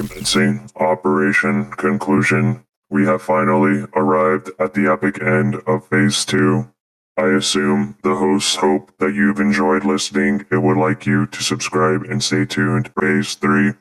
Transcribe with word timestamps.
Commencing 0.00 0.70
Operation 0.76 1.70
Conclusion, 1.72 2.64
we 2.88 3.04
have 3.04 3.20
finally 3.20 3.84
arrived 3.94 4.48
at 4.58 4.72
the 4.72 4.90
epic 4.90 5.20
end 5.20 5.56
of 5.66 5.88
Phase 5.88 6.24
2. 6.24 6.72
I 7.18 7.26
assume 7.26 7.98
the 8.02 8.14
hosts 8.14 8.56
hope 8.56 8.96
that 8.96 9.12
you've 9.12 9.40
enjoyed 9.40 9.84
listening 9.84 10.46
and 10.50 10.62
would 10.62 10.78
like 10.78 11.04
you 11.04 11.26
to 11.26 11.42
subscribe 11.42 12.04
and 12.04 12.24
stay 12.24 12.46
tuned 12.46 12.90
for 12.94 13.02
Phase 13.02 13.34
3. 13.34 13.74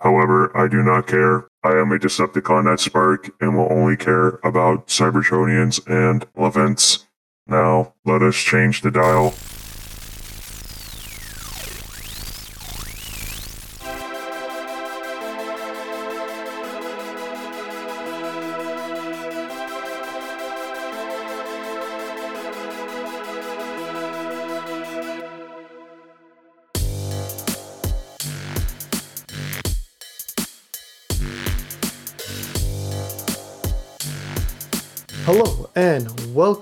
However, 0.00 0.56
I 0.56 0.66
do 0.66 0.82
not 0.82 1.06
care. 1.06 1.46
I 1.62 1.72
am 1.72 1.92
a 1.92 1.98
Decepticon 1.98 2.72
at 2.72 2.80
Spark 2.80 3.28
and 3.38 3.54
will 3.54 3.70
only 3.70 3.98
care 3.98 4.40
about 4.42 4.86
Cybertronians 4.86 5.86
and 5.86 6.26
events. 6.38 7.06
Now, 7.46 7.92
let 8.06 8.22
us 8.22 8.36
change 8.36 8.80
the 8.80 8.90
dial. 8.90 9.34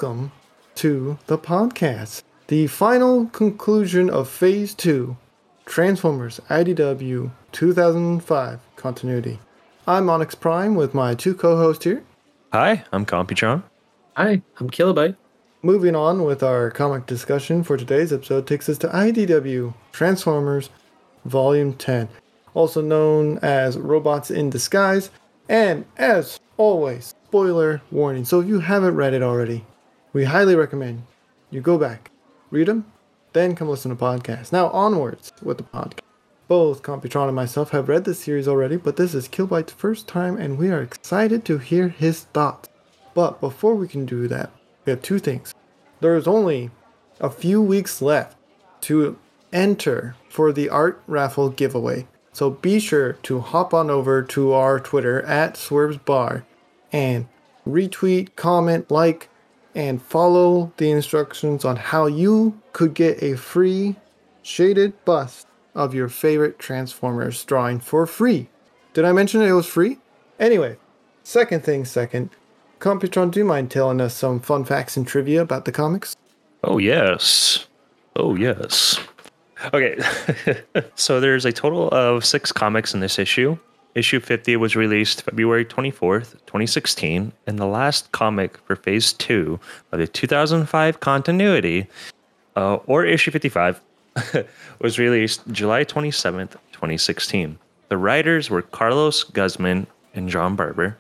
Welcome 0.05 0.33
to 0.75 1.17
the 1.29 1.39
podcast, 1.39 2.23
the 2.49 2.67
final 2.67 3.25
conclusion 3.29 4.11
of 4.11 4.29
Phase 4.29 4.75
2 4.75 5.17
Transformers 5.65 6.41
IDW 6.51 7.31
2005 7.53 8.61
continuity. 8.77 9.39
I'm 9.87 10.11
Onyx 10.11 10.35
Prime 10.35 10.75
with 10.75 10.93
my 10.93 11.15
two 11.15 11.35
co 11.35 11.57
hosts 11.57 11.85
here. 11.85 12.05
Hi, 12.53 12.85
I'm 12.93 13.07
Computron. 13.07 13.63
Hi, 14.15 14.43
I'm 14.61 14.69
Kilobyte. 14.69 15.17
Moving 15.63 15.97
on 15.97 16.25
with 16.25 16.43
our 16.43 16.71
comic 16.71 17.07
discussion 17.07 17.65
for 17.65 17.79
today's 17.79 18.13
episode 18.13 18.47
takes 18.47 18.69
us 18.69 18.77
to 18.79 18.89
IDW 18.89 19.73
Transformers 19.93 20.69
Volume 21.25 21.73
10, 21.73 22.11
also 22.53 22.83
known 22.83 23.39
as 23.39 23.79
Robots 23.79 24.31
in 24.31 24.51
Disguise, 24.51 25.09
and 25.49 25.87
as 25.97 26.39
always, 26.59 27.15
spoiler 27.25 27.81
warning. 27.91 28.27
So 28.27 28.41
if 28.41 28.49
you 28.49 28.61
haven't 28.61 28.97
read 28.97 29.15
it 29.15 29.23
already, 29.23 29.65
we 30.15 30.25
highly 30.25 30.55
recommend 30.55 31.03
you 31.51 31.61
go 31.61 31.77
back, 31.77 32.11
read 32.51 32.69
them, 32.69 32.91
then 33.33 33.55
come 33.55 33.69
listen 33.69 33.91
to 33.91 33.97
podcast. 33.97 34.53
Now 34.53 34.69
onwards 34.69 35.33
with 35.43 35.59
the 35.59 35.65
podcast. 35.65 36.01
Both 36.47 36.83
Computron 36.83 37.27
and 37.27 37.37
myself 37.37 37.71
have 37.71 37.89
read 37.89 38.05
this 38.05 38.21
series 38.21 38.47
already, 38.47 38.77
but 38.77 38.97
this 38.97 39.13
is 39.13 39.29
Kilobyte's 39.29 39.73
first 39.73 40.07
time 40.07 40.37
and 40.37 40.57
we 40.57 40.71
are 40.71 40.83
excited 40.83 41.45
to 41.45 41.59
hear 41.59 41.89
his 41.89 42.21
thoughts. 42.25 42.69
But 43.13 43.41
before 43.41 43.75
we 43.75 43.89
can 43.89 44.07
do 44.07 44.29
that, 44.29 44.51
we 44.85 44.91
have 44.91 45.03
two 45.03 45.19
things. 45.19 45.53
There 46.01 46.17
is 46.17 46.29
only 46.29 46.71
a 47.21 47.31
few 47.31 47.61
weeks 47.61 48.01
left 48.01 48.37
to 48.83 49.19
enter 49.53 50.15
for 50.29 50.53
the 50.53 50.69
art 50.69 51.03
raffle 51.09 51.49
giveaway. 51.49 52.07
So 52.33 52.51
be 52.51 52.79
sure 52.79 53.15
to 53.25 53.41
hop 53.41 53.75
on 53.75 53.91
over 53.91 54.23
to 54.23 54.53
our 54.53 54.79
Twitter 54.79 55.23
at 55.23 55.57
Swerves 55.57 55.99
Bar 55.99 56.45
and 56.93 57.27
retweet, 57.67 58.37
comment, 58.37 58.91
like, 58.91 59.29
and 59.75 60.01
follow 60.01 60.73
the 60.77 60.91
instructions 60.91 61.65
on 61.65 61.77
how 61.77 62.07
you 62.07 62.61
could 62.73 62.95
get 62.95 63.23
a 63.23 63.37
free 63.37 63.97
shaded 64.43 64.93
bust 65.05 65.47
of 65.75 65.95
your 65.95 66.09
favorite 66.09 66.59
Transformers 66.59 67.43
drawing 67.45 67.81
for 67.81 68.07
free. 68.07 68.49
Did 68.93 69.05
I 69.05 69.13
mention 69.13 69.43
it 69.43 69.53
was 69.53 69.67
free? 69.67 69.99
Anyway, 70.39 70.77
second 71.25 71.65
thing 71.65 71.85
second, 71.85 72.31
Computron, 72.79 73.31
do 73.31 73.41
you 73.41 73.45
mind 73.45 73.71
telling 73.71 74.01
us 74.01 74.15
some 74.15 74.41
fun 74.41 74.65
facts 74.65 74.97
and 74.97 75.07
trivia 75.07 75.41
about 75.41 75.65
the 75.65 75.73
comics? 75.73 76.15
Oh, 76.63 76.79
yes. 76.79 77.67
Oh, 78.17 78.35
yes. 78.35 79.01
Okay, 79.73 79.97
so 80.95 81.21
there's 81.21 81.45
a 81.45 81.53
total 81.53 81.89
of 81.89 82.25
six 82.25 82.53
comics 82.53 82.93
in 82.93 83.01
this 83.01 83.19
issue. 83.19 83.57
Issue 83.95 84.19
50 84.19 84.57
was 84.57 84.75
released 84.75 85.23
February 85.23 85.65
24th, 85.65 86.33
2016, 86.47 87.33
and 87.47 87.59
the 87.59 87.67
last 87.67 88.11
comic 88.11 88.59
for 88.59 88.75
Phase 88.75 89.13
2 89.13 89.61
of 89.93 89.99
the 90.01 90.09
2005 90.09 90.99
continuity, 90.99 91.87
uh, 92.57 92.77
or 92.87 93.05
issue 93.05 93.31
55, 93.31 93.81
was 94.81 94.99
released 94.99 95.43
July 95.53 95.85
27th, 95.85 96.53
2016. 96.73 97.57
The 97.89 97.97
writers 97.97 98.51
were 98.51 98.63
Carlos 98.63 99.23
Guzman 99.23 99.87
and 100.13 100.29
John 100.29 100.57
Barber. 100.57 100.97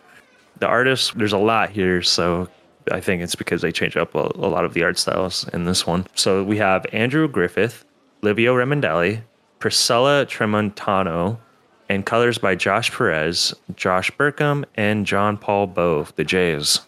The 0.60 0.66
artists, 0.68 1.12
there's 1.16 1.32
a 1.32 1.38
lot 1.38 1.70
here, 1.70 2.00
so 2.00 2.48
I 2.92 3.00
think 3.00 3.22
it's 3.22 3.34
because 3.34 3.60
they 3.60 3.72
change 3.72 3.96
up 3.96 4.14
a, 4.14 4.30
a 4.36 4.48
lot 4.48 4.64
of 4.64 4.72
the 4.72 4.84
art 4.84 4.98
styles 4.98 5.48
in 5.48 5.64
this 5.64 5.84
one. 5.84 6.06
So 6.14 6.44
we 6.44 6.58
have 6.58 6.86
Andrew 6.92 7.26
Griffith, 7.26 7.84
Livio 8.22 8.54
Ramondelli, 8.54 9.22
Priscilla 9.58 10.26
Tramontano, 10.26 11.38
and 11.94 12.04
colors 12.04 12.38
by 12.38 12.54
Josh 12.54 12.90
Perez, 12.90 13.54
Josh 13.76 14.10
Burcham, 14.12 14.64
and 14.74 15.06
John 15.06 15.38
Paul 15.38 15.68
Bove, 15.68 16.12
the 16.16 16.24
Jays. 16.24 16.80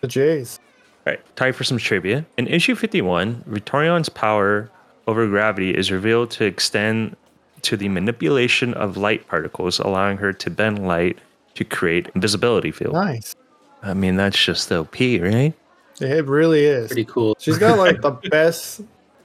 The 0.00 0.08
Jays. 0.08 0.58
All 1.06 1.12
right, 1.12 1.36
time 1.36 1.52
for 1.52 1.64
some 1.64 1.78
trivia. 1.78 2.24
In 2.38 2.46
issue 2.46 2.74
51, 2.74 3.44
Victorion's 3.46 4.08
power 4.08 4.70
over 5.06 5.26
gravity 5.28 5.76
is 5.76 5.92
revealed 5.92 6.30
to 6.32 6.44
extend 6.44 7.16
to 7.62 7.76
the 7.76 7.88
manipulation 7.88 8.74
of 8.74 8.96
light 8.96 9.26
particles, 9.28 9.78
allowing 9.78 10.16
her 10.16 10.32
to 10.32 10.50
bend 10.50 10.86
light 10.86 11.18
to 11.54 11.64
create 11.64 12.08
invisibility 12.14 12.70
field. 12.70 12.94
Nice. 12.94 13.36
I 13.82 13.94
mean, 13.94 14.16
that's 14.16 14.42
just 14.42 14.72
OP, 14.72 14.98
right? 14.98 15.52
It 16.00 16.26
really 16.26 16.64
is. 16.64 16.88
Pretty 16.88 17.04
cool. 17.04 17.36
She's 17.38 17.58
got 17.58 17.78
like 17.78 18.00
the 18.00 18.10
best 18.10 18.80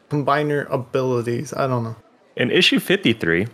combiner 0.10 0.70
abilities. 0.72 1.54
I 1.54 1.68
don't 1.68 1.84
know. 1.84 1.96
In 2.36 2.52
issue 2.52 2.80
53, 2.80 3.48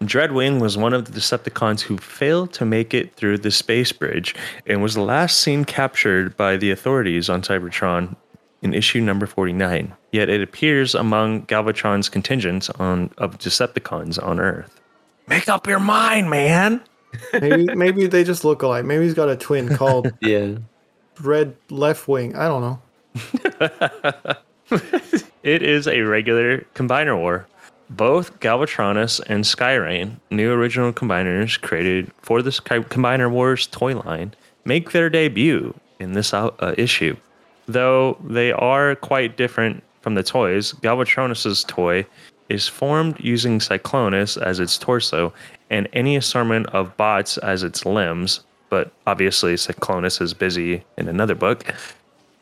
Dreadwing 0.00 0.60
was 0.60 0.76
one 0.76 0.94
of 0.94 1.06
the 1.06 1.12
Decepticons 1.12 1.80
who 1.80 1.98
failed 1.98 2.52
to 2.54 2.64
make 2.64 2.94
it 2.94 3.14
through 3.16 3.38
the 3.38 3.50
space 3.50 3.90
bridge 3.90 4.34
and 4.66 4.80
was 4.80 4.94
the 4.94 5.02
last 5.02 5.40
seen 5.40 5.64
captured 5.64 6.36
by 6.36 6.56
the 6.56 6.70
authorities 6.70 7.28
on 7.28 7.42
Cybertron 7.42 8.14
in 8.62 8.74
issue 8.74 9.00
number 9.00 9.26
49. 9.26 9.92
Yet 10.12 10.28
it 10.28 10.40
appears 10.40 10.94
among 10.94 11.46
Galvatron's 11.46 12.08
contingents 12.08 12.70
on 12.70 13.10
of 13.18 13.38
Decepticons 13.38 14.22
on 14.22 14.38
Earth. 14.38 14.80
Make 15.26 15.48
up 15.48 15.66
your 15.66 15.80
mind, 15.80 16.30
man. 16.30 16.80
Maybe 17.32 17.74
maybe 17.74 18.06
they 18.06 18.22
just 18.22 18.44
look 18.44 18.60
alike. 18.60 18.84
Maybe 18.84 19.04
he's 19.04 19.14
got 19.14 19.30
a 19.30 19.36
twin 19.36 19.74
called 19.74 20.12
Yeah. 20.20 20.56
Red 21.22 21.56
Left 21.70 22.06
Wing. 22.06 22.36
I 22.36 22.46
don't 22.48 22.60
know. 22.60 24.36
It 25.42 25.62
is 25.62 25.88
a 25.88 26.02
regular 26.02 26.66
combiner 26.74 27.16
war. 27.16 27.46
Both 27.90 28.40
Galvatronus 28.40 29.20
and 29.28 29.46
Sky 29.46 29.74
Reign, 29.74 30.20
new 30.30 30.52
original 30.52 30.92
combiners 30.92 31.60
created 31.60 32.10
for 32.22 32.42
the 32.42 32.52
Sky- 32.52 32.80
Combiner 32.80 33.30
Wars 33.30 33.66
toy 33.66 33.96
line, 33.98 34.34
make 34.64 34.92
their 34.92 35.08
debut 35.08 35.74
in 35.98 36.12
this 36.12 36.34
uh, 36.34 36.48
uh, 36.58 36.74
issue. 36.76 37.16
Though 37.66 38.18
they 38.24 38.52
are 38.52 38.94
quite 38.94 39.36
different 39.36 39.82
from 40.02 40.14
the 40.14 40.22
toys, 40.22 40.72
Galvatronus's 40.74 41.64
toy 41.64 42.06
is 42.48 42.68
formed 42.68 43.18
using 43.20 43.58
Cyclonus 43.58 44.40
as 44.40 44.60
its 44.60 44.78
torso 44.78 45.32
and 45.70 45.88
any 45.92 46.16
assortment 46.16 46.66
of 46.68 46.96
bots 46.96 47.36
as 47.38 47.62
its 47.62 47.84
limbs. 47.84 48.40
But 48.70 48.90
obviously, 49.06 49.54
Cyclonus 49.54 50.20
is 50.20 50.34
busy 50.34 50.84
in 50.96 51.08
another 51.08 51.34
book. 51.34 51.74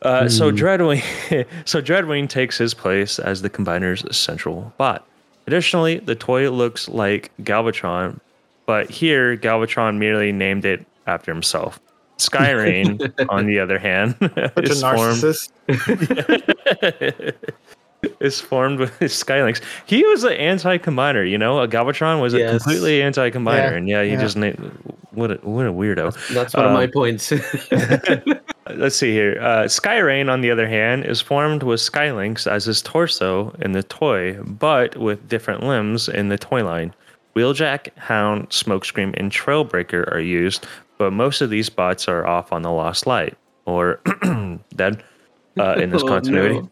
Uh, 0.01 0.29
So 0.29 0.51
Dreadwing, 0.51 1.45
so 1.65 1.81
Dreadwing 1.81 2.29
takes 2.29 2.57
his 2.57 2.73
place 2.73 3.17
as 3.17 3.41
the 3.41 3.49
combiner's 3.49 4.03
central 4.15 4.73
bot. 4.77 5.05
Additionally, 5.47 5.99
the 5.99 6.15
toy 6.15 6.49
looks 6.51 6.87
like 6.89 7.31
Galvatron, 7.41 8.19
but 8.65 8.89
here 8.89 9.37
Galvatron 9.37 9.97
merely 9.97 10.31
named 10.31 10.65
it 10.65 10.85
after 11.07 11.33
himself. 11.33 11.79
Sky 12.17 12.51
Reign, 12.51 12.99
on 13.29 13.45
the 13.47 13.59
other 13.59 13.79
hand, 13.79 14.15
Such 14.19 14.37
a 14.37 14.61
is 14.63 14.81
formed, 14.81 15.23
narcissist. 15.23 15.51
is 18.19 18.39
formed 18.41 18.79
with 18.79 18.91
Skylynx. 18.99 19.61
He 19.85 20.03
was 20.03 20.23
an 20.23 20.33
anti-combiner, 20.33 21.29
you 21.29 21.37
know. 21.37 21.59
A 21.61 21.67
Galvatron 21.67 22.21
was 22.21 22.33
a 22.33 22.47
completely 22.49 23.01
anti-combiner, 23.01 23.71
Yeah, 23.71 23.77
and 23.77 23.87
yeah, 23.87 24.03
he 24.03 24.11
yeah. 24.11 24.21
just 24.21 24.37
named. 24.37 24.57
What 25.11 25.31
a, 25.31 25.35
what 25.35 25.65
a 25.65 25.71
weirdo. 25.71 26.15
That's 26.33 26.53
one 26.53 26.65
of 26.65 26.71
my 26.73 26.83
Um, 26.85 26.91
points. 26.91 27.31
Let's 28.75 28.95
see 28.95 29.11
here. 29.11 29.37
Uh, 29.41 29.67
Sky 29.67 29.97
Reign, 29.99 30.29
on 30.29 30.41
the 30.41 30.51
other 30.51 30.67
hand, 30.67 31.05
is 31.05 31.21
formed 31.21 31.63
with 31.63 31.79
Skylynx 31.79 32.49
as 32.49 32.65
his 32.65 32.81
torso 32.81 33.55
in 33.61 33.71
the 33.71 33.83
toy, 33.83 34.37
but 34.43 34.95
with 34.97 35.27
different 35.29 35.63
limbs 35.63 36.07
in 36.09 36.29
the 36.29 36.37
toy 36.37 36.63
line. 36.63 36.93
Wheeljack, 37.35 37.95
Hound, 37.97 38.49
Smokescreen, 38.49 39.13
and 39.17 39.31
Trailbreaker 39.31 40.11
are 40.11 40.19
used, 40.19 40.65
but 40.97 41.13
most 41.13 41.41
of 41.41 41.49
these 41.49 41.69
bots 41.69 42.07
are 42.07 42.25
off 42.25 42.51
on 42.51 42.63
the 42.63 42.71
Lost 42.71 43.05
Light 43.05 43.37
or 43.65 43.99
dead 44.75 45.03
uh, 45.59 45.73
in 45.75 45.91
this 45.91 46.01
Oh, 46.05 46.07
continuity. 46.07 46.61
no. 46.61 46.69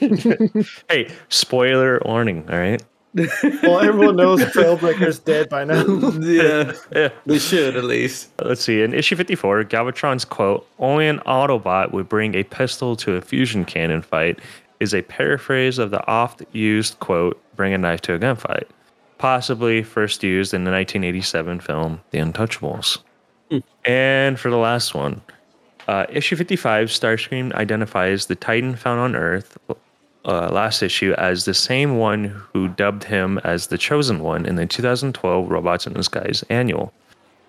hey, 0.90 1.10
spoiler 1.30 2.00
warning, 2.04 2.44
all 2.50 2.58
right? 2.58 2.82
Well, 3.14 3.80
everyone 3.80 4.16
knows 4.16 4.40
Trailbreaker's 4.42 5.18
dead 5.18 5.48
by 5.48 5.64
now. 5.64 5.82
yeah, 6.20 6.72
Yeah. 6.94 7.08
they 7.26 7.38
should 7.38 7.76
at 7.76 7.84
least. 7.84 8.30
Let's 8.42 8.60
see. 8.62 8.82
In 8.82 8.92
issue 8.94 9.16
54, 9.16 9.64
Galvatron's 9.64 10.24
quote, 10.24 10.66
only 10.78 11.08
an 11.08 11.18
Autobot 11.20 11.92
would 11.92 12.08
bring 12.08 12.34
a 12.34 12.42
pistol 12.44 12.94
to 12.96 13.14
a 13.14 13.20
fusion 13.20 13.64
cannon 13.64 14.02
fight, 14.02 14.38
is 14.80 14.94
a 14.94 15.02
paraphrase 15.02 15.78
of 15.78 15.90
the 15.90 16.06
oft 16.06 16.42
used 16.52 17.00
quote, 17.00 17.40
bring 17.56 17.72
a 17.72 17.78
knife 17.78 18.00
to 18.02 18.14
a 18.14 18.18
gunfight, 18.18 18.64
possibly 19.18 19.82
first 19.82 20.22
used 20.22 20.54
in 20.54 20.64
the 20.64 20.70
1987 20.70 21.60
film 21.60 22.00
The 22.10 22.18
Untouchables. 22.18 22.98
And 23.84 24.38
for 24.38 24.50
the 24.50 24.56
last 24.58 24.94
one, 24.94 25.22
uh, 25.88 26.04
issue 26.10 26.36
55, 26.36 26.88
Starscream 26.88 27.52
identifies 27.54 28.26
the 28.26 28.36
Titan 28.36 28.76
found 28.76 29.00
on 29.00 29.16
Earth 29.16 29.56
uh, 30.24 30.48
last 30.50 30.82
issue 30.82 31.14
as 31.18 31.44
the 31.44 31.54
same 31.54 31.96
one 31.96 32.24
who 32.52 32.68
dubbed 32.68 33.04
him 33.04 33.38
as 33.44 33.68
the 33.68 33.78
Chosen 33.78 34.20
One 34.20 34.46
in 34.46 34.56
the 34.56 34.66
2012 34.66 35.50
Robots 35.50 35.86
in 35.86 35.92
Disguise 35.94 36.44
annual 36.50 36.92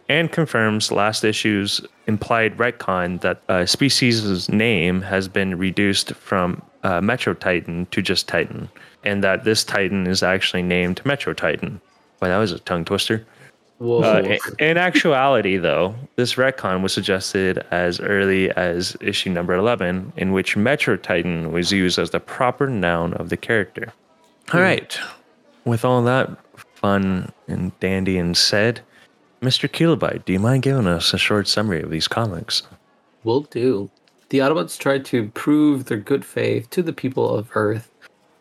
and 0.09 0.31
confirms 0.31 0.91
last 0.91 1.23
issue's 1.23 1.81
implied 2.07 2.57
retcon 2.57 3.21
that 3.21 3.41
uh, 3.47 3.65
species' 3.65 4.49
name 4.49 5.01
has 5.01 5.27
been 5.27 5.57
reduced 5.57 6.13
from 6.15 6.61
uh, 6.83 6.99
Metro 6.99 7.35
Titan 7.35 7.85
to 7.91 8.01
just 8.01 8.27
Titan, 8.27 8.69
and 9.03 9.23
that 9.23 9.43
this 9.43 9.63
Titan 9.63 10.07
is 10.07 10.23
actually 10.23 10.63
named 10.63 11.05
Metro 11.05 11.33
Titan. 11.33 11.79
Well, 12.19 12.31
that 12.31 12.37
was 12.39 12.51
a 12.51 12.59
tongue 12.59 12.85
twister. 12.85 13.25
Uh, 13.81 14.21
in, 14.25 14.39
in 14.59 14.77
actuality, 14.77 15.55
though, 15.55 15.95
this 16.17 16.35
retcon 16.35 16.81
was 16.81 16.93
suggested 16.93 17.65
as 17.71 17.99
early 18.01 18.51
as 18.51 18.97
issue 18.99 19.29
number 19.29 19.53
11, 19.53 20.11
in 20.17 20.33
which 20.33 20.57
Metro 20.57 20.97
Titan 20.97 21.53
was 21.53 21.71
used 21.71 21.97
as 21.97 22.09
the 22.09 22.19
proper 22.19 22.67
noun 22.67 23.13
of 23.13 23.29
the 23.29 23.37
character. 23.37 23.93
All 24.53 24.59
right. 24.59 24.99
With 25.63 25.85
all 25.85 26.03
that 26.03 26.29
fun 26.75 27.31
and 27.47 27.77
dandy 27.79 28.17
and 28.17 28.35
said, 28.35 28.81
Mr. 29.41 29.69
Kilobyte, 29.69 30.25
do 30.25 30.33
you 30.33 30.39
mind 30.39 30.63
giving 30.63 30.87
us 30.87 31.13
a 31.13 31.17
short 31.17 31.47
summary 31.47 31.81
of 31.81 31.89
these 31.89 32.07
comics? 32.07 32.63
Will 33.23 33.41
do. 33.41 33.89
The 34.29 34.39
Autobots 34.39 34.77
try 34.77 34.99
to 34.99 35.29
prove 35.29 35.85
their 35.85 35.97
good 35.97 36.25
faith 36.25 36.69
to 36.71 36.83
the 36.83 36.93
people 36.93 37.33
of 37.33 37.49
Earth, 37.55 37.89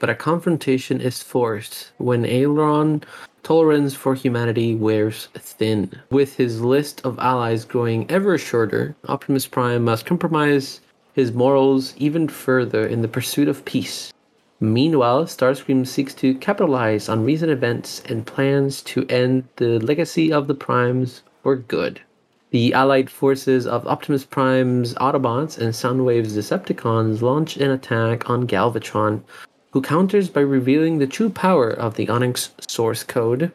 but 0.00 0.10
a 0.10 0.14
confrontation 0.14 1.00
is 1.00 1.22
forced 1.22 1.92
when 1.98 2.24
Aileron 2.24 3.04
tolerance 3.48 3.94
for 3.94 4.14
humanity 4.14 4.74
wears 4.74 5.28
thin. 5.32 5.90
With 6.10 6.36
his 6.36 6.60
list 6.60 7.00
of 7.02 7.18
allies 7.18 7.64
growing 7.64 8.04
ever 8.10 8.36
shorter, 8.36 8.94
Optimus 9.08 9.46
Prime 9.46 9.84
must 9.84 10.04
compromise 10.04 10.82
his 11.14 11.32
morals 11.32 11.94
even 11.96 12.28
further 12.28 12.86
in 12.86 13.00
the 13.00 13.08
pursuit 13.08 13.48
of 13.48 13.64
peace. 13.64 14.12
Meanwhile, 14.60 15.24
Starscream 15.24 15.86
seeks 15.86 16.12
to 16.16 16.34
capitalize 16.34 17.08
on 17.08 17.24
recent 17.24 17.50
events 17.50 18.02
and 18.04 18.26
plans 18.26 18.82
to 18.82 19.06
end 19.06 19.44
the 19.56 19.78
legacy 19.78 20.30
of 20.30 20.46
the 20.46 20.54
Primes 20.54 21.22
for 21.42 21.56
good. 21.56 22.02
The 22.50 22.74
allied 22.74 23.08
forces 23.08 23.66
of 23.66 23.86
Optimus 23.86 24.26
Prime's 24.26 24.92
Autobots 24.96 25.56
and 25.56 25.72
Soundwave's 25.72 26.36
Decepticons 26.36 27.22
launch 27.22 27.56
an 27.56 27.70
attack 27.70 28.28
on 28.28 28.46
Galvatron, 28.46 29.22
who 29.70 29.82
counters 29.82 30.28
by 30.28 30.40
revealing 30.40 30.98
the 30.98 31.06
true 31.06 31.30
power 31.30 31.70
of 31.70 31.94
the 31.96 32.08
Onyx 32.08 32.50
source 32.66 33.04
code. 33.04 33.52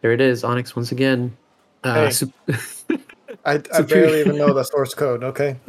There 0.00 0.12
it 0.12 0.20
is, 0.20 0.44
Onyx 0.44 0.74
once 0.74 0.92
again. 0.92 1.36
Uh, 1.84 2.06
Hey. 2.06 2.10
sup- 2.10 2.30
I, 3.44 3.60
I 3.74 3.82
barely 3.82 4.20
even 4.20 4.36
know 4.36 4.52
the 4.52 4.62
source 4.62 4.94
code. 4.94 5.24
Okay. 5.24 5.56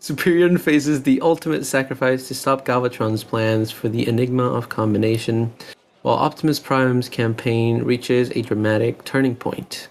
Superion 0.00 0.58
faces 0.58 1.02
the 1.02 1.20
ultimate 1.20 1.66
sacrifice 1.66 2.26
to 2.28 2.34
stop 2.34 2.64
Galvatron's 2.64 3.22
plans 3.24 3.70
for 3.70 3.88
the 3.88 4.08
Enigma 4.08 4.44
of 4.44 4.68
Combination, 4.70 5.52
while 6.02 6.16
Optimus 6.16 6.58
Prime's 6.58 7.08
campaign 7.08 7.82
reaches 7.82 8.30
a 8.30 8.42
dramatic 8.42 9.04
turning 9.04 9.36
point. 9.36 9.88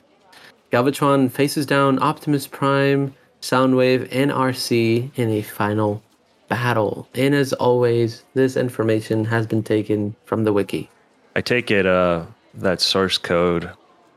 Galvatron 0.71 1.29
faces 1.31 1.65
down 1.65 2.01
Optimus 2.01 2.47
Prime, 2.47 3.13
Soundwave, 3.41 4.07
and 4.11 4.31
Arcee 4.31 5.11
in 5.15 5.29
a 5.29 5.41
final 5.41 6.01
battle. 6.49 7.07
And 7.15 7.33
as 7.33 7.53
always, 7.53 8.23
this 8.33 8.57
information 8.57 9.23
has 9.25 9.47
been 9.47 9.63
taken 9.63 10.15
from 10.25 10.43
the 10.43 10.51
wiki. 10.51 10.89
I 11.35 11.41
take 11.41 11.71
it 11.71 11.85
uh, 11.85 12.25
that 12.55 12.81
source 12.81 13.17
code 13.17 13.69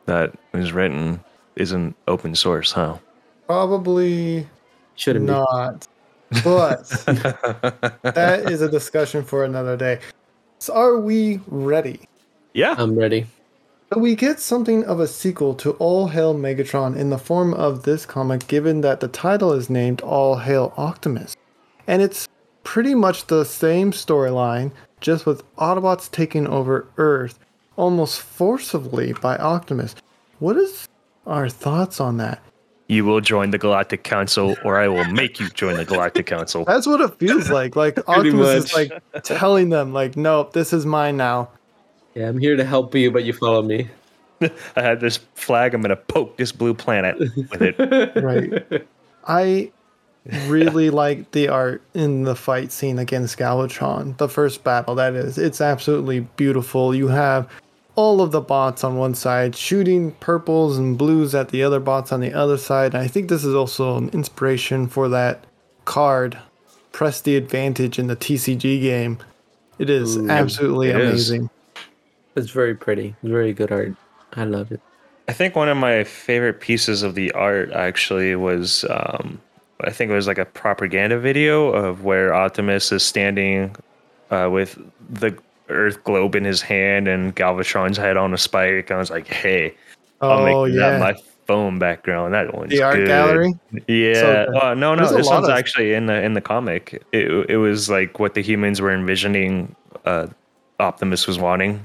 that 0.06 0.34
was 0.52 0.73
written 0.73 1.20
isn't 1.56 1.94
open 2.08 2.34
source, 2.34 2.73
huh? 2.73 2.99
Probably 3.46 4.49
Shouldn't 4.96 5.26
be. 5.26 5.32
not. 5.32 5.87
But 6.43 6.88
that 8.02 8.44
is 8.50 8.62
a 8.62 8.70
discussion 8.70 9.23
for 9.23 9.44
another 9.44 9.76
day. 9.76 10.00
So 10.58 10.75
are 10.75 10.99
we 10.99 11.40
ready? 11.46 12.00
Yeah. 12.55 12.75
I'm 12.79 12.99
ready. 12.99 13.26
So 13.93 13.99
we 14.00 14.14
get 14.14 14.40
something 14.40 14.84
of 14.84 15.00
a 15.00 15.06
sequel 15.06 15.55
to 15.56 15.73
All 15.73 16.08
Hail 16.08 16.34
Megatron 16.34 16.96
in 16.96 17.11
the 17.11 17.19
form 17.19 17.52
of 17.52 17.82
this 17.82 18.06
comic, 18.06 18.46
given 18.49 18.81
that 18.81 19.00
the 19.00 19.08
title 19.08 19.52
is 19.52 19.69
named 19.69 20.00
All 20.00 20.38
Hail 20.38 20.73
Optimus. 20.79 21.37
And 21.87 22.02
it's 22.02 22.29
pretty 22.64 22.94
much 22.94 23.26
the 23.26 23.44
same 23.44 23.93
storyline, 23.93 24.73
just 25.00 25.26
with 25.26 25.43
Autobots 25.56 26.11
taking 26.11 26.46
over 26.46 26.87
Earth 26.96 27.38
almost 27.76 28.20
forcibly 28.20 29.12
by 29.14 29.37
Optimus. 29.37 29.94
What 30.38 30.56
is 30.56 30.88
our 31.26 31.49
thoughts 31.49 32.00
on 32.00 32.17
that? 32.19 32.43
You 32.88 33.05
will 33.05 33.20
join 33.20 33.50
the 33.50 33.58
Galactic 33.58 34.02
Council, 34.05 34.55
or 34.64 34.79
I 34.79 34.88
will 34.88 35.05
make 35.06 35.40
you 35.40 35.49
join 35.49 35.76
the 35.76 35.84
Galactic 35.84 36.26
Council. 36.26 36.64
That's 36.64 36.87
what 36.87 37.00
it 37.00 37.14
feels 37.19 37.49
like. 37.49 37.75
Like 37.75 37.96
Optimus 38.08 38.67
is 38.67 38.75
like 38.75 38.93
telling 39.23 39.70
them, 39.70 39.93
like, 39.93 40.17
nope, 40.17 40.52
this 40.52 40.73
is 40.73 40.84
mine 40.84 41.17
now. 41.17 41.49
Yeah, 42.14 42.29
I'm 42.29 42.38
here 42.38 42.56
to 42.56 42.64
help 42.64 42.94
you, 42.94 43.11
but 43.11 43.25
you 43.25 43.32
follow 43.32 43.62
me. 43.62 43.88
I 44.43 44.82
had 44.82 45.00
this 45.00 45.19
flag. 45.34 45.73
I'm 45.73 45.81
gonna 45.81 45.96
poke 45.96 46.37
this 46.37 46.52
blue 46.52 46.75
planet 46.75 47.19
with 47.19 47.62
it. 47.62 48.17
Right. 48.23 48.87
I 49.26 49.73
really 50.46 50.90
like 50.90 51.30
the 51.32 51.48
art 51.48 51.82
in 51.94 52.22
the 52.22 52.36
fight 52.36 52.70
scene 52.70 52.98
against 52.98 53.38
Galvatron. 53.38 54.16
The 54.19 54.28
first 54.28 54.62
battle, 54.62 54.94
that 54.94 55.14
is. 55.14 55.38
It's 55.38 55.60
absolutely 55.60 56.20
beautiful. 56.20 56.94
You 56.94 57.08
have 57.08 57.50
all 57.94 58.20
of 58.20 58.30
the 58.30 58.40
bots 58.40 58.84
on 58.84 58.96
one 58.96 59.14
side 59.14 59.54
shooting 59.54 60.12
purples 60.12 60.78
and 60.78 60.96
blues 60.96 61.34
at 61.34 61.50
the 61.50 61.62
other 61.62 61.80
bots 61.80 62.12
on 62.12 62.20
the 62.20 62.32
other 62.32 62.56
side. 62.56 62.94
And 62.94 63.02
I 63.02 63.08
think 63.08 63.28
this 63.28 63.44
is 63.44 63.54
also 63.54 63.96
an 63.96 64.08
inspiration 64.10 64.86
for 64.86 65.08
that 65.08 65.44
card, 65.84 66.38
Press 66.92 67.20
the 67.20 67.36
Advantage 67.36 67.98
in 67.98 68.06
the 68.06 68.16
TCG 68.16 68.80
game. 68.80 69.19
It 69.78 69.90
is 69.90 70.16
absolutely 70.16 70.90
it 70.90 70.96
is. 71.00 71.30
amazing. 71.30 71.50
It's 72.36 72.50
very 72.50 72.74
pretty. 72.74 73.14
Very 73.22 73.52
good 73.52 73.72
art. 73.72 73.94
I 74.34 74.44
love 74.44 74.72
it. 74.72 74.81
I 75.29 75.32
think 75.32 75.55
one 75.55 75.69
of 75.69 75.76
my 75.76 76.05
favorite 76.05 76.60
pieces 76.60 77.02
of 77.02 77.14
the 77.14 77.31
art 77.32 77.72
actually 77.72 78.34
was, 78.36 78.84
um, 78.88 79.41
I 79.86 79.91
think 79.91 80.10
it 80.10 80.15
was 80.15 80.27
like 80.27 80.39
a 80.39 80.44
propaganda 80.44 81.19
video 81.19 81.69
of 81.69 82.05
where 82.05 82.34
Optimus 82.34 82.93
is 82.93 83.03
standing 83.03 83.74
uh, 84.31 84.48
with 84.51 84.79
the 85.10 85.36
Earth 85.69 86.03
globe 86.05 86.34
in 86.34 86.44
his 86.44 86.60
hand 86.62 87.08
and 87.08 87.34
Galvatron's 87.34 87.96
head 87.96 88.17
on 88.17 88.34
a 88.34 88.39
spike. 88.39 88.91
I 88.91 88.96
was 88.98 89.10
like, 89.10 89.27
hey, 89.27 89.74
I'll 90.20 90.39
Oh, 90.41 90.65
make 90.67 90.74
yeah. 90.74 90.91
that 90.91 91.01
my 91.01 91.15
phone 91.46 91.79
background. 91.79 92.34
That 92.34 92.55
one's 92.55 92.70
the 92.70 92.82
art 92.82 92.96
good. 92.96 93.06
gallery. 93.08 93.55
Yeah. 93.89 94.15
So 94.15 94.58
uh, 94.62 94.74
no, 94.74 94.94
no. 94.94 95.05
There's 95.06 95.17
This 95.17 95.27
one's 95.29 95.48
of- 95.48 95.55
actually 95.55 95.94
in 95.94 96.06
the 96.06 96.22
in 96.22 96.34
the 96.34 96.41
comic. 96.41 97.03
It 97.12 97.31
it 97.51 97.56
was 97.56 97.89
like 97.91 98.19
what 98.19 98.34
the 98.34 98.43
humans 98.43 98.81
were 98.81 98.93
envisioning. 98.93 99.74
Uh, 100.05 100.27
Optimus 100.81 101.27
was 101.27 101.39
wanting. 101.39 101.84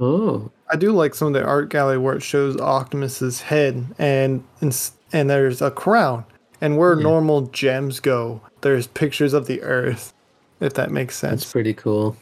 Oh, 0.00 0.50
I 0.70 0.76
do 0.76 0.92
like 0.92 1.14
some 1.14 1.28
of 1.28 1.34
the 1.34 1.44
art 1.44 1.68
gallery 1.68 1.98
where 1.98 2.16
it 2.16 2.22
shows 2.22 2.56
Optimus's 2.60 3.40
head 3.42 3.86
and 3.98 4.42
and, 4.60 4.90
and 5.12 5.30
there's 5.30 5.60
a 5.62 5.70
crown. 5.70 6.24
And 6.60 6.78
where 6.78 6.96
normal 6.96 7.42
gems 7.42 8.00
go, 8.00 8.40
there's 8.60 8.86
pictures 8.86 9.34
of 9.34 9.46
the 9.46 9.62
Earth. 9.62 10.12
If 10.60 10.74
that 10.74 10.90
makes 10.90 11.16
sense. 11.16 11.42
that's 11.42 11.52
pretty 11.52 11.74
cool. 11.74 12.16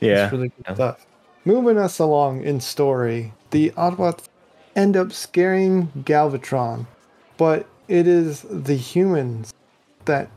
Yeah. 0.00 0.24
It's 0.24 0.32
really 0.32 0.48
good 0.48 0.74
stuff. 0.74 1.06
Moving 1.44 1.78
us 1.78 1.98
along 1.98 2.42
in 2.42 2.60
story, 2.60 3.32
the 3.52 3.70
Autobots 3.70 4.26
end 4.74 4.96
up 4.96 5.12
scaring 5.12 5.88
Galvatron, 6.04 6.86
but 7.36 7.66
it 7.88 8.06
is 8.06 8.42
the 8.50 8.74
humans 8.74 9.54
that 10.04 10.28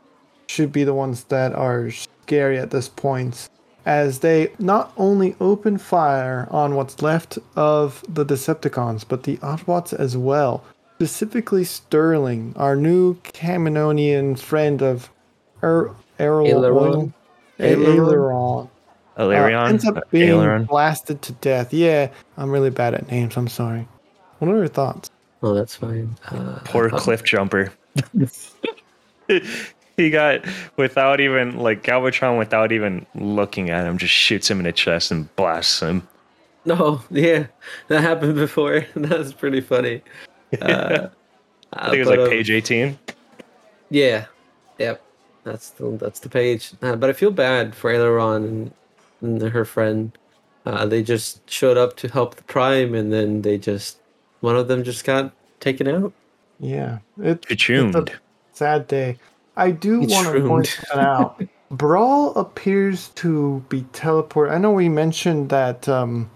should 0.46 0.72
be 0.72 0.84
the 0.84 0.94
ones 0.94 1.24
that 1.24 1.52
are 1.54 1.90
scary 1.90 2.58
at 2.58 2.70
this 2.70 2.88
point, 2.88 3.48
as 3.86 4.20
they 4.20 4.52
not 4.58 4.92
only 4.96 5.34
open 5.40 5.78
fire 5.78 6.48
on 6.50 6.74
what's 6.74 7.02
left 7.02 7.38
of 7.56 8.04
the 8.08 8.24
Decepticons, 8.24 9.04
but 9.06 9.24
the 9.24 9.36
Autobots 9.38 9.92
as 9.92 10.16
well. 10.16 10.64
Specifically, 11.00 11.64
Sterling, 11.64 12.52
our 12.56 12.76
new 12.76 13.14
Caminonian 13.22 14.38
friend 14.38 14.82
of 14.82 15.08
er- 15.62 15.94
Errol 16.18 16.46
Aileron? 16.46 17.14
Aileron. 17.58 18.68
Aileron? 19.18 19.54
uh, 19.54 19.64
ends 19.64 19.86
up 19.86 19.96
uh, 19.96 20.00
being 20.10 20.28
Aileron. 20.28 20.64
blasted 20.64 21.22
to 21.22 21.32
death. 21.32 21.72
Yeah, 21.72 22.10
I'm 22.36 22.50
really 22.50 22.68
bad 22.68 22.92
at 22.92 23.10
names. 23.10 23.38
I'm 23.38 23.48
sorry. 23.48 23.88
What 24.40 24.50
are 24.50 24.58
your 24.58 24.68
thoughts? 24.68 25.08
Oh, 25.42 25.54
that's 25.54 25.74
fine. 25.74 26.18
Uh, 26.26 26.58
Poor 26.66 26.90
Cliffjumper. 26.90 27.72
he 29.96 30.10
got 30.10 30.44
without 30.76 31.18
even 31.22 31.56
like 31.56 31.82
Galvatron 31.82 32.36
without 32.38 32.72
even 32.72 33.06
looking 33.14 33.70
at 33.70 33.86
him, 33.86 33.96
just 33.96 34.12
shoots 34.12 34.50
him 34.50 34.58
in 34.58 34.64
the 34.64 34.72
chest 34.72 35.10
and 35.10 35.34
blasts 35.36 35.80
him. 35.80 36.06
No, 36.66 37.00
yeah, 37.10 37.46
that 37.88 38.02
happened 38.02 38.34
before. 38.34 38.84
That's 38.94 39.32
pretty 39.32 39.62
funny. 39.62 40.02
Uh, 40.60 41.08
I 41.72 41.90
think 41.90 41.96
it 41.96 42.08
was 42.08 42.18
like 42.18 42.30
page 42.30 42.50
eighteen. 42.50 42.98
Yeah, 43.90 44.26
yep. 44.78 45.02
That's 45.44 45.70
the 45.70 45.90
that's 46.00 46.20
the 46.20 46.28
page. 46.28 46.72
Uh, 46.82 46.96
but 46.96 47.10
I 47.10 47.12
feel 47.12 47.30
bad 47.30 47.74
for 47.74 47.90
Aileron 47.90 48.44
and, 48.44 48.72
and 49.20 49.52
her 49.52 49.64
friend. 49.64 50.12
Uh, 50.66 50.84
they 50.86 51.02
just 51.02 51.48
showed 51.48 51.78
up 51.78 51.96
to 51.96 52.08
help 52.08 52.34
the 52.34 52.42
Prime, 52.44 52.94
and 52.94 53.12
then 53.12 53.42
they 53.42 53.56
just 53.56 53.98
one 54.40 54.56
of 54.56 54.68
them 54.68 54.84
just 54.84 55.04
got 55.04 55.32
taken 55.60 55.88
out. 55.88 56.12
Yeah, 56.58 56.98
it, 57.22 57.46
it's 57.48 57.68
a 57.68 58.04
sad 58.52 58.86
day. 58.86 59.18
I 59.56 59.70
do 59.70 60.00
want 60.00 60.32
to 60.32 60.46
point 60.46 60.80
that 60.88 60.98
out. 60.98 61.42
Brawl 61.70 62.34
appears 62.34 63.08
to 63.10 63.64
be 63.68 63.82
teleport. 63.92 64.50
I 64.50 64.58
know 64.58 64.72
we 64.72 64.88
mentioned 64.88 65.50
that 65.50 65.88
um, 65.88 66.30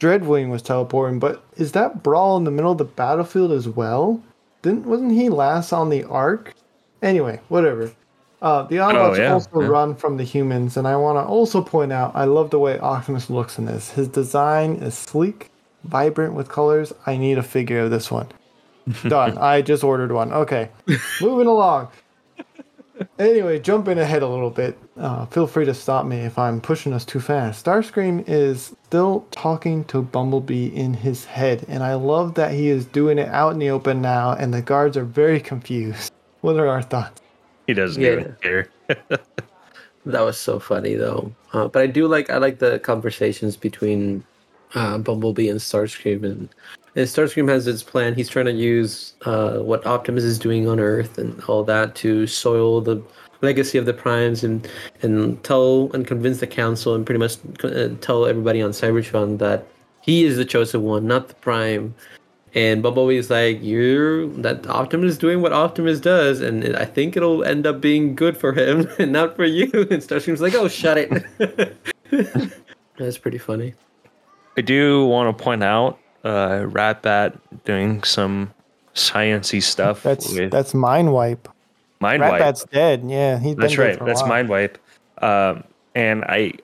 Dreadwing 0.00 0.48
was 0.48 0.62
teleporting, 0.62 1.18
but 1.18 1.44
is 1.56 1.72
that 1.72 2.02
Brawl 2.02 2.38
in 2.38 2.44
the 2.44 2.50
middle 2.50 2.72
of 2.72 2.78
the 2.78 2.84
battlefield 2.84 3.52
as 3.52 3.68
well? 3.68 4.22
Didn't 4.62 4.86
wasn't 4.86 5.12
he 5.12 5.28
last 5.28 5.72
on 5.72 5.90
the 5.90 6.04
Ark? 6.04 6.54
Anyway, 7.02 7.40
whatever. 7.48 7.92
Uh, 8.40 8.62
the 8.62 8.76
Autobots 8.76 9.18
yeah, 9.18 9.34
also 9.34 9.60
yeah. 9.60 9.66
run 9.68 9.94
from 9.94 10.16
the 10.16 10.24
humans, 10.24 10.78
and 10.78 10.88
I 10.88 10.96
want 10.96 11.16
to 11.18 11.22
also 11.22 11.62
point 11.62 11.92
out 11.92 12.12
I 12.14 12.24
love 12.24 12.48
the 12.48 12.58
way 12.58 12.78
Optimus 12.78 13.28
looks 13.28 13.58
in 13.58 13.66
this. 13.66 13.90
His 13.90 14.08
design 14.08 14.76
is 14.76 14.96
sleek, 14.96 15.50
vibrant 15.84 16.32
with 16.32 16.48
colors. 16.48 16.94
I 17.04 17.18
need 17.18 17.36
a 17.36 17.42
figure 17.42 17.80
of 17.80 17.90
this 17.90 18.10
one. 18.10 18.28
Done. 19.06 19.36
I 19.36 19.60
just 19.60 19.84
ordered 19.84 20.12
one. 20.12 20.32
Okay, 20.32 20.70
moving 21.20 21.46
along. 21.46 21.88
Anyway, 23.18 23.58
jumping 23.58 23.98
ahead 23.98 24.22
a 24.22 24.26
little 24.28 24.50
bit. 24.50 24.78
Uh, 24.96 25.26
feel 25.26 25.46
free 25.46 25.64
to 25.64 25.74
stop 25.74 26.06
me 26.06 26.18
if 26.20 26.38
I'm 26.38 26.60
pushing 26.60 26.92
us 26.92 27.04
too 27.04 27.20
fast. 27.20 27.64
Starscream 27.64 28.24
is 28.26 28.74
still 28.86 29.26
talking 29.30 29.84
to 29.84 30.02
Bumblebee 30.02 30.66
in 30.68 30.94
his 30.94 31.24
head, 31.24 31.64
and 31.68 31.82
I 31.82 31.94
love 31.94 32.34
that 32.34 32.52
he 32.52 32.68
is 32.68 32.86
doing 32.86 33.18
it 33.18 33.28
out 33.28 33.52
in 33.52 33.58
the 33.58 33.70
open 33.70 34.00
now, 34.00 34.32
and 34.32 34.52
the 34.52 34.62
guards 34.62 34.96
are 34.96 35.04
very 35.04 35.40
confused. 35.40 36.12
What 36.40 36.56
are 36.56 36.68
our 36.68 36.80
thoughts? 36.80 37.20
He 37.66 37.74
doesn't 37.74 38.02
Yeah. 38.02 38.12
even 38.12 38.36
care. 38.40 38.70
That 40.06 40.22
was 40.22 40.38
so 40.38 40.58
funny 40.58 40.94
though. 40.94 41.30
Uh, 41.52 41.68
but 41.68 41.82
I 41.82 41.86
do 41.86 42.06
like 42.06 42.30
I 42.30 42.38
like 42.38 42.58
the 42.58 42.78
conversations 42.78 43.54
between 43.54 44.24
uh, 44.74 44.96
Bumblebee 44.96 45.50
and 45.50 45.60
Starscream, 45.60 46.24
and, 46.24 46.48
and 46.96 47.06
Starscream 47.06 47.48
has 47.48 47.66
its 47.66 47.82
plan. 47.82 48.14
He's 48.14 48.28
trying 48.28 48.46
to 48.46 48.52
use 48.52 49.14
uh, 49.22 49.58
what 49.58 49.86
Optimus 49.86 50.24
is 50.24 50.38
doing 50.38 50.68
on 50.68 50.80
Earth 50.80 51.18
and 51.18 51.42
all 51.44 51.62
that 51.64 51.94
to 51.96 52.26
soil 52.26 52.80
the 52.80 53.02
legacy 53.42 53.78
of 53.78 53.86
the 53.86 53.94
Primes 53.94 54.44
and 54.44 54.68
and 55.02 55.42
tell 55.44 55.90
and 55.94 56.06
convince 56.06 56.40
the 56.40 56.46
Council 56.46 56.94
and 56.94 57.06
pretty 57.06 57.18
much 57.18 57.36
uh, 57.64 57.88
tell 58.00 58.26
everybody 58.26 58.60
on 58.60 58.70
Cybertron 58.70 59.38
that 59.38 59.66
he 60.02 60.24
is 60.24 60.36
the 60.36 60.44
chosen 60.44 60.82
one, 60.82 61.06
not 61.06 61.28
the 61.28 61.34
Prime. 61.34 61.94
And 62.52 62.82
Bumblebee's 62.82 63.30
like, 63.30 63.58
"You're 63.62 64.26
that 64.38 64.66
Optimus 64.66 65.12
is 65.12 65.18
doing 65.18 65.40
what 65.40 65.52
Optimus 65.52 66.00
does, 66.00 66.40
and 66.40 66.76
I 66.76 66.84
think 66.84 67.16
it'll 67.16 67.44
end 67.44 67.66
up 67.66 67.80
being 67.80 68.16
good 68.16 68.36
for 68.36 68.52
him 68.52 68.88
and 68.98 69.12
not 69.12 69.36
for 69.36 69.44
you." 69.44 69.70
And 69.72 70.02
Starscream's 70.02 70.40
like, 70.40 70.54
"Oh, 70.54 70.66
shut 70.66 70.98
it." 70.98 71.76
That's 72.98 73.18
pretty 73.18 73.38
funny. 73.38 73.74
I 74.56 74.62
do 74.62 75.06
want 75.06 75.36
to 75.36 75.42
point 75.42 75.62
out 75.62 75.98
uh, 76.24 76.66
Rat 76.68 77.02
Bat 77.02 77.64
doing 77.64 78.02
some 78.02 78.52
sciency 78.94 79.62
stuff 79.62 80.02
That's 80.02 80.32
with 80.32 80.50
that's 80.50 80.74
Mind 80.74 81.12
Wipe. 81.12 81.48
Mind 82.00 82.22
Rat 82.22 82.32
Wipe. 82.32 82.40
Bat's 82.40 82.64
dead. 82.64 83.02
Yeah, 83.06 83.38
he's 83.38 83.56
That's 83.56 83.76
been 83.76 83.86
dead 83.86 84.00
right. 84.00 84.06
That's. 84.06 84.24
Mind 84.26 84.48
Wipe. 84.48 84.78
Um, 85.18 85.64
and 85.94 86.24
I, 86.24 86.54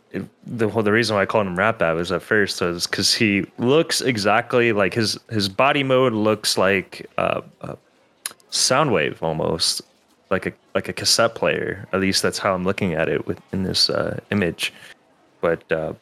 the 0.47 0.69
well, 0.69 0.83
the 0.83 0.93
reason 0.93 1.17
why 1.17 1.23
I 1.23 1.27
called 1.27 1.47
him 1.47 1.57
Rat 1.57 1.79
Bat 1.79 1.97
was 1.97 2.13
at 2.13 2.23
first 2.23 2.61
was 2.61 2.87
because 2.87 3.13
he 3.15 3.45
looks 3.59 4.01
exactly 4.01 4.73
like 4.73 4.95
his 4.95 5.19
his 5.31 5.49
body 5.49 5.83
mode 5.83 6.13
looks 6.13 6.57
like 6.57 7.07
uh, 7.19 7.43
a 7.61 7.77
Soundwave 8.51 9.21
almost, 9.23 9.83
like 10.31 10.47
a 10.47 10.53
like 10.75 10.89
a 10.89 10.93
cassette 10.93 11.35
player. 11.35 11.87
At 11.93 12.01
least 12.01 12.23
that's 12.23 12.39
how 12.39 12.55
I'm 12.55 12.65
looking 12.65 12.95
at 12.95 13.09
it 13.09 13.27
with 13.27 13.41
in 13.53 13.65
this 13.65 13.91
uh, 13.91 14.21
image. 14.31 14.73
But 15.41 15.71
uh, 15.71 15.95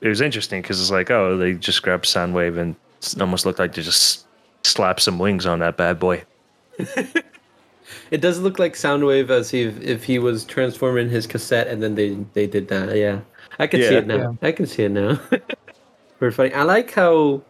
it 0.00 0.08
was 0.08 0.20
interesting 0.20 0.60
because 0.60 0.80
it's 0.80 0.90
like, 0.90 1.10
oh, 1.10 1.36
they 1.36 1.54
just 1.54 1.82
grabbed 1.82 2.04
Soundwave 2.04 2.58
and 2.58 2.74
it 3.02 3.20
almost 3.20 3.44
looked 3.46 3.58
like 3.58 3.74
they 3.74 3.82
just 3.82 4.26
slapped 4.64 5.00
some 5.02 5.18
wings 5.18 5.46
on 5.46 5.58
that 5.60 5.76
bad 5.76 5.98
boy. 5.98 6.22
It 8.10 8.20
does 8.20 8.38
look 8.40 8.58
like 8.58 8.74
Soundwave 8.74 9.30
as 9.30 9.52
if 9.52 9.80
if 9.80 10.04
he 10.04 10.18
was 10.18 10.44
transforming 10.44 11.08
his 11.08 11.26
cassette 11.26 11.66
and 11.66 11.82
then 11.82 11.94
they 11.94 12.10
they 12.34 12.46
did 12.46 12.68
that. 12.68 12.96
Yeah, 12.96 13.20
I 13.58 13.66
can 13.66 13.80
see 13.80 13.94
it 13.94 14.06
now. 14.06 14.36
I 14.42 14.52
can 14.52 14.66
see 14.66 14.84
it 14.84 14.90
now. 14.90 15.18
Very 16.20 16.32
funny. 16.32 16.54
I 16.54 16.62
like 16.62 16.92
how, 16.92 17.42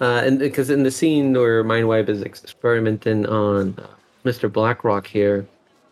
uh, 0.00 0.22
and 0.24 0.38
because 0.38 0.70
in 0.70 0.84
the 0.84 0.90
scene 0.90 1.32
where 1.32 1.64
Mindwipe 1.64 2.08
is 2.08 2.22
experimenting 2.22 3.26
on 3.26 3.74
uh, 3.78 3.88
Mr. 4.24 4.50
Blackrock 4.50 5.06
here, 5.06 5.46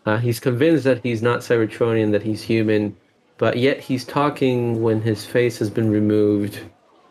uh, 0.05 0.17
he's 0.17 0.39
convinced 0.39 0.85
that 0.85 1.03
he's 1.03 1.21
not 1.21 1.41
Cybertronian, 1.41 2.11
that 2.11 2.23
he's 2.23 2.41
human, 2.41 2.95
but 3.37 3.57
yet 3.57 3.79
he's 3.79 4.05
talking 4.05 4.81
when 4.81 5.01
his 5.01 5.25
face 5.25 5.59
has 5.59 5.69
been 5.69 5.91
removed 5.91 6.59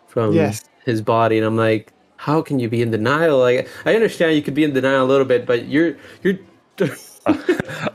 from 0.07 0.33
Yes. 0.33 0.65
his 0.85 1.03
body, 1.03 1.37
and 1.37 1.47
I'm 1.47 1.57
like, 1.57 1.93
how 2.19 2.43
can 2.43 2.59
you 2.59 2.69
be 2.69 2.83
in 2.83 2.91
denial? 2.91 3.39
Like, 3.39 3.69
I 3.87 3.95
understand 3.95 4.37
you 4.37 4.43
could 4.43 4.55
be 4.55 4.65
in 4.65 4.75
denial 4.75 5.07
a 5.07 5.09
little 5.09 5.25
bit, 5.25 5.47
but 5.47 5.67
you're 5.69 5.97
you're. 6.23 6.39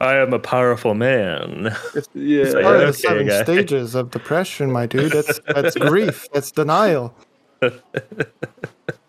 I 0.01 0.15
am 0.17 0.33
a 0.33 0.39
powerful 0.39 0.93
man. 0.93 1.63
yeah. 2.13 2.43
it's 2.43 2.53
Part 2.53 2.81
of 2.81 2.87
the 2.87 2.93
seven 2.93 3.27
guy. 3.27 3.43
stages 3.43 3.95
of 3.95 4.11
depression, 4.11 4.71
my 4.71 4.85
dude. 4.85 5.11
That's 5.11 5.39
that's 5.47 5.75
grief. 5.75 6.27
That's 6.33 6.51
denial. 6.51 7.13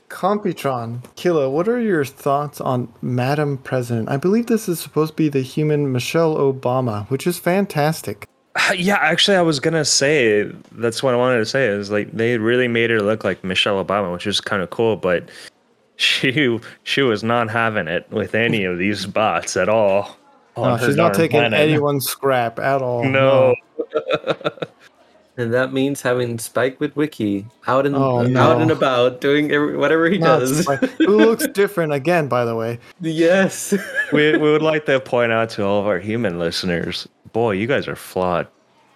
Computron, 0.09 1.03
Killa, 1.17 1.51
what 1.51 1.69
are 1.69 1.81
your 1.81 2.05
thoughts 2.05 2.61
on 2.61 2.93
Madam 3.03 3.59
President? 3.59 4.09
I 4.09 4.17
believe 4.17 4.47
this 4.47 4.69
is 4.69 4.79
supposed 4.79 5.13
to 5.13 5.17
be 5.17 5.29
the 5.29 5.41
human 5.43 5.91
Michelle 5.93 6.37
Obama, 6.37 7.09
which 7.11 7.27
is 7.27 7.39
fantastic. 7.39 8.29
Yeah, 8.77 8.97
actually, 8.97 9.37
I 9.37 9.43
was 9.43 9.61
gonna 9.61 9.85
say 9.85 10.45
that's 10.73 11.03
what 11.03 11.13
I 11.15 11.17
wanted 11.17 11.39
to 11.39 11.47
say. 11.47 11.67
Is 11.67 11.91
like 11.91 12.13
they 12.13 12.39
really 12.39 12.69
made 12.69 12.91
her 12.91 13.01
look 13.01 13.25
like 13.25 13.43
Michelle 13.43 13.85
Obama, 13.85 14.13
which 14.13 14.27
is 14.27 14.41
kind 14.41 14.63
of 14.63 14.71
cool. 14.71 14.97
But 14.97 15.29
she 15.97 16.59
she 16.85 17.03
was 17.03 17.23
not 17.25 17.51
having 17.51 17.89
it 17.89 18.09
with 18.11 18.35
any 18.35 18.65
of 18.65 18.79
these 18.79 19.07
bots 19.07 19.57
at 19.57 19.69
all. 19.69 20.17
No, 20.57 20.79
she's 20.79 20.95
not 20.95 21.15
taking 21.15 21.41
planet. 21.41 21.59
anyone's 21.59 22.07
scrap 22.07 22.59
at 22.61 22.81
all. 22.81 23.05
No, 23.09 23.55
And 25.37 25.53
that 25.53 25.73
means 25.73 26.01
having 26.03 26.39
Spike 26.39 26.79
Witwicky 26.79 27.47
out 27.67 27.87
and 27.87 27.97
Oh, 27.97 28.21
out 28.39 28.63
and 28.63 28.71
about 28.71 29.21
doing 29.21 29.51
every, 29.51 29.77
whatever 29.77 30.09
he 30.09 30.19
Not 30.19 30.39
does. 30.41 30.65
Who 30.99 31.17
looks 31.19 31.47
different 31.49 31.93
again, 31.93 32.29
by 32.29 32.45
the 32.45 32.55
way. 32.55 32.79
yes. 33.01 33.75
we 34.13 34.33
we 34.39 34.53
would 34.53 34.63
like 34.63 34.87
to 34.87 35.01
point 35.01 35.33
out 35.33 35.51
to 35.51 35.65
all 35.65 35.81
of 35.81 35.87
our 35.87 35.99
human 35.99 36.39
listeners, 36.39 37.09
boy, 37.33 37.53
you 37.53 37.67
guys 37.67 37.89
are 37.89 37.97
flawed. 37.97 38.47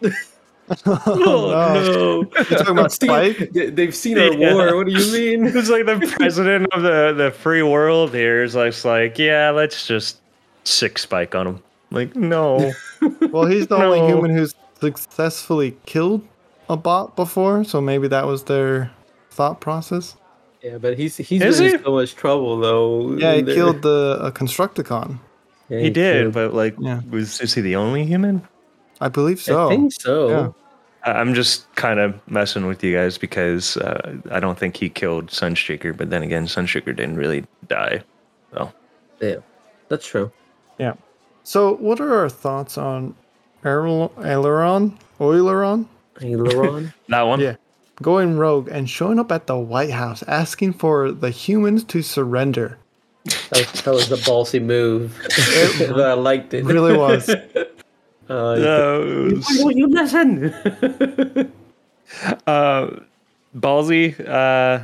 Oh, 0.87 1.01
oh 1.07 1.73
no. 1.75 2.19
You 2.21 2.45
talking 2.57 2.69
about 2.79 2.93
Spike? 2.93 3.51
They- 3.55 3.71
They've 3.71 3.95
seen 3.95 4.19
our 4.19 4.33
Yeah. 4.35 4.53
war. 4.53 4.77
What 4.77 4.87
do 4.87 4.93
you 4.93 5.13
mean? 5.13 5.47
It's 5.57 5.71
like 5.71 5.87
the 5.87 5.97
president 6.19 6.67
of 6.75 6.83
the 6.83 7.15
the 7.17 7.31
free 7.31 7.63
world 7.63 8.15
here 8.15 8.43
is 8.43 8.55
like, 8.55 8.85
like 8.85 9.19
yeah, 9.19 9.49
let's 9.51 9.87
just 9.87 10.19
sick 10.65 10.99
spike 10.99 11.35
on 11.35 11.47
him. 11.47 11.63
Like, 11.91 12.15
no. 12.15 12.71
Well, 13.33 13.47
he's 13.47 13.67
the 13.69 13.77
only 13.77 14.01
human 14.07 14.31
who's 14.31 14.55
successfully 14.81 15.77
killed 15.87 16.27
a 16.69 16.77
bot 16.77 17.17
before, 17.17 17.65
so 17.65 17.81
maybe 17.81 18.09
that 18.09 18.27
was 18.27 18.45
their 18.45 18.91
thought 19.31 19.61
process. 19.61 20.17
Yeah, 20.63 20.79
but 20.79 20.99
he's 20.99 21.17
he's 21.17 21.41
Is 21.43 21.59
been 21.59 21.69
he? 21.69 21.75
in 21.77 21.83
so 21.85 21.93
much 21.93 22.15
trouble 22.17 22.59
though. 22.59 23.13
Yeah, 23.17 23.35
he 23.35 23.43
killed 23.43 23.83
the 23.89 24.19
uh, 24.21 24.31
Constructicon. 24.33 25.19
Yeah, 25.69 25.81
he 25.81 25.91
did, 25.91 26.23
killed- 26.23 26.35
but 26.35 26.55
like, 26.55 26.75
Yeah. 26.81 27.01
was 27.11 27.41
is 27.41 27.55
he 27.55 27.61
the 27.61 27.77
only 27.77 28.05
human? 28.05 28.47
I 29.01 29.09
believe 29.09 29.41
so. 29.41 29.67
I 29.67 29.69
think 29.71 29.93
so. 29.93 30.29
Yeah. 30.29 30.49
I- 31.05 31.21
I'm 31.21 31.33
just 31.35 31.73
kind 31.77 32.01
of 32.01 32.21
messing 32.29 32.67
with 32.67 32.83
you 32.83 32.95
guys 32.97 33.17
because 33.19 33.77
uh, 33.77 34.17
I 34.31 34.41
don't 34.41 34.59
think 34.59 34.77
he 34.77 34.89
killed 34.89 35.29
Sunstreaker, 35.29 35.97
but 35.97 36.11
then 36.11 36.23
again, 36.25 36.47
Sunstreaker 36.47 36.95
didn't 36.97 37.17
really 37.17 37.47
die. 37.69 38.03
So 38.53 38.73
Yeah, 39.21 39.37
that's 39.89 40.07
true. 40.07 40.33
Yeah. 40.79 40.95
So, 41.45 41.77
what 41.77 42.01
are 42.01 42.15
our 42.19 42.29
thoughts 42.29 42.77
on 42.77 43.15
Aerol- 43.65 44.13
Aileron? 44.25 44.99
Oileron? 45.21 45.87
Aileron. 46.23 46.93
that 47.09 47.23
one, 47.23 47.41
Yeah. 47.41 47.57
Going 48.01 48.37
rogue 48.39 48.69
and 48.71 48.89
showing 48.89 49.19
up 49.19 49.33
at 49.33 49.49
the 49.49 49.59
White 49.59 49.91
House 49.91 50.23
asking 50.29 50.75
for 50.75 51.11
the 51.11 51.31
humans 51.31 51.83
to 51.85 52.01
surrender. 52.03 52.79
that, 53.25 53.51
was, 53.73 53.83
that 53.83 53.91
was 53.95 54.09
the 54.09 54.17
ballsy 54.17 54.63
move. 54.63 55.19
I 55.99 56.13
liked 56.13 56.55
it. 56.55 56.65
Really 56.65 56.97
was. 56.97 57.29
Uh, 57.29 57.35
No, 58.29 59.31
was- 59.35 59.45
Why 59.49 59.65
won't 59.65 59.77
you 59.77 59.87
listen? 59.89 60.55
uh, 62.47 62.91
ballsy. 63.57 64.15
Uh, 64.29 64.81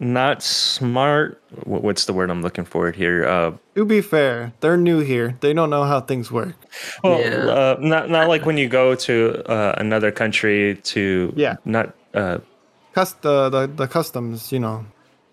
not 0.00 0.42
smart. 0.42 1.40
What's 1.64 2.04
the 2.06 2.12
word 2.12 2.30
I'm 2.30 2.42
looking 2.42 2.64
for 2.64 2.90
here? 2.90 3.26
Uh, 3.26 3.52
To 3.74 3.84
be 3.84 4.00
fair, 4.00 4.52
they're 4.60 4.76
new 4.76 5.00
here. 5.00 5.36
They 5.40 5.52
don't 5.52 5.70
know 5.70 5.84
how 5.84 6.00
things 6.00 6.30
work. 6.32 6.54
well, 7.02 7.20
Yeah. 7.20 7.46
uh, 7.46 7.76
not 7.80 8.10
not 8.10 8.28
like 8.28 8.44
when 8.46 8.58
you 8.58 8.68
go 8.68 8.94
to 8.94 9.42
uh, 9.50 9.74
another 9.78 10.10
country 10.10 10.76
to 10.94 11.32
Yeah. 11.36 11.56
not 11.64 11.94
uh, 12.14 12.38
Cust 12.92 13.22
the, 13.22 13.48
the 13.50 13.66
the 13.66 13.86
customs, 13.88 14.52
you 14.52 14.60
know. 14.60 14.84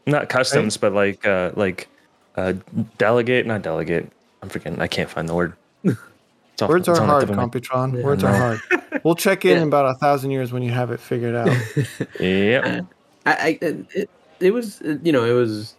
not 0.08 0.30
customs, 0.30 0.78
but 0.78 0.94
like 0.94 1.26
uh, 1.28 1.52
like 1.56 1.88
uh, 2.36 2.54
delegate, 2.98 3.46
not 3.46 3.62
delegate. 3.62 4.10
I'm 4.42 4.50
forgetting. 4.50 4.82
I 4.82 4.88
can't 4.88 5.10
find 5.10 5.30
the 5.30 5.36
word. 5.36 5.54
It's 5.84 6.62
off- 6.62 6.70
Words 6.70 6.88
it's 6.88 6.98
are 6.98 7.04
on 7.04 7.10
hard, 7.10 7.22
tip 7.22 7.30
of 7.30 7.36
my- 7.36 7.44
Computron. 7.46 8.02
Words 8.04 8.24
I 8.24 8.32
are 8.32 8.38
hard. 8.38 8.60
We'll 9.04 9.16
check 9.16 9.46
in 9.46 9.52
Yeah. 9.52 9.62
in 9.62 9.68
about 9.68 9.86
a 9.86 9.94
thousand 10.00 10.32
years 10.32 10.52
when 10.52 10.64
you 10.64 10.72
have 10.72 10.90
it 10.92 11.00
figured 11.00 11.36
out. 11.36 11.50
Yep. 12.20 12.86
I, 13.26 13.32
I 13.32 13.58
it, 13.62 14.10
it 14.42 14.52
was 14.52 14.82
you 15.04 15.12
know 15.12 15.24
it 15.26 15.34
was 15.34 15.76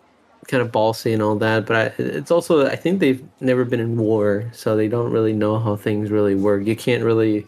kind 0.49 0.61
of 0.63 0.73
ballsy 0.73 1.13
and 1.13 1.23
all 1.23 1.37
that, 1.37 1.67
but 1.67 1.77
I, 1.77 1.83
it's 2.03 2.31
also 2.31 2.67
I 2.67 2.77
think 2.77 3.01
they've 3.01 3.23
never 3.41 3.65
been 3.65 3.81
in 3.81 3.97
war, 3.97 4.45
so 4.53 4.77
they 4.77 4.89
don't 4.89 5.13
really 5.13 5.33
know 5.33 5.59
how 5.59 5.77
things 5.77 6.11
really 6.11 6.35
work. 6.35 6.67
You 6.67 6.77
can't 6.77 7.03
really. 7.05 7.47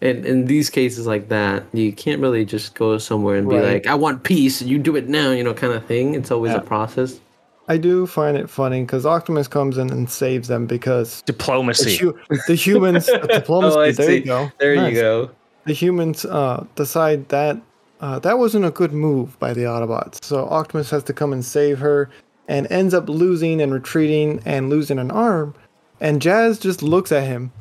In, 0.00 0.24
in 0.24 0.44
these 0.46 0.70
cases 0.70 1.04
like 1.08 1.28
that, 1.30 1.64
you 1.72 1.92
can't 1.92 2.20
really 2.22 2.44
just 2.44 2.76
go 2.76 2.96
somewhere 2.96 3.36
and 3.36 3.48
be 3.48 3.56
Right. 3.56 3.72
like, 3.72 3.86
"I 3.88 3.96
want 3.96 4.22
peace, 4.22 4.62
you 4.62 4.78
do 4.78 4.94
it 4.94 5.08
now," 5.08 5.32
you 5.32 5.42
know, 5.42 5.52
kind 5.52 5.72
of 5.72 5.84
thing. 5.84 6.14
It's 6.14 6.30
always 6.30 6.52
Yeah. 6.52 6.58
a 6.58 6.62
process. 6.62 7.18
I 7.66 7.76
do 7.76 8.06
find 8.06 8.36
it 8.36 8.48
funny 8.48 8.82
because 8.82 9.04
Optimus 9.04 9.48
comes 9.48 9.78
in 9.78 9.90
and 9.90 10.08
saves 10.08 10.46
them 10.46 10.66
because 10.66 11.22
the, 11.26 11.32
Diplomacy. 11.32 11.96
hu- 11.96 12.16
the 12.46 12.54
humans, 12.54 13.06
the 13.06 13.18
diplomacy, 13.18 13.76
Oh, 13.78 13.80
I 13.80 13.90
there 13.92 14.06
see. 14.06 14.16
you 14.18 14.24
go. 14.24 14.52
There 14.58 14.76
Nice. 14.76 14.94
you 14.94 15.00
go. 15.00 15.30
The 15.66 15.72
humans 15.72 16.24
uh, 16.24 16.64
decide 16.76 17.28
that 17.30 17.56
uh, 18.00 18.18
that 18.20 18.38
wasn't 18.38 18.64
a 18.64 18.70
good 18.70 18.92
move 18.92 19.38
by 19.38 19.52
the 19.52 19.62
Autobots. 19.62 20.24
So 20.24 20.46
Optimus 20.48 20.90
has 20.90 21.04
to 21.04 21.12
come 21.12 21.32
and 21.32 21.44
save 21.44 21.78
her 21.80 22.10
and 22.48 22.66
ends 22.70 22.94
up 22.94 23.08
losing 23.08 23.60
and 23.60 23.72
retreating 23.72 24.42
and 24.44 24.70
losing 24.70 24.98
an 24.98 25.10
arm. 25.10 25.54
And 26.00 26.22
Jazz 26.22 26.58
just 26.58 26.82
looks 26.82 27.12
at 27.12 27.24
him, 27.24 27.52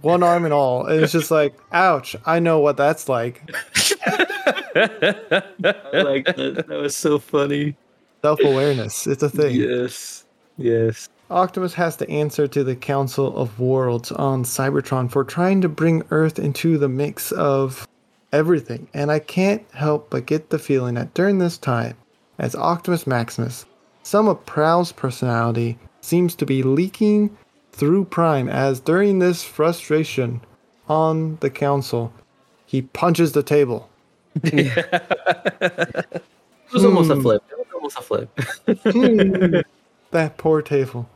one 0.00 0.22
arm 0.22 0.44
and 0.44 0.54
all. 0.54 0.86
And 0.86 1.02
it's 1.02 1.12
just 1.12 1.30
like, 1.30 1.54
ouch, 1.72 2.16
I 2.24 2.40
know 2.40 2.58
what 2.58 2.78
that's 2.78 3.08
like. 3.08 3.42
I 4.74 5.42
like 5.92 6.24
that. 6.24 6.64
That 6.68 6.78
was 6.80 6.96
so 6.96 7.18
funny. 7.18 7.76
Self 8.22 8.40
awareness, 8.40 9.06
it's 9.06 9.22
a 9.22 9.28
thing. 9.28 9.54
Yes. 9.54 10.24
Yes. 10.56 11.08
Optimus 11.30 11.74
has 11.74 11.96
to 11.96 12.08
answer 12.10 12.46
to 12.46 12.64
the 12.64 12.76
Council 12.76 13.36
of 13.36 13.58
Worlds 13.58 14.12
on 14.12 14.44
Cybertron 14.44 15.10
for 15.10 15.24
trying 15.24 15.60
to 15.62 15.68
bring 15.68 16.02
Earth 16.10 16.38
into 16.38 16.78
the 16.78 16.88
mix 16.88 17.32
of 17.32 17.86
everything. 18.32 18.88
And 18.94 19.10
I 19.10 19.18
can't 19.18 19.64
help 19.72 20.10
but 20.10 20.26
get 20.26 20.50
the 20.50 20.58
feeling 20.58 20.94
that 20.94 21.14
during 21.14 21.38
this 21.38 21.58
time, 21.58 21.96
as 22.38 22.54
Optimus 22.54 23.06
Maximus, 23.06 23.66
some 24.02 24.28
of 24.28 24.44
Prowl's 24.46 24.92
personality 24.92 25.78
seems 26.00 26.34
to 26.36 26.46
be 26.46 26.62
leaking 26.62 27.36
through 27.72 28.04
Prime, 28.06 28.48
as 28.48 28.80
during 28.80 29.18
this 29.18 29.42
frustration 29.42 30.40
on 30.88 31.36
the 31.40 31.50
Council, 31.50 32.12
he 32.66 32.82
punches 32.82 33.32
the 33.32 33.42
table. 33.42 33.88
It 36.72 36.76
was 36.76 36.84
almost 36.86 37.10
a 37.10 37.20
flip. 37.20 37.42
It 37.50 37.58
was 37.58 37.66
almost 37.74 37.98
a 37.98 38.02
flip. 38.02 38.40
Hmm. 38.82 39.60
That 40.10 40.38
poor 40.38 40.62
table. 40.62 41.06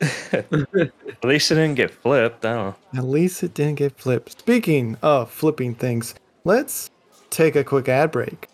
At 0.00 1.24
least 1.24 1.50
it 1.50 1.54
didn't 1.54 1.76
get 1.76 1.90
flipped. 1.90 2.44
I 2.44 2.52
don't 2.52 2.66
know. 2.66 2.98
At 2.98 3.06
least 3.06 3.42
it 3.42 3.54
didn't 3.54 3.76
get 3.76 3.98
flipped. 3.98 4.38
Speaking 4.38 4.98
of 5.00 5.30
flipping 5.30 5.74
things, 5.74 6.14
let's 6.46 6.90
take 7.28 7.56
a 7.56 7.64
quick 7.64 7.88
ad 7.88 8.12
break. 8.12 8.48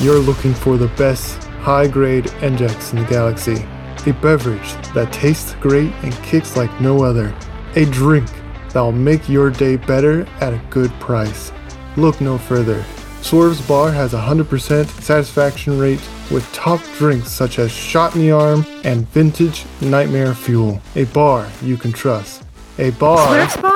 You're 0.00 0.18
looking 0.18 0.54
for 0.54 0.78
the 0.78 0.90
best 0.96 1.44
high 1.60 1.86
grade 1.86 2.24
engex 2.40 2.92
in 2.92 3.00
the 3.00 3.04
galaxy. 3.04 3.66
A 4.08 4.12
beverage 4.14 4.72
that 4.94 5.12
tastes 5.12 5.54
great 5.54 5.92
and 6.04 6.14
kicks 6.22 6.56
like 6.56 6.70
no 6.80 7.02
other. 7.02 7.34
A 7.74 7.84
drink 7.86 8.30
that'll 8.68 8.92
make 8.92 9.28
your 9.28 9.50
day 9.50 9.76
better 9.76 10.24
at 10.40 10.54
a 10.54 10.62
good 10.70 10.92
price. 11.00 11.52
Look 11.96 12.20
no 12.20 12.38
further. 12.38 12.84
Swerve's 13.20 13.60
Bar 13.66 13.90
has 13.90 14.14
a 14.14 14.20
100% 14.20 14.86
satisfaction 15.02 15.76
rate 15.76 16.00
with 16.30 16.50
top 16.52 16.80
drinks 16.96 17.32
such 17.32 17.58
as 17.58 17.72
Shot 17.72 18.14
in 18.14 18.20
the 18.20 18.30
Arm 18.30 18.64
and 18.84 19.08
Vintage 19.08 19.66
Nightmare 19.80 20.34
Fuel. 20.34 20.80
A 20.94 21.04
bar 21.06 21.48
you 21.62 21.76
can 21.76 21.92
trust. 21.92 22.44
A 22.78 22.90
bar. 22.92 23.75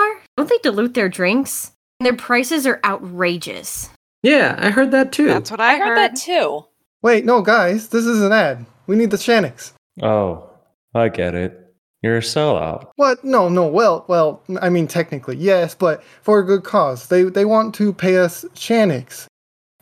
Swerve's 0.50 0.62
Bar? 0.62 0.62
Don't 0.62 0.62
they 0.62 0.68
dilute 0.70 0.94
their 0.94 1.08
drinks? 1.08 1.72
Their 2.00 2.16
prices 2.16 2.66
are 2.66 2.80
outrageous. 2.84 3.90
yeah, 4.22 4.56
I 4.58 4.70
heard 4.70 4.90
that 4.92 5.12
too. 5.12 5.26
That's 5.26 5.50
what 5.50 5.60
I, 5.60 5.74
I 5.74 5.78
heard 5.78 5.96
that 5.98 6.16
too. 6.16 6.64
Wait, 7.02 7.24
no, 7.24 7.42
guys, 7.42 7.88
this 7.88 8.06
is 8.06 8.22
an 8.22 8.32
ad. 8.32 8.66
We 8.86 8.96
need 8.96 9.10
the 9.10 9.16
shanix. 9.16 9.72
Oh, 10.02 10.50
I 10.94 11.08
get 11.08 11.34
it. 11.34 11.56
You're 12.02 12.16
a 12.16 12.20
sellout. 12.20 12.90
What? 12.96 13.22
No, 13.24 13.48
no. 13.50 13.66
Well, 13.66 14.04
well. 14.08 14.42
I 14.62 14.70
mean, 14.70 14.86
technically, 14.86 15.36
yes, 15.36 15.74
but 15.74 16.02
for 16.22 16.38
a 16.38 16.44
good 16.44 16.64
cause. 16.64 17.08
They 17.08 17.24
they 17.24 17.44
want 17.44 17.74
to 17.76 17.92
pay 17.92 18.16
us 18.16 18.44
shanix, 18.54 19.26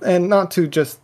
and 0.04 0.28
not 0.28 0.50
to 0.52 0.66
just 0.66 1.00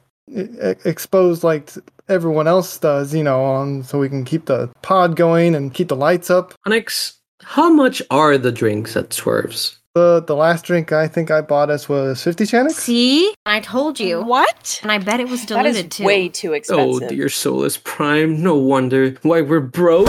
expose 0.84 1.44
like 1.44 1.70
everyone 2.08 2.48
else 2.48 2.78
does, 2.78 3.14
you 3.14 3.22
know, 3.22 3.44
on 3.44 3.84
so 3.84 4.00
we 4.00 4.08
can 4.08 4.24
keep 4.24 4.46
the 4.46 4.70
pod 4.82 5.14
going 5.14 5.54
and 5.54 5.72
keep 5.72 5.88
the 5.88 5.96
lights 5.96 6.30
up. 6.30 6.54
Onyx, 6.66 7.20
how 7.42 7.70
much 7.72 8.00
are 8.10 8.38
the 8.38 8.52
drinks 8.52 8.96
at 8.96 9.12
Swerves? 9.12 9.78
The 9.94 10.24
the 10.26 10.34
last 10.34 10.64
drink 10.64 10.90
I 10.92 11.06
think 11.06 11.30
I 11.30 11.40
bought 11.40 11.70
us 11.70 11.88
was 11.88 12.22
fifty 12.22 12.44
shanix. 12.44 12.72
See? 12.72 13.32
I 13.46 13.60
told 13.60 14.00
you. 14.00 14.22
What? 14.22 14.80
And 14.82 14.90
I 14.90 14.98
bet 14.98 15.20
it 15.20 15.28
was 15.28 15.44
diluted 15.46 15.76
is 15.92 15.96
too. 15.98 16.04
way 16.04 16.28
too 16.28 16.52
expensive. 16.52 16.84
Oh, 16.84 16.90
expensive. 16.96 17.16
dear 17.16 17.28
Solus 17.28 17.76
Prime, 17.76 18.42
no 18.42 18.56
wonder 18.56 19.16
why 19.22 19.40
we're 19.42 19.60
broke. 19.60 20.08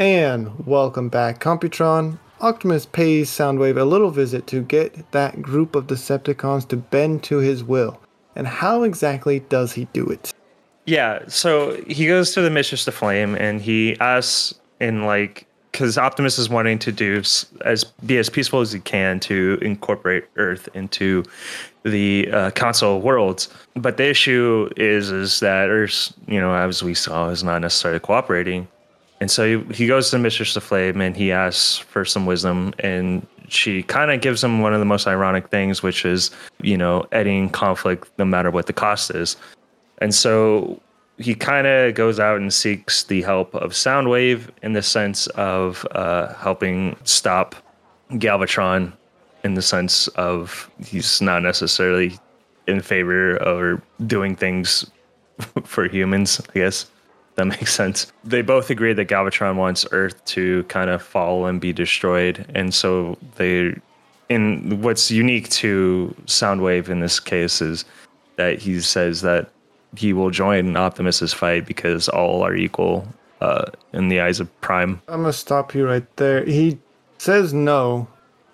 And 0.00 0.64
welcome 0.66 1.08
back, 1.08 1.40
Computron. 1.40 2.18
Optimus 2.40 2.86
pays 2.86 3.28
Soundwave 3.30 3.80
a 3.80 3.84
little 3.84 4.10
visit 4.10 4.46
to 4.48 4.62
get 4.62 5.10
that 5.10 5.42
group 5.42 5.74
of 5.74 5.88
Decepticons 5.88 6.68
to 6.68 6.76
bend 6.76 7.24
to 7.24 7.38
his 7.38 7.64
will. 7.64 8.00
And 8.36 8.46
how 8.46 8.84
exactly 8.84 9.40
does 9.40 9.72
he 9.72 9.86
do 9.86 10.06
it? 10.06 10.32
Yeah, 10.88 11.22
so 11.28 11.78
he 11.86 12.06
goes 12.06 12.32
to 12.32 12.40
the 12.40 12.48
Mistress 12.48 12.88
of 12.88 12.94
Flame 12.94 13.34
and 13.34 13.60
he 13.60 14.00
asks 14.00 14.54
in 14.80 15.04
like 15.04 15.46
because 15.70 15.98
Optimus 15.98 16.38
is 16.38 16.48
wanting 16.48 16.78
to 16.78 16.90
do 16.90 17.22
as 17.66 17.84
be 18.06 18.16
as 18.16 18.30
peaceful 18.30 18.62
as 18.62 18.72
he 18.72 18.80
can 18.80 19.20
to 19.20 19.58
incorporate 19.60 20.24
Earth 20.36 20.66
into 20.72 21.24
the 21.82 22.30
uh, 22.32 22.98
Worlds. 23.02 23.50
But 23.74 23.98
the 23.98 24.08
issue 24.08 24.70
is 24.78 25.10
is 25.10 25.40
that 25.40 25.68
Earth, 25.68 26.10
you 26.26 26.40
know, 26.40 26.54
as 26.54 26.82
we 26.82 26.94
saw, 26.94 27.28
is 27.28 27.44
not 27.44 27.60
necessarily 27.60 28.00
cooperating. 28.00 28.66
And 29.20 29.30
so 29.30 29.58
he, 29.58 29.74
he 29.74 29.86
goes 29.86 30.10
to 30.12 30.18
Mistress 30.18 30.56
of 30.56 30.64
Flame 30.64 31.02
and 31.02 31.14
he 31.14 31.32
asks 31.32 31.76
for 31.76 32.06
some 32.06 32.24
wisdom, 32.24 32.72
and 32.78 33.26
she 33.48 33.82
kind 33.82 34.10
of 34.10 34.22
gives 34.22 34.42
him 34.42 34.62
one 34.62 34.72
of 34.72 34.78
the 34.78 34.86
most 34.86 35.06
ironic 35.06 35.48
things, 35.48 35.82
which 35.82 36.06
is, 36.06 36.30
you 36.62 36.78
know, 36.78 37.04
ending 37.12 37.50
conflict 37.50 38.08
no 38.16 38.24
matter 38.24 38.50
what 38.50 38.66
the 38.66 38.72
cost 38.72 39.10
is. 39.10 39.36
And 39.98 40.14
so 40.14 40.80
he 41.18 41.34
kind 41.34 41.66
of 41.66 41.94
goes 41.94 42.20
out 42.20 42.38
and 42.38 42.52
seeks 42.52 43.02
the 43.04 43.22
help 43.22 43.54
of 43.54 43.72
Soundwave 43.72 44.48
in 44.62 44.72
the 44.72 44.82
sense 44.82 45.26
of 45.28 45.86
uh, 45.92 46.32
helping 46.34 46.96
stop 47.04 47.56
Galvatron, 48.12 48.92
in 49.44 49.54
the 49.54 49.62
sense 49.62 50.08
of 50.08 50.70
he's 50.84 51.20
not 51.20 51.42
necessarily 51.42 52.18
in 52.66 52.80
favor 52.80 53.36
of 53.36 53.80
doing 54.06 54.36
things 54.36 54.88
for 55.64 55.88
humans, 55.88 56.40
I 56.50 56.58
guess. 56.58 56.86
That 57.34 57.46
makes 57.46 57.72
sense. 57.72 58.12
They 58.24 58.42
both 58.42 58.68
agree 58.68 58.92
that 58.92 59.06
Galvatron 59.06 59.54
wants 59.56 59.86
Earth 59.92 60.24
to 60.26 60.64
kind 60.64 60.90
of 60.90 61.00
fall 61.00 61.46
and 61.46 61.60
be 61.60 61.72
destroyed. 61.72 62.44
And 62.54 62.74
so 62.74 63.16
they 63.36 63.76
in 64.28 64.82
what's 64.82 65.10
unique 65.10 65.48
to 65.48 66.14
Soundwave 66.26 66.88
in 66.88 67.00
this 67.00 67.18
case 67.18 67.62
is 67.62 67.84
that 68.36 68.58
he 68.58 68.80
says 68.80 69.22
that 69.22 69.50
he 69.96 70.12
will 70.12 70.30
join 70.30 70.76
Optimus's 70.76 71.32
fight 71.32 71.66
because 71.66 72.08
all 72.08 72.42
are 72.42 72.54
equal 72.54 73.06
uh, 73.40 73.66
in 73.92 74.08
the 74.08 74.20
eyes 74.20 74.40
of 74.40 74.60
Prime. 74.60 75.00
I'm 75.08 75.22
gonna 75.22 75.32
stop 75.32 75.74
you 75.74 75.86
right 75.86 76.16
there. 76.16 76.44
He 76.44 76.78
says 77.18 77.54
no 77.54 78.08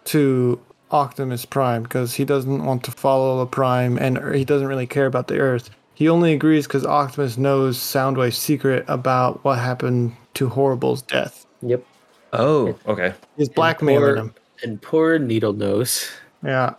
to 0.06 0.60
Optimus 0.90 1.44
Prime 1.44 1.82
because 1.82 2.14
he 2.14 2.24
doesn't 2.24 2.64
want 2.64 2.84
to 2.84 2.90
follow 2.90 3.38
the 3.38 3.46
Prime 3.46 3.98
and 3.98 4.34
he 4.34 4.44
doesn't 4.44 4.68
really 4.68 4.86
care 4.86 5.06
about 5.06 5.28
the 5.28 5.38
Earth. 5.38 5.70
He 5.94 6.08
only 6.08 6.32
agrees 6.32 6.66
because 6.66 6.84
Optimus 6.84 7.38
knows 7.38 7.78
Soundwave's 7.78 8.36
secret 8.36 8.84
about 8.88 9.42
what 9.44 9.58
happened 9.58 10.14
to 10.34 10.48
Horri-Bull's 10.48 11.02
death. 11.02 11.46
Yep. 11.62 11.84
Oh, 12.32 12.76
okay. 12.86 13.14
He's 13.36 13.48
blackmailing 13.48 14.00
poor, 14.00 14.16
him. 14.16 14.34
And 14.64 14.82
poor 14.82 15.18
Needle 15.18 15.52
Nose. 15.52 16.10
Yeah. 16.44 16.74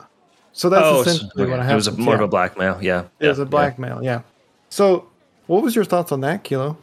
So 0.52 0.70
that's 0.70 0.86
oh, 0.86 1.04
so- 1.04 1.10
essentially 1.10 1.46
what 1.46 1.54
okay. 1.54 1.56
happened. 1.56 1.72
it 1.72 1.76
was 1.76 1.88
a, 1.88 1.92
more 1.94 2.16
of 2.16 2.20
yeah. 2.22 2.26
a 2.26 2.30
blackmail. 2.30 2.80
Yeah, 2.82 3.06
It 3.20 3.28
was 3.28 3.38
yeah, 3.38 3.44
a 3.44 3.48
blackmail, 3.48 4.04
yeah. 4.04 4.22
So, 4.70 5.08
what 5.48 5.64
was 5.64 5.76
your 5.76 5.86
thoughts 5.86 6.12
on 6.12 6.22
that, 6.22 6.44
Kilo? 6.44 6.78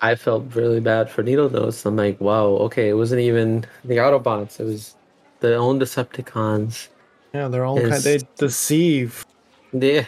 I 0.00 0.14
felt 0.14 0.54
really 0.54 0.80
bad 0.80 1.10
for 1.10 1.22
Needle 1.22 1.48
Nose. 1.50 1.84
I'm 1.86 1.96
like, 1.96 2.20
wow, 2.20 2.44
okay, 2.44 2.88
it 2.88 2.94
wasn't 2.94 3.22
even 3.22 3.64
the 3.84 3.96
Autobots. 3.96 4.60
It 4.60 4.64
was 4.64 4.94
their 5.40 5.58
own 5.58 5.80
Decepticons. 5.80 6.88
Yeah, 7.32 7.48
they're 7.48 7.64
all 7.64 7.80
kind. 7.80 8.02
They 8.02 8.20
deceive. 8.36 9.24
Yeah. 9.72 10.06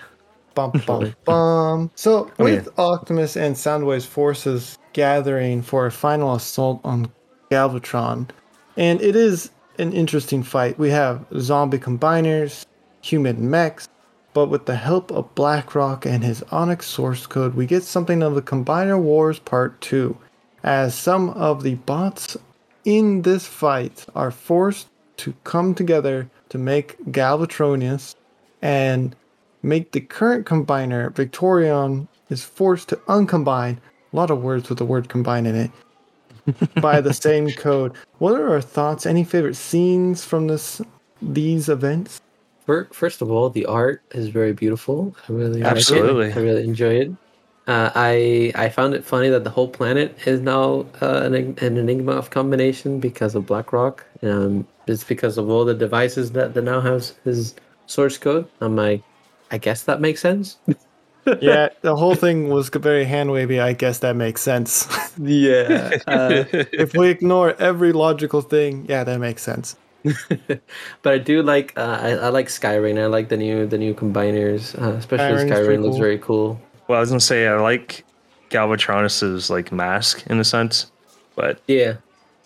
Bum 0.55 0.73
bum 0.87 1.15
bum. 1.25 1.91
So 1.95 2.31
oh, 2.39 2.45
with 2.45 2.69
Optimus 2.79 3.37
and 3.37 3.55
Soundwave's 3.55 4.07
forces 4.07 4.79
gathering 4.93 5.63
for 5.63 5.87
a 5.87 5.93
final 5.93 6.35
assault 6.35 6.81
on 6.85 7.11
Galvatron, 7.51 8.29
and 8.77 9.01
it 9.01 9.15
is 9.15 9.51
an 9.79 9.93
interesting 9.93 10.43
fight. 10.43 10.79
We 10.79 10.91
have 10.91 11.25
zombie 11.39 11.79
combiners, 11.79 12.65
human 13.03 13.49
mechs, 13.49 13.89
but 14.39 14.51
with 14.51 14.67
the 14.67 14.77
help 14.77 15.11
of 15.11 15.35
Blackrock 15.35 16.07
and 16.07 16.23
his 16.23 16.45
Onyx 16.53 16.87
source 16.87 17.27
code, 17.27 17.57
we 17.57 17.67
get 17.67 17.83
something 17.83 18.23
of 18.23 18.37
the 18.37 18.41
Combiner 18.41 18.97
Wars 18.97 19.41
Part 19.41 19.81
2, 19.81 20.17
as 20.63 20.95
some 20.95 21.31
of 21.31 21.65
the 21.65 21.75
bots 21.75 22.37
in 22.85 23.23
this 23.23 23.49
fight 23.49 24.07
are 24.15 24.31
forced 24.31 24.91
to 25.17 25.35
come 25.43 25.75
together 25.75 26.31
to 26.51 26.57
make 26.57 27.05
Galvatronus 27.07 28.15
and 28.63 29.17
make 29.61 29.91
the 29.91 30.01
current 30.01 30.47
combiner 30.47 31.13
Victorion 31.13 32.07
is 32.31 32.45
forced 32.45 32.89
to 32.91 33.01
uncombine 33.09 33.81
a 34.13 34.17
lot 34.17 34.31
of 34.31 34.41
words 34.41 34.69
with 34.69 34.79
the 34.79 34.85
word 34.85 35.09
combine 35.09 35.47
in 35.47 35.57
it 35.57 35.71
by 36.81 37.01
the 37.01 37.13
same 37.13 37.51
code. 37.51 37.93
What 38.19 38.41
are 38.41 38.51
our 38.51 38.61
thoughts? 38.61 39.05
Any 39.05 39.25
favorite 39.25 39.57
scenes 39.57 40.25
from 40.25 40.47
this 40.47 40.81
these 41.21 41.69
events? 41.69 42.21
Fir- 42.69 42.89
First 42.93 43.23
of 43.23 43.31
all, 43.31 43.49
the 43.49 43.65
art 43.65 44.03
is 44.11 44.29
very 44.29 44.53
beautiful. 44.53 45.17
I 45.27 45.33
really 45.33 45.63
like 45.63 45.73
it. 45.73 45.77
Absolutely. 45.79 46.31
I 46.35 46.37
really 46.37 46.65
enjoy 46.65 46.97
it. 46.97 47.11
Uh, 47.67 47.91
I 47.95 48.53
I 48.55 48.69
found 48.69 48.93
it 48.93 49.07
funny 49.07 49.31
that 49.31 49.43
the 49.43 49.49
whole 49.49 49.69
planet 49.69 50.15
is 50.27 50.43
now 50.43 50.85
uh, 51.01 51.23
an, 51.25 51.35
an 51.35 51.79
enigma 51.79 52.13
of 52.13 52.29
combination 52.29 53.01
because 53.01 53.35
of 53.35 53.47
BlackRock. 53.47 54.05
Um, 54.23 54.69
it's 54.87 55.03
because 55.03 55.39
of 55.39 55.49
all 55.49 55.65
the 55.65 55.73
devices 55.73 56.33
that, 56.33 56.53
that 56.53 56.63
now 56.63 56.83
has 56.83 57.15
his 57.25 57.55
source 57.87 58.19
code. 58.19 58.47
I'm 58.61 58.77
like, 58.77 59.03
I 59.51 59.57
guess 59.57 59.85
that 59.85 60.03
makes 60.03 60.21
sense. 60.21 60.59
Yeah, 61.43 61.69
the 61.83 61.95
whole 61.95 62.15
thing 62.15 62.49
was 62.49 62.71
very 62.71 63.05
hand 63.05 63.31
wavy. 63.33 63.61
I 63.61 63.75
guess 63.75 63.99
that 63.99 64.17
makes 64.17 64.41
sense. 64.41 64.89
Yeah. 65.19 65.99
Uh, 66.07 66.45
if 66.73 66.95
we 66.95 67.09
ignore 67.09 67.55
every 67.61 67.93
logical 67.93 68.41
thing, 68.41 68.87
yeah, 68.89 69.05
that 69.05 69.19
makes 69.21 69.43
sense. 69.43 69.77
but 71.03 71.13
I 71.13 71.19
do 71.19 71.43
like 71.43 71.73
uh, 71.77 71.99
I, 72.01 72.11
I 72.11 72.29
like 72.29 72.49
Sky 72.49 72.77
Reign. 72.77 72.99
I 72.99 73.07
like 73.07 73.29
the 73.29 73.37
new 73.37 73.67
the 73.67 73.79
new 73.79 73.95
combiners, 73.95 74.81
uh, 74.81 74.93
especially 74.95 75.19
Sky 75.19 75.29
Reign's 75.29 75.41
pretty 75.51 75.65
Sky 75.65 75.69
Reign 75.69 75.83
looks 75.83 75.95
cool. 75.95 76.01
very 76.01 76.19
cool. 76.19 76.61
Well, 76.87 76.99
I 76.99 77.01
was 77.01 77.11
gonna 77.11 77.21
say 77.21 77.47
I 77.47 77.61
like 77.61 78.05
Galvatronus's 78.51 79.51
like 79.51 79.73
mask 79.73 80.27
in 80.29 80.39
a 80.39 80.45
sense, 80.45 80.91
but 81.35 81.61
Yeah. 81.67 81.97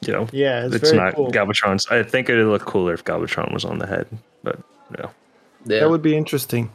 you 0.01 0.13
know, 0.13 0.29
Yeah, 0.33 0.67
it's, 0.67 0.77
it's, 0.77 0.91
very 0.91 1.03
not 1.03 1.15
cool. 1.15 1.31
Galvatron's. 1.31 1.87
I 1.91 2.03
think 2.03 2.29
it'd 2.29 2.47
look 2.47 2.63
cooler 2.63 2.95
if 2.95 3.05
Galvatron 3.05 3.53
was 3.53 3.65
on 3.65 3.79
the 3.79 3.87
head, 3.87 4.07
but 4.43 4.59
no. 4.99 5.11
Yeah. 5.67 5.81
That 5.81 5.91
would 5.91 6.03
be 6.03 6.17
interesting. 6.17 6.71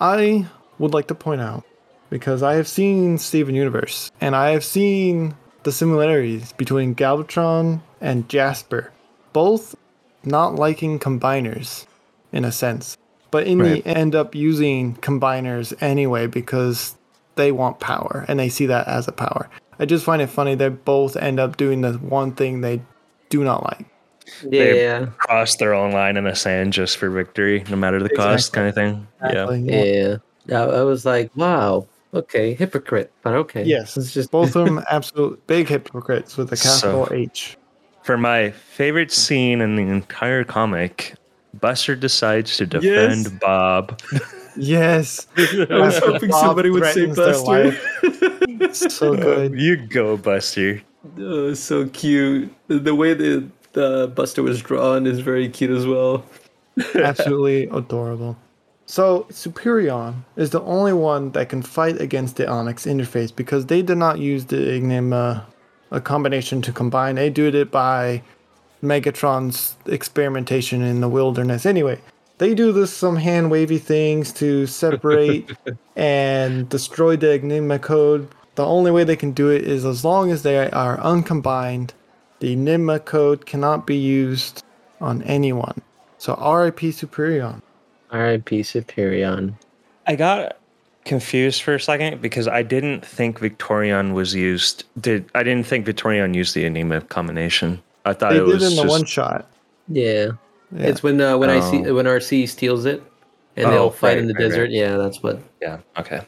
I 0.00 0.46
would 0.78 0.92
like 0.92 1.06
to 1.08 1.14
point 1.14 1.40
out 1.40 1.64
because 2.10 2.42
I 2.42 2.54
have 2.54 2.66
seen 2.66 3.18
Steven 3.18 3.54
Universe 3.54 4.10
and 4.20 4.34
I 4.34 4.50
have 4.50 4.64
seen 4.64 5.36
the 5.62 5.70
similarities 5.72 6.52
between 6.52 6.94
Galvatron 6.94 7.80
and 8.00 8.28
Jasper, 8.28 8.92
both 9.32 9.76
not 10.26 10.54
liking 10.56 10.98
combiners 10.98 11.86
in 12.32 12.44
a 12.44 12.52
sense, 12.52 12.96
but 13.30 13.46
in 13.46 13.58
Right. 13.58 13.84
the 13.84 13.90
end 13.90 14.14
up 14.14 14.34
using 14.34 14.94
combiners 14.96 15.72
anyway 15.82 16.26
because 16.26 16.94
they 17.36 17.50
want 17.52 17.80
power 17.80 18.24
and 18.28 18.38
they 18.38 18.48
see 18.48 18.66
that 18.66 18.86
as 18.88 19.08
a 19.08 19.12
power. 19.12 19.48
I 19.78 19.86
just 19.86 20.04
find 20.04 20.22
it 20.22 20.28
funny 20.28 20.54
they 20.54 20.68
both 20.68 21.16
end 21.16 21.40
up 21.40 21.56
doing 21.56 21.80
the 21.80 21.94
one 21.94 22.32
thing 22.32 22.60
they 22.60 22.80
do 23.28 23.42
not 23.42 23.64
like. 23.64 23.86
yeah. 24.48 25.06
Cross 25.18 25.56
their 25.56 25.74
own 25.74 25.92
line 25.92 26.16
in 26.16 26.24
the 26.24 26.34
sand 26.34 26.72
just 26.72 26.96
for 26.96 27.10
victory, 27.10 27.64
no 27.68 27.76
matter 27.76 28.02
the 28.02 28.08
cost, 28.08 28.52
kind 28.52 28.68
of 28.68 28.74
thing. 28.74 29.06
Yeah. 29.22 29.50
Yeah. 29.50 30.16
I, 30.52 30.62
I 30.64 30.82
was 30.82 31.04
like, 31.04 31.30
wow, 31.36 31.86
okay, 32.14 32.54
hypocrite, 32.54 33.12
but 33.22 33.34
okay. 33.34 33.64
Yes, 33.64 33.96
It's 33.96 34.12
just 34.14 34.30
both 34.30 34.54
of 34.56 34.64
them 34.66 34.82
absolute 34.90 35.44
big 35.46 35.68
hypocrites 35.68 36.36
with 36.36 36.52
a 36.52 36.56
capital 36.56 37.06
So- 37.06 37.12
H. 37.14 37.56
For 38.04 38.18
my 38.18 38.50
favorite 38.50 39.10
hmm. 39.10 39.14
scene 39.14 39.60
in 39.62 39.76
the 39.76 39.82
entire 39.82 40.44
comic, 40.44 41.14
Buster 41.58 41.96
decides 41.96 42.58
to 42.58 42.66
defend 42.66 43.24
Yes. 43.24 43.28
Bob. 43.40 44.00
Yes, 44.56 45.26
I 45.36 45.66
was 45.70 45.98
hoping 45.98 46.30
Bob 46.30 46.44
somebody 46.44 46.70
would 46.70 46.84
say 46.92 47.06
Buster. 47.06 47.72
so 48.72 49.16
good. 49.16 49.58
You 49.58 49.76
go, 49.76 50.16
Buster. 50.18 50.82
Oh, 51.18 51.54
so 51.54 51.88
cute. 51.88 52.52
The, 52.68 52.78
the 52.78 52.94
way 52.94 53.14
the 53.14 53.48
the 53.72 54.12
Buster 54.14 54.42
was 54.42 54.62
drawn 54.62 55.06
is 55.06 55.20
very 55.20 55.48
cute 55.48 55.70
as 55.70 55.86
well. 55.86 56.24
Absolutely 56.94 57.64
adorable. 57.68 58.36
So 58.86 59.26
Superion 59.30 60.24
is 60.36 60.50
the 60.50 60.60
only 60.60 60.92
one 60.92 61.32
that 61.32 61.48
can 61.48 61.62
fight 61.62 62.00
against 62.00 62.36
the 62.36 62.46
Onyx 62.46 62.84
interface 62.84 63.34
because 63.34 63.66
they 63.66 63.80
did 63.80 63.96
not 63.96 64.18
use 64.18 64.44
the 64.44 64.74
Enigma 64.74 65.46
a 65.94 66.00
combination 66.00 66.60
to 66.62 66.72
combine. 66.72 67.14
They 67.14 67.30
did 67.30 67.54
it 67.54 67.70
by 67.70 68.22
Megatron's 68.82 69.76
experimentation 69.86 70.82
in 70.82 71.00
the 71.00 71.08
wilderness. 71.08 71.64
Anyway, 71.64 72.00
they 72.38 72.54
do 72.54 72.72
this 72.72 72.92
some 72.92 73.16
hand 73.16 73.50
wavy 73.50 73.78
things 73.78 74.32
to 74.34 74.66
separate 74.66 75.50
and 75.96 76.68
destroy 76.68 77.16
the 77.16 77.32
Enigma 77.32 77.78
code. 77.78 78.28
The 78.56 78.66
only 78.66 78.90
way 78.90 79.04
they 79.04 79.16
can 79.16 79.32
do 79.32 79.50
it 79.50 79.62
is 79.62 79.84
as 79.84 80.04
long 80.04 80.30
as 80.30 80.42
they 80.42 80.70
are 80.70 81.00
uncombined, 81.00 81.94
the 82.40 82.52
Enigma 82.52 82.98
code 82.98 83.46
cannot 83.46 83.86
be 83.86 83.96
used 83.96 84.64
on 85.00 85.22
anyone. 85.22 85.80
So 86.18 86.34
RIP 86.34 86.80
Superion. 86.80 87.62
R.I.P. 88.10 88.60
Superion. 88.60 89.54
I 90.06 90.14
got 90.14 90.56
confused 91.04 91.62
for 91.62 91.74
a 91.74 91.80
second 91.80 92.20
because 92.22 92.48
I 92.48 92.62
didn't 92.62 93.04
think 93.04 93.38
Victorion 93.38 94.12
was 94.14 94.34
used. 94.34 94.84
Did 95.00 95.30
I 95.34 95.42
didn't 95.42 95.66
think 95.66 95.84
Victorion 95.86 96.34
used 96.34 96.54
the 96.54 96.64
Enigma 96.64 97.00
combination. 97.02 97.82
I 98.04 98.12
thought 98.12 98.30
They 98.32 98.38
it 98.38 98.46
did 98.46 98.54
was 98.54 98.62
in 98.62 98.76
the 98.76 98.82
just, 98.82 98.88
one 98.88 99.04
shot. 99.04 99.50
Yeah. 99.88 100.28
Yeah. 100.72 100.86
It's 100.86 101.02
when 101.02 101.20
uh, 101.20 101.36
when 101.38 101.50
I 101.50 101.60
see 101.70 101.86
Oh. 101.88 101.94
when 101.94 102.06
Arcee 102.06 102.48
steals 102.48 102.84
it 102.84 103.02
and 103.56 103.70
they 103.70 103.76
Oh, 103.76 103.84
all 103.84 103.90
fight 103.90 104.08
right, 104.10 104.18
in 104.18 104.26
the 104.26 104.34
right, 104.34 104.42
right. 104.44 104.48
desert. 104.50 104.70
Yeah, 104.70 104.96
that's 104.96 105.22
what. 105.22 105.40
yeah. 105.60 105.78
Okay. 105.98 106.20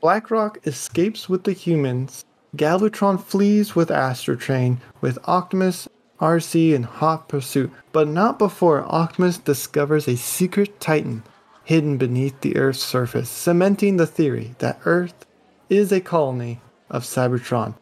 BlackRock 0.00 0.58
escapes 0.66 1.28
with 1.28 1.44
the 1.44 1.52
humans. 1.52 2.24
Galvatron 2.56 3.22
flees 3.22 3.74
with 3.76 3.88
Astrotrain, 3.88 4.78
with 5.00 5.18
Optimus, 5.24 5.88
Arcee 6.20 6.74
in 6.74 6.82
hot 6.82 7.28
pursuit, 7.28 7.70
but 7.92 8.08
not 8.08 8.38
before 8.38 8.84
Optimus 8.88 9.38
discovers 9.38 10.06
a 10.08 10.16
secret 10.16 10.78
Titan 10.80 11.22
hidden 11.64 11.96
beneath 11.96 12.40
the 12.40 12.56
Earth's 12.56 12.82
surface, 12.82 13.28
cementing 13.28 13.96
the 13.96 14.06
theory 14.06 14.54
that 14.58 14.80
Earth 14.84 15.26
is 15.68 15.92
a 15.92 16.00
colony 16.00 16.60
of 16.90 17.04
Cybertron. 17.04 17.74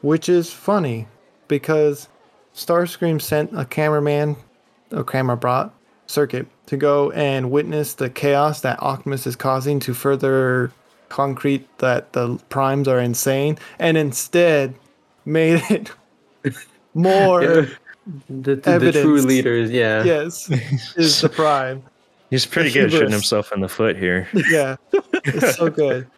Which 0.00 0.28
is 0.28 0.52
funny 0.52 1.08
because 1.48 2.08
Starscream 2.54 3.20
sent 3.20 3.58
a 3.58 3.64
cameraman, 3.64 4.36
a 4.90 5.02
camera 5.02 5.36
brought 5.36 5.74
circuit 6.06 6.46
to 6.66 6.76
go 6.76 7.10
and 7.12 7.50
witness 7.50 7.94
the 7.94 8.10
chaos 8.10 8.60
that 8.60 8.82
Optimus 8.82 9.26
is 9.26 9.36
causing 9.36 9.80
to 9.80 9.94
further 9.94 10.72
concrete 11.08 11.66
that 11.78 12.12
the 12.12 12.38
primes 12.48 12.86
are 12.86 13.00
insane, 13.00 13.58
and 13.78 13.96
instead 13.96 14.74
made 15.24 15.62
it 15.70 15.90
more. 16.94 17.42
Yeah. 17.42 17.66
The, 18.30 18.56
the, 18.56 18.78
the 18.78 18.92
true 18.92 19.20
leaders. 19.20 19.70
Yeah. 19.70 20.02
Yes, 20.02 20.50
is 20.96 21.20
the 21.20 21.28
prime. 21.28 21.82
He's 22.30 22.46
pretty 22.46 22.70
good 22.70 22.90
shooting 22.90 23.10
himself 23.10 23.52
in 23.52 23.60
the 23.60 23.68
foot 23.68 23.96
here. 23.96 24.28
Yeah, 24.50 24.76
it's 24.92 25.56
so 25.56 25.70
good. 25.84 26.08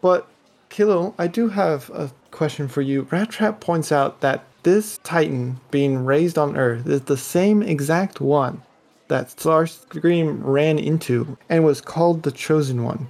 But 0.00 0.28
Kilo, 0.68 1.14
I 1.18 1.26
do 1.26 1.48
have 1.48 1.90
a 1.90 2.10
question 2.30 2.68
for 2.68 2.82
you. 2.82 3.02
Rat 3.10 3.30
Trap 3.30 3.60
points 3.60 3.90
out 3.92 4.20
that 4.20 4.44
this 4.62 4.98
Titan 5.02 5.60
being 5.70 6.04
raised 6.04 6.38
on 6.38 6.56
Earth 6.56 6.86
is 6.86 7.02
the 7.02 7.16
same 7.16 7.62
exact 7.62 8.20
one 8.20 8.62
that 9.08 9.28
Starscream 9.28 10.40
ran 10.42 10.78
into 10.78 11.38
and 11.48 11.64
was 11.64 11.80
called 11.80 12.22
the 12.22 12.30
Chosen 12.30 12.84
One. 12.84 13.08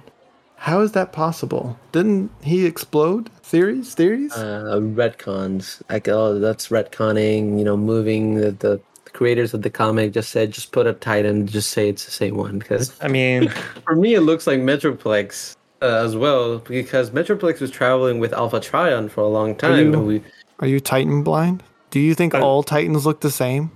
How 0.55 0.81
is 0.81 0.91
that 0.91 1.13
possible? 1.13 1.79
Didn't 1.93 2.31
he 2.41 2.65
explode? 2.65 3.29
Theories? 3.43 3.93
Theories? 3.93 4.33
Uh, 4.33 4.79
retcons. 4.81 5.81
Like, 5.89 6.07
oh, 6.09 6.37
that's 6.39 6.67
retconning. 6.67 7.57
You 7.57 7.63
know, 7.63 7.77
moving 7.77 8.35
the, 8.35 8.51
the 8.51 8.81
creators 9.19 9.53
of 9.53 9.61
the 9.63 9.69
comic 9.69 10.13
just 10.13 10.29
said 10.31 10.49
just 10.51 10.71
put 10.71 10.87
a 10.87 10.93
Titan, 10.93 11.45
just 11.45 11.71
say 11.71 11.89
it's 11.89 12.05
the 12.05 12.11
same 12.11 12.37
one. 12.37 12.57
Because 12.59 12.95
I 13.01 13.09
mean, 13.09 13.49
for 13.85 13.95
me, 13.95 14.13
it 14.15 14.21
looks 14.21 14.47
like 14.47 14.59
Metroplex 14.61 15.55
uh, 15.81 15.85
as 16.05 16.15
well, 16.15 16.59
because 16.59 17.11
Metroplex 17.11 17.59
was 17.59 17.69
traveling 17.69 18.19
with 18.19 18.31
Alpha 18.33 18.59
Trion 18.61 19.09
for 19.11 19.21
a 19.21 19.27
long 19.27 19.55
time. 19.55 19.77
you- 19.87 19.93
and 19.93 20.07
we, 20.07 20.23
Are 20.59 20.67
you 20.67 20.79
Titan 20.79 21.21
blind? 21.23 21.61
Do 21.91 21.99
you 21.99 22.15
think 22.15 22.33
Uh, 22.33 22.39
all 22.45 22.63
Titans 22.63 23.05
look 23.05 23.19
the 23.19 23.29
same? 23.31 23.71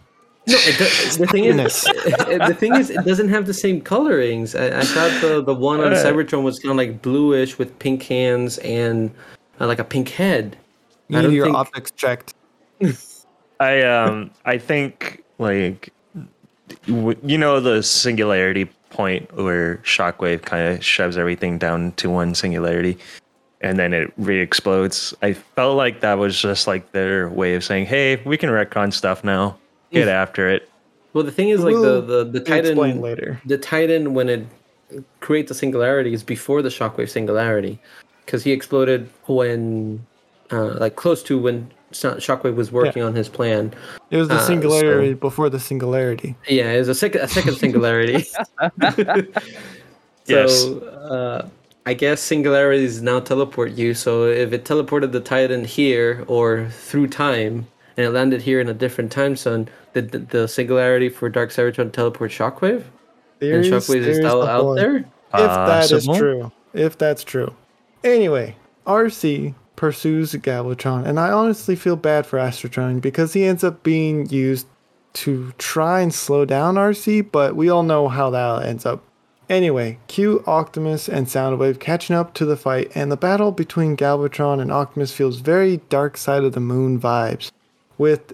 no, 0.48 0.56
it 0.60 0.78
does, 0.78 1.18
the 1.18 1.28
thing 1.28 1.46
is, 1.46 1.82
the 2.50 2.56
thing 2.58 2.76
is, 2.76 2.90
it 2.90 3.04
doesn't 3.06 3.30
have 3.30 3.46
the 3.46 3.54
same 3.54 3.82
colorings. 3.82 4.56
I, 4.56 4.80
I 4.80 4.84
thought 4.84 5.14
the 5.22 5.44
the 5.44 5.54
one 5.56 5.80
on. 5.82 5.92
Cybertron 5.94 6.44
was 6.44 6.60
kind 6.60 6.72
of 6.72 6.78
like 6.78 7.02
bluish 7.02 7.58
with 7.60 7.70
pink 7.80 8.04
hands 8.04 8.58
and 8.60 9.10
uh, 9.60 9.68
like 9.68 9.80
a 9.80 9.84
pink 9.96 10.10
head. 10.10 10.56
I 10.56 10.60
You 11.10 11.22
don't 11.22 11.32
need 11.32 11.38
your 11.38 11.46
think- 11.48 11.58
optics 11.58 11.92
checked. 11.92 12.34
I 13.60 13.82
um 13.84 14.32
I 14.46 14.58
think 14.58 15.23
like 15.38 15.92
w- 16.88 17.18
you 17.24 17.38
know 17.38 17.60
the 17.60 17.84
singularity 17.84 18.66
point 18.90 19.32
where 19.36 19.78
Shockwave 19.78 20.44
kind 20.44 20.68
of 20.76 20.84
shoves 20.84 21.18
everything 21.18 21.58
down 21.58 21.92
to 21.94 22.10
one 22.10 22.36
singularity 22.36 22.98
and 23.62 23.80
then 23.80 23.94
it 23.94 24.12
re-explodes. 24.18 25.14
I 25.22 25.34
felt 25.34 25.78
like 25.78 26.02
that 26.02 26.16
was 26.16 26.40
just 26.40 26.68
like 26.68 26.92
their 26.92 27.30
way 27.30 27.56
of 27.56 27.64
saying, 27.64 27.86
"Hey, 27.86 28.22
we 28.26 28.38
can 28.38 28.50
retcon 28.50 28.92
stuff 28.94 29.24
now. 29.24 29.58
Get 29.92 30.10
after 30.10 30.50
it." 30.50 30.70
Well, 31.14 31.24
the 31.24 31.32
thing 31.32 31.50
is, 31.50 31.62
like 31.64 31.74
We'll 31.74 32.02
the 32.02 32.24
the 32.24 32.32
the 32.32 32.40
Titan 32.42 33.02
later. 33.02 33.42
the 33.46 33.58
Titan 33.58 34.14
when 34.14 34.28
it 34.30 34.46
creates 35.22 35.50
a 35.50 35.54
singularity 35.56 36.14
is 36.14 36.24
before 36.24 36.62
the 36.62 36.70
Shockwave 36.70 37.10
singularity, 37.10 37.80
because 38.26 38.44
he 38.44 38.52
exploded 38.52 39.10
when, 39.28 40.06
uh, 40.52 40.76
like 40.80 40.96
close 40.98 41.24
to 41.24 41.40
when 41.40 41.72
Sho- 41.72 41.83
Shockwave 41.94 42.56
was 42.56 42.72
working 42.72 43.02
on 43.04 43.14
his 43.16 43.30
plan. 43.30 43.74
It 44.12 44.18
was 44.18 44.28
the 44.28 44.36
Uh, 44.36 44.40
singularity 44.40 45.14
before 45.14 45.50
the 45.50 45.60
singularity. 45.60 46.36
Yeah, 46.48 46.72
it 46.72 46.80
was 46.80 46.90
a 46.90 46.96
second 46.96 47.22
a 47.22 47.28
second 47.28 47.56
singularity. 47.56 48.26
Yes. 50.26 50.62
So 50.62 50.80
uh, 50.80 51.48
I 51.86 51.94
guess 51.94 52.22
singularities 52.22 53.02
now 53.02 53.20
teleport 53.20 53.72
you. 53.74 53.94
So 53.94 54.26
if 54.26 54.54
it 54.54 54.64
teleported 54.64 55.12
the 55.12 55.20
Titan 55.20 55.66
here 55.66 56.24
or 56.28 56.70
through 56.70 57.08
time 57.08 57.68
and 57.98 58.06
it 58.06 58.10
landed 58.12 58.42
here 58.42 58.62
in 58.62 58.70
a 58.70 58.74
different 58.74 59.12
time 59.12 59.36
zone, 59.36 59.68
did 59.94 60.12
the, 60.12 60.20
the 60.20 60.48
singularity 60.48 61.10
for 61.10 61.28
Dark 61.30 61.50
Cybertron 61.50 61.92
teleport 61.92 62.32
Shockwave? 62.32 62.84
and 63.42 63.66
Shockwave 63.66 63.76
is 63.98 64.06
theories 64.06 64.18
still 64.18 64.44
out 64.44 64.62
aboard. 64.62 64.78
there? 64.78 64.96
If 64.98 65.08
that 65.34 65.84
is 65.92 65.92
Possible. 66.06 66.16
true. 66.18 66.52
If 66.74 66.98
that's 66.98 67.24
true. 67.26 67.54
Anyway, 68.06 68.56
Arcee 68.88 69.54
pursues 69.76 70.34
Galvatron, 70.34 71.06
and 71.06 71.20
I 71.20 71.32
honestly 71.32 71.76
feel 71.76 71.96
bad 71.96 72.26
for 72.26 72.40
Astrotron 72.40 73.02
because 73.02 73.34
he 73.34 73.44
ends 73.44 73.64
up 73.64 73.84
being 73.84 74.30
used 74.30 74.68
to 75.14 75.54
try 75.58 76.02
and 76.02 76.14
slow 76.14 76.46
down 76.46 76.76
Arcee, 76.76 77.22
but 77.22 77.56
we 77.56 77.70
all 77.70 77.84
know 77.84 78.08
how 78.08 78.30
that 78.32 78.66
ends 78.66 78.86
up. 78.86 79.04
Anyway, 79.50 80.00
cue 80.08 80.44
Optimus 80.48 81.10
and 81.10 81.28
Soundwave 81.28 81.80
catching 81.80 82.16
up 82.16 82.34
to 82.34 82.46
the 82.46 82.58
fight, 82.58 82.92
and 82.96 83.12
the 83.12 83.18
battle 83.18 83.52
between 83.52 83.98
Galvatron 83.98 84.62
and 84.62 84.72
Optimus 84.72 85.12
feels 85.12 85.40
very 85.40 85.78
dark 85.90 86.18
side 86.18 86.44
of 86.44 86.54
the 86.54 86.60
moon 86.60 87.00
vibes, 87.00 87.52
with 87.98 88.34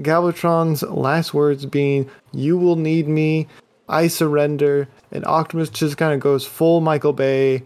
Galvatron's 0.00 0.82
last 0.82 1.32
words 1.32 1.64
being, 1.64 2.10
You 2.32 2.58
will 2.58 2.76
need 2.76 3.08
me, 3.08 3.46
I 3.88 4.08
surrender, 4.08 4.88
and 5.12 5.24
Optimus 5.24 5.70
just 5.70 5.96
kind 5.96 6.12
of 6.12 6.20
goes 6.20 6.44
full 6.44 6.80
Michael 6.80 7.12
Bay 7.12 7.62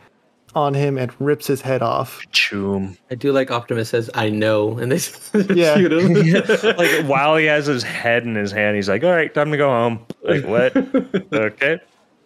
on 0.55 0.75
him 0.75 0.99
and 0.99 1.13
rips 1.21 1.47
his 1.47 1.61
head 1.63 1.83
off. 1.83 2.21
Choom. 2.33 2.97
I 3.11 3.15
do 3.15 3.33
like 3.33 3.51
Optimus 3.51 3.89
says, 3.91 4.11
I 4.15 4.29
know, 4.31 4.79
and 4.79 4.93
they 4.93 4.97
Yeah. 5.55 5.77
shoot 5.77 5.93
him. 5.93 6.13
like 6.77 7.07
while 7.07 7.37
he 7.37 7.47
has 7.47 7.67
his 7.67 7.83
head 7.83 8.25
in 8.25 8.35
his 8.35 8.53
hand, 8.53 8.77
he's 8.77 8.89
like, 8.89 9.03
"All 9.05 9.11
right, 9.11 9.33
time 9.33 9.51
to 9.51 9.57
go 9.57 9.69
home." 9.69 10.07
Like 10.23 10.45
what? 10.45 10.77
okay, 11.33 11.79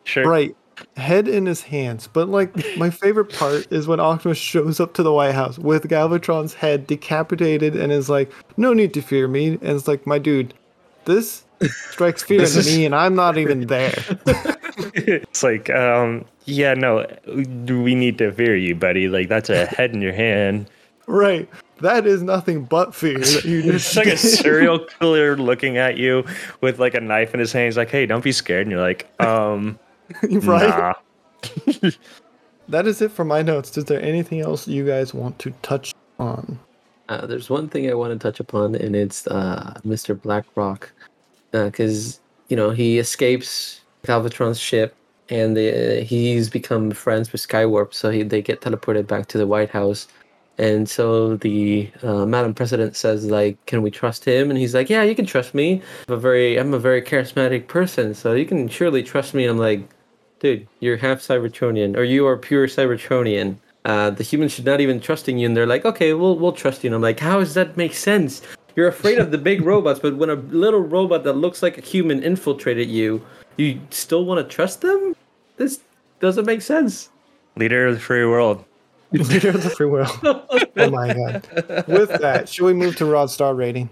sure. 0.05 0.29
Right. 0.29 0.57
Head 0.99 1.27
in 1.27 1.47
his 1.47 1.63
hands. 1.63 2.07
But 2.13 2.29
like 2.29 2.55
my 2.77 2.91
favorite 2.91 3.33
part 3.33 3.67
is 3.73 3.87
when 3.87 3.99
Optimus 3.99 4.37
shows 4.37 4.79
up 4.81 4.93
to 4.95 5.03
the 5.03 5.13
White 5.13 5.35
House 5.35 5.59
with 5.59 5.85
Galvatron's 5.85 6.53
head 6.55 6.87
decapitated 6.87 7.75
and 7.77 7.91
is 7.91 8.11
like, 8.11 8.31
No 8.59 8.75
need 8.75 8.93
to 8.95 9.01
fear 9.01 9.27
me. 9.27 9.49
And 9.49 9.63
it's 9.63 9.89
like, 9.89 10.07
my 10.07 10.19
dude, 10.19 10.53
this 11.07 11.45
strikes 11.63 12.23
fear 12.23 12.41
This 12.41 12.57
into 12.57 12.77
me 12.77 12.85
and 12.85 12.95
I'm 12.95 13.15
not 13.15 13.39
even 13.39 13.67
there. 13.69 13.95
It's 14.95 15.43
like, 15.43 15.71
um, 15.71 16.25
yeah, 16.45 16.75
no, 16.75 17.07
do 17.65 17.83
we 17.83 17.95
need 17.95 18.19
to 18.19 18.31
fear 18.33 18.57
you, 18.57 18.75
buddy? 18.75 19.09
Like 19.09 19.29
that's 19.29 19.49
a 19.49 19.67
head 19.67 19.93
in 19.95 20.03
your 20.03 20.13
hand. 20.13 20.69
right. 21.07 21.49
That 21.81 22.07
is 22.07 22.23
nothing 22.23 22.65
but 22.65 22.95
fear 22.95 23.19
that 23.19 23.45
you 23.45 23.59
It's 23.65 23.85
just 23.85 23.97
like 23.97 24.07
a 24.07 24.17
serial 24.17 24.79
killer 24.79 25.37
looking 25.37 25.77
at 25.77 25.99
you 25.99 26.25
with 26.63 26.79
like 26.79 26.95
a 26.95 27.01
knife 27.01 27.35
in 27.35 27.41
his 27.41 27.53
hand. 27.53 27.67
He's 27.67 27.77
like, 27.77 27.91
"Hey, 27.91 28.07
don't 28.07 28.25
be 28.25 28.33
scared." 28.33 28.63
And 28.63 28.71
you're 28.71 28.81
like, 28.81 29.07
"Um, 29.21 29.79
right. 30.23 30.69
nah." 30.69 31.91
That 32.69 32.87
is 32.87 33.01
it 33.01 33.13
for 33.13 33.25
my 33.25 33.43
notes. 33.43 33.77
Is 33.77 33.85
there 33.85 34.03
anything 34.03 34.41
else 34.41 34.67
you 34.67 34.87
guys 34.87 35.15
want 35.15 35.39
to 35.41 35.51
touch 35.63 35.95
on? 36.19 36.59
Uh, 37.09 37.27
there's 37.27 37.49
one 37.49 37.69
thing 37.69 37.89
I 37.89 37.95
want 37.95 38.13
to 38.13 38.19
touch 38.19 38.41
upon, 38.41 38.75
and 38.75 38.97
it's 38.97 39.27
uh, 39.29 39.79
Mr. 39.87 40.21
Blackrock, 40.21 40.91
because 41.53 42.21
you 42.49 42.57
know 42.57 42.71
he 42.71 42.99
escapes 42.99 43.83
Galvatron's 44.07 44.61
ship, 44.61 44.95
and 45.29 45.57
they, 45.57 46.05
he's 46.05 46.49
become 46.49 46.91
friends 46.93 47.33
with 47.33 47.41
Skywarp, 47.47 47.93
so 47.93 48.11
he, 48.11 48.23
they 48.23 48.43
get 48.43 48.61
teleported 48.61 49.07
back 49.07 49.27
to 49.29 49.39
the 49.39 49.47
White 49.47 49.71
House. 49.71 50.09
And 50.59 50.89
so 50.89 51.37
the 51.37 51.91
uh, 52.03 52.25
Madam 52.25 52.55
President 52.55 52.97
says, 52.97 53.27
like, 53.27 53.55
can 53.67 53.83
we 53.83 53.91
trust 53.91 54.25
him? 54.25 54.49
And 54.49 54.59
he's 54.59 54.75
like, 54.75 54.89
yeah, 54.89 55.03
you 55.03 55.15
can 55.15 55.27
trust 55.27 55.53
me. 55.53 55.83
I'm 56.09 56.15
a 56.15 56.17
very, 56.17 56.57
I'm 56.57 56.73
a 56.73 56.79
very 56.79 57.03
charismatic 57.03 57.69
person, 57.69 58.15
so 58.15 58.33
you 58.33 58.47
can 58.47 58.69
surely 58.69 59.03
trust 59.03 59.35
me. 59.35 59.45
I'm 59.45 59.59
like, 59.59 59.87
dude, 60.41 60.67
you're 60.81 60.97
half 60.97 61.19
Cybertronian, 61.21 61.97
or 61.97 62.05
you 62.05 62.27
are 62.27 62.39
pure 62.39 62.67
Cybertronian. 62.69 63.57
Uh, 63.85 64.11
the 64.11 64.25
humans 64.25 64.53
should 64.53 64.65
not 64.65 64.81
even 64.81 64.99
trusting 64.99 65.39
you, 65.39 65.47
and 65.47 65.57
they're 65.57 65.67
like, 65.67 65.85
okay, 65.85 66.15
we'll 66.15 66.39
we'll 66.39 66.53
trust 66.53 66.83
you. 66.83 66.89
And 66.89 66.95
I'm 66.95 67.03
like, 67.03 67.21
how 67.21 67.39
does 67.39 67.55
that 67.55 67.77
make 67.77 67.95
sense? 67.95 68.43
You're 68.77 68.89
afraid 68.89 69.19
of 69.19 69.31
the 69.31 69.39
big 69.39 69.63
robots, 69.63 69.99
but 70.01 70.17
when 70.17 70.29
a 70.31 70.35
little 70.35 70.81
robot 70.81 71.25
that 71.25 71.33
looks 71.33 71.63
like 71.63 71.79
a 71.79 71.81
human 71.81 72.23
infiltrated 72.23 72.89
you, 72.89 73.25
you 73.57 73.81
still 73.91 74.25
want 74.27 74.47
to 74.47 74.55
trust 74.55 74.83
them? 74.83 75.17
This 75.57 75.81
doesn't 76.21 76.45
make 76.45 76.61
sense. 76.61 77.09
Leader 77.57 77.87
of 77.87 77.95
the 77.95 78.01
free 78.01 78.27
world. 78.27 78.65
Leader 79.13 79.51
of 79.51 79.63
the 79.63 79.71
free 79.71 79.87
world. 79.87 80.11
Oh 80.79 80.91
my 80.91 81.09
god. 81.15 81.87
With 81.89 82.11
that, 82.21 82.51
should 82.51 82.67
we 82.67 82.75
move 82.75 82.97
to 82.97 83.07
Rod 83.07 83.31
Star 83.31 83.55
rating? 83.55 83.89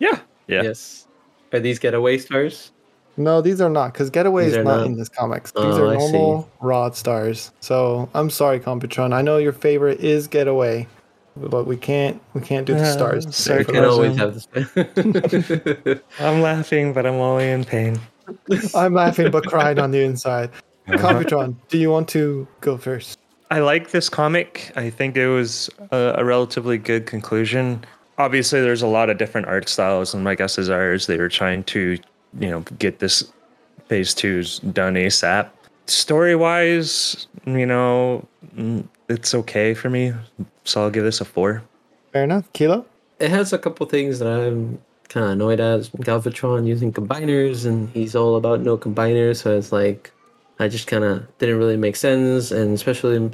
Yeah, 0.00 0.18
yeah. 0.48 0.62
Yes. 0.64 1.06
Are 1.52 1.60
these 1.60 1.78
getaway 1.78 2.18
stars? 2.18 2.72
No, 3.16 3.40
these 3.40 3.60
are 3.60 3.70
not, 3.70 3.92
because 3.92 4.10
Getaway 4.10 4.46
is 4.48 4.56
not, 4.56 4.64
not? 4.64 4.86
in 4.86 4.96
this 4.96 5.08
comics. 5.08 5.52
These 5.52 5.62
Oh, 5.64 5.90
are 5.90 5.94
normal 5.94 6.50
Rod 6.60 6.96
Stars. 6.96 7.52
So 7.60 8.08
I'm 8.14 8.28
sorry, 8.30 8.58
Computron. 8.58 9.12
I 9.12 9.22
know 9.22 9.36
your 9.36 9.52
favorite 9.52 10.00
is 10.00 10.26
Getaway, 10.26 10.88
but 11.36 11.66
we 11.66 11.76
can't 11.76 12.20
we 12.34 12.40
can't 12.40 12.66
do 12.66 12.74
the 12.74 12.80
Yeah, 12.80 12.92
stars. 12.92 13.36
sorry, 13.36 13.58
today 13.58 13.60
I 13.60 13.64
for 13.64 13.72
can 13.72 13.82
those. 13.82 13.94
always 13.94 14.16
have 14.16 14.34
this. 14.34 16.00
I'm 16.20 16.40
laughing, 16.40 16.92
but 16.92 17.06
I'm 17.06 17.14
only 17.14 17.48
in 17.48 17.64
pain. 17.64 17.98
I'm 18.74 18.94
laughing 18.94 19.30
but 19.30 19.46
crying 19.46 19.78
on 19.78 19.90
the 19.90 20.02
inside. 20.02 20.50
Computron, 20.88 21.56
do 21.68 21.78
you 21.78 21.90
want 21.90 22.08
to 22.10 22.46
go 22.60 22.76
first? 22.76 23.18
I 23.50 23.60
like 23.60 23.90
this 23.90 24.08
comic. 24.08 24.72
I 24.76 24.90
think 24.90 25.16
it 25.16 25.28
was 25.28 25.70
a, 25.90 26.14
a 26.18 26.24
relatively 26.24 26.78
good 26.78 27.06
conclusion. 27.06 27.84
Obviously, 28.18 28.60
there's 28.60 28.82
a 28.82 28.86
lot 28.86 29.10
of 29.10 29.18
different 29.18 29.46
art 29.46 29.68
styles, 29.68 30.14
and 30.14 30.24
my 30.24 30.34
guess 30.34 30.58
is 30.58 30.70
ours. 30.70 31.06
They 31.06 31.16
were 31.16 31.28
trying 31.28 31.64
to, 31.64 31.98
you 32.38 32.48
know, 32.48 32.60
get 32.78 33.00
this 33.00 33.32
phase 33.86 34.14
two's 34.14 34.60
done 34.60 34.94
ASAP. 34.94 35.50
Story 35.86 36.34
wise, 36.36 37.26
you 37.44 37.66
know, 37.66 38.26
mm, 38.56 38.86
it's 39.08 39.34
okay 39.34 39.74
for 39.74 39.90
me. 39.90 40.12
So 40.64 40.82
I'll 40.82 40.90
give 40.90 41.04
this 41.04 41.20
a 41.20 41.24
four. 41.24 41.62
Fair 42.12 42.24
enough. 42.24 42.52
Kilo? 42.52 42.86
it 43.20 43.30
has 43.30 43.52
a 43.52 43.58
couple 43.58 43.86
things 43.86 44.18
that 44.18 44.28
I'm 44.28 44.80
kind 45.08 45.26
of 45.26 45.32
annoyed 45.32 45.60
at. 45.60 45.82
Galvatron 46.02 46.66
using 46.66 46.92
combiners, 46.92 47.64
and 47.64 47.88
he's 47.90 48.16
all 48.16 48.36
about 48.36 48.60
no 48.60 48.76
combiners, 48.76 49.36
so 49.42 49.56
it's 49.56 49.72
like 49.72 50.12
I 50.58 50.68
just 50.68 50.86
kind 50.86 51.04
of 51.04 51.26
didn't 51.38 51.58
really 51.58 51.76
make 51.76 51.96
sense, 51.96 52.50
and 52.50 52.74
especially 52.74 53.30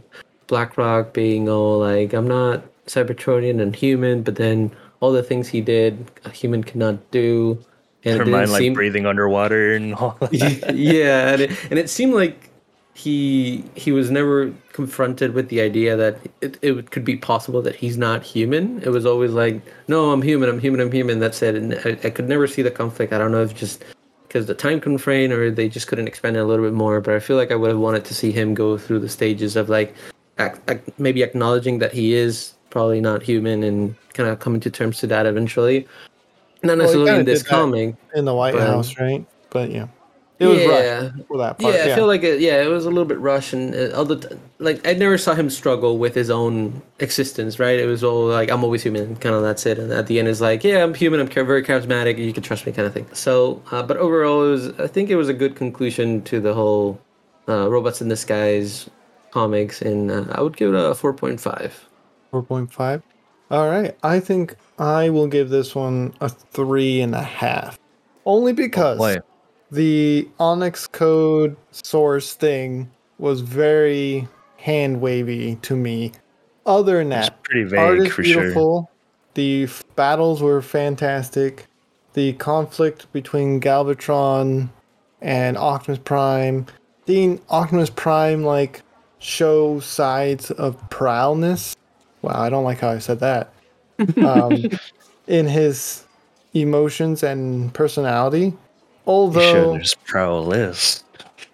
BlackRock 0.46 1.12
being 1.12 1.48
all 1.48 1.78
like, 1.78 2.12
I'm 2.12 2.28
not 2.28 2.62
Cybertronian 2.86 3.60
and 3.60 3.74
human, 3.74 4.22
but 4.22 4.36
then 4.36 4.70
all 5.00 5.12
the 5.12 5.22
things 5.22 5.48
he 5.48 5.60
did, 5.60 6.10
a 6.24 6.30
human 6.30 6.62
cannot 6.62 7.10
do. 7.10 7.58
And 8.04 8.16
Her 8.16 8.22
it 8.22 8.24
didn't 8.26 8.38
mind 8.40 8.50
like 8.52 8.60
seem- 8.60 8.74
breathing 8.74 9.06
underwater 9.06 9.74
and 9.74 9.94
all 9.94 10.16
that. 10.20 10.32
yeah, 10.74 11.32
and 11.32 11.40
it, 11.42 11.50
and 11.70 11.78
it 11.78 11.88
seemed 11.90 12.14
like 12.14 12.49
he 12.94 13.64
he 13.74 13.92
was 13.92 14.10
never 14.10 14.52
confronted 14.72 15.32
with 15.34 15.48
the 15.48 15.60
idea 15.60 15.96
that 15.96 16.18
it, 16.40 16.58
it 16.62 16.90
could 16.90 17.04
be 17.04 17.16
possible 17.16 17.62
that 17.62 17.76
he's 17.76 17.96
not 17.96 18.22
human. 18.22 18.82
It 18.82 18.88
was 18.90 19.06
always 19.06 19.30
like, 19.32 19.60
no, 19.88 20.10
I'm 20.12 20.22
human, 20.22 20.48
I'm 20.48 20.58
human, 20.60 20.80
I'm 20.80 20.92
human. 20.92 21.18
That's 21.18 21.40
it. 21.42 21.54
And 21.54 21.74
I, 21.84 21.98
I 22.06 22.10
could 22.10 22.28
never 22.28 22.46
see 22.46 22.62
the 22.62 22.70
conflict. 22.70 23.12
I 23.12 23.18
don't 23.18 23.32
know 23.32 23.42
if 23.42 23.54
just 23.54 23.84
because 24.26 24.46
the 24.46 24.54
time 24.54 24.80
constraint 24.80 25.32
or 25.32 25.50
they 25.50 25.68
just 25.68 25.86
couldn't 25.86 26.08
expand 26.08 26.36
it 26.36 26.40
a 26.40 26.44
little 26.44 26.64
bit 26.64 26.74
more. 26.74 27.00
But 27.00 27.14
I 27.14 27.20
feel 27.20 27.36
like 27.36 27.50
I 27.50 27.56
would 27.56 27.70
have 27.70 27.78
wanted 27.78 28.04
to 28.06 28.14
see 28.14 28.32
him 28.32 28.54
go 28.54 28.76
through 28.76 29.00
the 29.00 29.08
stages 29.08 29.56
of 29.56 29.68
like 29.68 29.94
ac- 30.38 30.60
ac- 30.68 30.80
maybe 30.98 31.22
acknowledging 31.22 31.78
that 31.78 31.92
he 31.92 32.14
is 32.14 32.54
probably 32.70 33.00
not 33.00 33.22
human 33.22 33.62
and 33.62 33.94
kind 34.14 34.28
of 34.28 34.38
coming 34.40 34.60
to 34.60 34.70
terms 34.70 34.98
to 34.98 35.06
that 35.08 35.26
eventually. 35.26 35.86
Not 36.62 36.76
Well, 36.76 36.76
necessarily 36.78 37.06
kinda 37.06 37.20
in 37.20 37.26
this 37.26 37.42
comic. 37.42 37.94
In 38.14 38.24
the 38.24 38.34
White 38.34 38.54
But- 38.54 38.66
House, 38.66 38.98
right? 38.98 39.24
But 39.50 39.70
yeah. 39.70 39.86
It 40.40 40.46
was 40.46 40.58
yeah. 40.58 40.66
rushed 40.66 41.26
for 41.28 41.36
that 41.36 41.58
part. 41.58 41.74
Yeah, 41.74 41.82
I 41.84 41.94
feel 41.94 42.06
like 42.06 42.22
it, 42.22 42.40
yeah, 42.40 42.62
it 42.62 42.68
was 42.68 42.86
a 42.86 42.88
little 42.88 43.04
bit 43.04 43.18
rushed, 43.18 43.52
and 43.52 43.74
uh, 43.74 43.94
all 43.94 44.06
the 44.06 44.16
t- 44.16 44.34
like 44.58 44.86
I 44.88 44.94
never 44.94 45.18
saw 45.18 45.34
him 45.34 45.50
struggle 45.50 45.98
with 45.98 46.14
his 46.14 46.30
own 46.30 46.80
existence. 46.98 47.58
Right? 47.58 47.78
It 47.78 47.84
was 47.84 48.02
all 48.02 48.26
like 48.26 48.50
I'm 48.50 48.64
always 48.64 48.82
human, 48.82 49.16
kind 49.16 49.34
of 49.34 49.42
that's 49.42 49.66
it. 49.66 49.78
And 49.78 49.92
at 49.92 50.06
the 50.06 50.18
end, 50.18 50.28
is 50.28 50.40
like, 50.40 50.64
yeah, 50.64 50.82
I'm 50.82 50.94
human. 50.94 51.20
I'm 51.20 51.28
char- 51.28 51.44
very 51.44 51.62
charismatic. 51.62 52.16
You 52.16 52.32
can 52.32 52.42
trust 52.42 52.64
me, 52.64 52.72
kind 52.72 52.88
of 52.88 52.94
thing. 52.94 53.06
So, 53.12 53.62
uh, 53.70 53.82
but 53.82 53.98
overall, 53.98 54.46
it 54.46 54.50
was 54.50 54.80
I 54.80 54.86
think 54.86 55.10
it 55.10 55.16
was 55.16 55.28
a 55.28 55.34
good 55.34 55.56
conclusion 55.56 56.22
to 56.22 56.40
the 56.40 56.54
whole 56.54 56.98
uh, 57.46 57.68
robots 57.68 58.00
in 58.00 58.08
disguise 58.08 58.88
comics, 59.32 59.82
and 59.82 60.10
uh, 60.10 60.24
I 60.32 60.40
would 60.40 60.56
give 60.56 60.72
it 60.72 60.76
a 60.76 60.94
four 60.94 61.12
point 61.12 61.38
five. 61.38 61.86
4.5. 62.32 63.02
All 63.50 63.68
right. 63.68 63.96
I 64.02 64.20
think 64.20 64.54
I 64.78 65.10
will 65.10 65.26
give 65.26 65.50
this 65.50 65.74
one 65.74 66.14
a 66.20 66.28
three 66.28 67.00
and 67.00 67.14
a 67.14 67.22
half. 67.22 67.78
Only 68.24 68.52
because 68.52 68.98
Boy. 68.98 69.18
The 69.70 70.28
Onyx 70.38 70.86
code 70.86 71.56
source 71.70 72.34
thing 72.34 72.90
was 73.18 73.40
very 73.40 74.26
hand 74.56 75.00
wavy 75.00 75.56
to 75.62 75.76
me. 75.76 76.12
Other 76.66 76.98
than 76.98 77.12
It's 77.12 77.28
that, 77.28 77.42
pretty 77.42 77.76
art 77.76 77.98
vague 77.98 78.06
is 78.08 78.12
for 78.14 78.24
sure. 78.24 78.40
beautiful. 78.42 78.90
The 79.34 79.64
f- 79.64 79.82
battles 79.96 80.42
were 80.42 80.60
fantastic. 80.62 81.66
The 82.14 82.32
conflict 82.34 83.10
between 83.12 83.60
Galvatron 83.60 84.68
and 85.22 85.56
Optimus 85.56 86.00
Prime, 86.04 86.66
seeing 87.06 87.40
Optimus 87.48 87.90
Prime 87.90 88.42
like 88.44 88.82
show 89.18 89.80
sides 89.80 90.50
of 90.52 90.76
prowlness. 90.90 91.76
Wow, 92.22 92.40
I 92.40 92.50
don't 92.50 92.64
like 92.64 92.80
how 92.80 92.90
I 92.90 92.98
said 92.98 93.20
that. 93.20 93.52
Um, 94.16 94.64
in 95.26 95.46
his 95.46 96.04
emotions 96.54 97.22
and 97.22 97.72
personality. 97.74 98.54
Although, 99.10 99.52
sure 99.52 99.72
there's 99.74 99.94
prowess. 100.06 101.02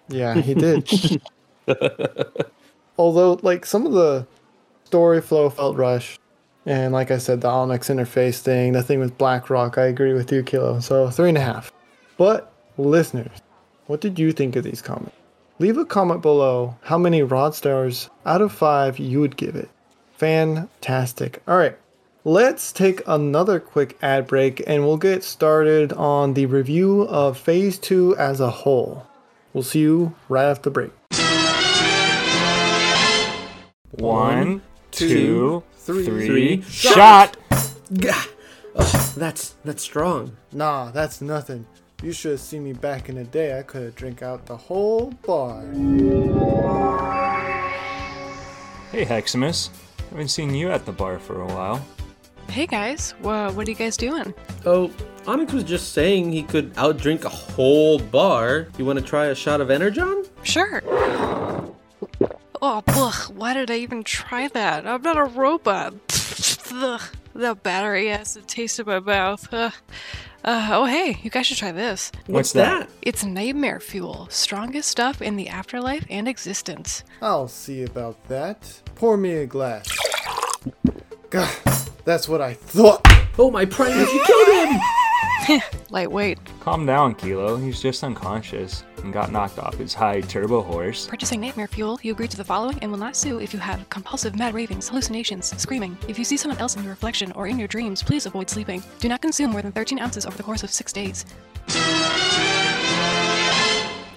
yeah, 0.09 0.35
he 0.35 0.53
did. 0.53 0.87
Although, 2.99 3.39
like 3.41 3.65
some 3.65 3.87
of 3.87 3.93
the 3.93 4.27
story 4.85 5.21
flow 5.21 5.49
felt 5.49 5.75
rushed, 5.75 6.19
and 6.67 6.93
like 6.93 7.09
I 7.09 7.17
said, 7.17 7.41
the 7.41 7.47
Onyx 7.47 7.89
interface 7.89 8.39
thing, 8.39 8.73
the 8.73 8.83
thing 8.83 8.99
with 8.99 9.17
BlackRock, 9.17 9.79
I 9.79 9.85
agree 9.85 10.13
with 10.13 10.31
you, 10.31 10.43
Kilo. 10.43 10.79
So 10.81 11.09
three 11.09 11.29
and 11.29 11.37
a 11.37 11.41
half. 11.41 11.71
But 12.17 12.53
listeners, 12.77 13.41
what 13.87 14.01
did 14.01 14.19
you 14.19 14.31
think 14.31 14.55
of 14.55 14.63
these 14.63 14.81
comments? 14.81 15.15
Leave 15.57 15.77
a 15.77 15.85
comment 15.85 16.21
below 16.21 16.77
how 16.83 16.99
many 16.99 17.23
rod 17.23 17.55
stars 17.55 18.11
out 18.27 18.43
of 18.43 18.51
five 18.51 18.99
you 18.99 19.19
would 19.19 19.35
give 19.35 19.55
it. 19.55 19.69
Fantastic. 20.17 21.41
All 21.47 21.57
right, 21.57 21.75
let's 22.27 22.73
take 22.73 23.01
another 23.07 23.57
quick 23.57 23.97
ad 24.01 24.27
break, 24.27 24.61
and 24.67 24.83
we'll 24.83 24.97
get 24.97 25.23
started 25.23 25.93
on 25.93 26.33
the 26.33 26.45
review 26.45 27.03
of 27.03 27.37
Phase 27.37 27.79
Two 27.79 28.17
as 28.17 28.41
a 28.41 28.49
whole. 28.49 29.07
We'll 29.53 29.63
see 29.63 29.79
you 29.79 30.13
right 30.27 30.43
after 30.43 30.69
the 30.69 30.73
break. 30.73 30.91
One, 33.91 34.61
two, 34.91 35.63
three. 35.77 36.05
three, 36.05 36.61
shot! 36.63 37.37
Gah! 37.97 38.25
Oh, 38.75 39.13
that's 39.15 39.55
that's 39.63 39.81
strong. 39.81 40.35
Nah, 40.51 40.91
that's 40.91 41.21
nothing. 41.21 41.65
You 42.03 42.11
should 42.11 42.31
have 42.31 42.41
seen 42.41 42.65
me 42.65 42.73
back 42.73 43.07
in 43.07 43.15
the 43.15 43.23
day. 43.23 43.57
I 43.57 43.63
could 43.63 43.83
have 43.83 43.95
drank 43.95 44.21
out 44.21 44.45
the 44.45 44.57
whole 44.57 45.11
bar. 45.25 45.63
Hey 48.91 49.05
Heximus, 49.05 49.69
I 49.99 50.09
haven't 50.09 50.27
seen 50.27 50.53
you 50.53 50.69
at 50.69 50.85
the 50.85 50.91
bar 50.91 51.19
for 51.19 51.41
a 51.41 51.47
while. 51.47 51.85
Hey 52.49 52.65
guys, 52.65 53.13
wha 53.21 53.51
what 53.51 53.67
are 53.67 53.71
you 53.71 53.75
guys 53.75 53.97
doing? 53.97 54.33
Oh, 54.65 54.91
Onyx 55.27 55.53
was 55.53 55.63
just 55.63 55.93
saying 55.93 56.31
he 56.31 56.43
could 56.43 56.73
outdrink 56.75 57.23
a 57.23 57.29
whole 57.29 57.99
bar. 57.99 58.67
You 58.77 58.85
want 58.85 58.97
to 58.99 59.05
try 59.05 59.25
a 59.27 59.35
shot 59.35 59.61
of 59.61 59.69
Energon? 59.69 60.25
Sure. 60.43 60.81
Oh, 62.59 62.83
ugh, 62.87 63.31
why 63.35 63.53
did 63.53 63.69
I 63.69 63.75
even 63.77 64.03
try 64.03 64.47
that? 64.49 64.87
I'm 64.87 65.01
not 65.03 65.17
a 65.17 65.25
robot. 65.25 65.93
Ugh, 66.71 67.01
the 67.35 67.55
battery 67.55 68.09
acid 68.09 68.47
taste 68.47 68.79
in 68.79 68.85
my 68.87 68.99
mouth. 68.99 69.47
Ugh. 69.53 69.73
Uh, 70.43 70.69
oh, 70.71 70.85
hey, 70.85 71.19
you 71.23 71.29
guys 71.29 71.45
should 71.45 71.57
try 71.57 71.71
this. 71.73 72.11
What's 72.27 72.53
that? 72.53 72.89
It's 73.01 73.23
nightmare 73.25 73.79
fuel, 73.81 74.27
strongest 74.31 74.89
stuff 74.89 75.21
in 75.21 75.35
the 75.35 75.49
afterlife 75.49 76.05
and 76.09 76.27
existence. 76.27 77.03
I'll 77.21 77.49
see 77.49 77.83
about 77.83 78.23
that. 78.29 78.81
Pour 78.95 79.17
me 79.17 79.33
a 79.35 79.45
glass. 79.45 79.87
God, 81.29 81.53
that's 82.05 82.29
what 82.29 82.41
I 82.41 82.53
thought. 82.53 83.01
Oh, 83.37 83.51
my 83.51 83.65
Primus, 83.65 84.11
you 84.13 84.23
killed 84.25 84.69
him! 84.69 85.61
Lightweight. 85.89 86.39
Calm 86.61 86.85
down, 86.85 87.15
Kilo. 87.15 87.57
He's 87.57 87.81
just 87.81 88.03
unconscious 88.03 88.83
and 89.03 89.11
got 89.11 89.31
knocked 89.31 89.59
off 89.59 89.75
his 89.75 89.93
high 89.93 90.21
turbo 90.21 90.61
horse. 90.61 91.07
Purchasing 91.07 91.41
nightmare 91.41 91.67
fuel, 91.67 91.99
you 92.01 92.13
agree 92.13 92.27
to 92.29 92.37
the 92.37 92.43
following 92.43 92.79
and 92.81 92.91
will 92.91 92.99
not 92.99 93.15
sue 93.15 93.39
if 93.39 93.53
you 93.53 93.59
have 93.59 93.89
compulsive 93.89 94.37
mad 94.37 94.53
ravings, 94.53 94.87
hallucinations, 94.87 95.47
screaming. 95.59 95.97
If 96.07 96.17
you 96.17 96.25
see 96.25 96.37
someone 96.37 96.59
else 96.59 96.75
in 96.75 96.83
your 96.83 96.91
reflection 96.91 97.31
or 97.33 97.47
in 97.47 97.59
your 97.59 97.67
dreams, 97.67 98.01
please 98.01 98.25
avoid 98.25 98.49
sleeping. 98.49 98.81
Do 98.99 99.09
not 99.09 99.21
consume 99.21 99.51
more 99.51 99.61
than 99.61 99.71
13 99.73 99.99
ounces 99.99 100.25
over 100.25 100.37
the 100.37 100.43
course 100.43 100.63
of 100.63 100.69
six 100.69 100.93
days. 100.93 101.25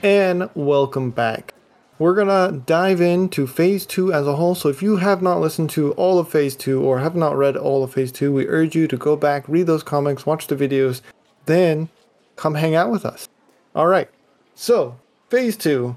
And 0.02 0.48
welcome 0.54 1.10
back. 1.10 1.54
We're 2.00 2.14
gonna 2.14 2.62
dive 2.64 3.02
into 3.02 3.46
phase 3.46 3.84
two 3.84 4.10
as 4.10 4.26
a 4.26 4.34
whole. 4.34 4.54
So 4.54 4.70
if 4.70 4.82
you 4.82 4.96
have 4.96 5.20
not 5.20 5.38
listened 5.38 5.68
to 5.70 5.92
all 5.92 6.18
of 6.18 6.30
phase 6.30 6.56
two 6.56 6.82
or 6.82 6.98
have 6.98 7.14
not 7.14 7.36
read 7.36 7.58
all 7.58 7.84
of 7.84 7.92
phase 7.92 8.10
two, 8.10 8.32
we 8.32 8.48
urge 8.48 8.74
you 8.74 8.88
to 8.88 8.96
go 8.96 9.16
back, 9.16 9.46
read 9.46 9.66
those 9.66 9.82
comics, 9.82 10.24
watch 10.24 10.46
the 10.46 10.56
videos, 10.56 11.02
then 11.44 11.90
come 12.36 12.54
hang 12.54 12.74
out 12.74 12.90
with 12.90 13.04
us. 13.04 13.28
All 13.74 13.86
right. 13.86 14.08
So 14.54 14.98
phase 15.28 15.58
two 15.58 15.94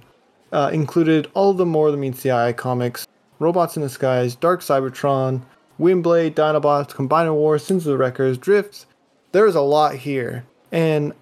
uh, 0.51 0.71
included 0.73 1.31
all 1.33 1.53
the 1.53 1.65
More 1.65 1.89
Than 1.89 2.01
Meets 2.01 2.21
the 2.21 2.31
Eye 2.33 2.51
comics, 2.51 3.07
Robots 3.39 3.77
in 3.77 3.83
the 3.83 4.37
Dark 4.41 4.59
Cybertron, 4.59 5.43
Windblade, 5.79 6.33
Dinobots, 6.33 6.89
Combiner 6.89 7.33
Wars, 7.33 7.63
Sins 7.63 7.87
of 7.87 7.93
the 7.93 7.97
Wreckers, 7.97 8.37
Drifts. 8.37 8.87
There's 9.31 9.55
a 9.55 9.61
lot 9.61 9.95
here, 9.95 10.43
and 10.69 11.13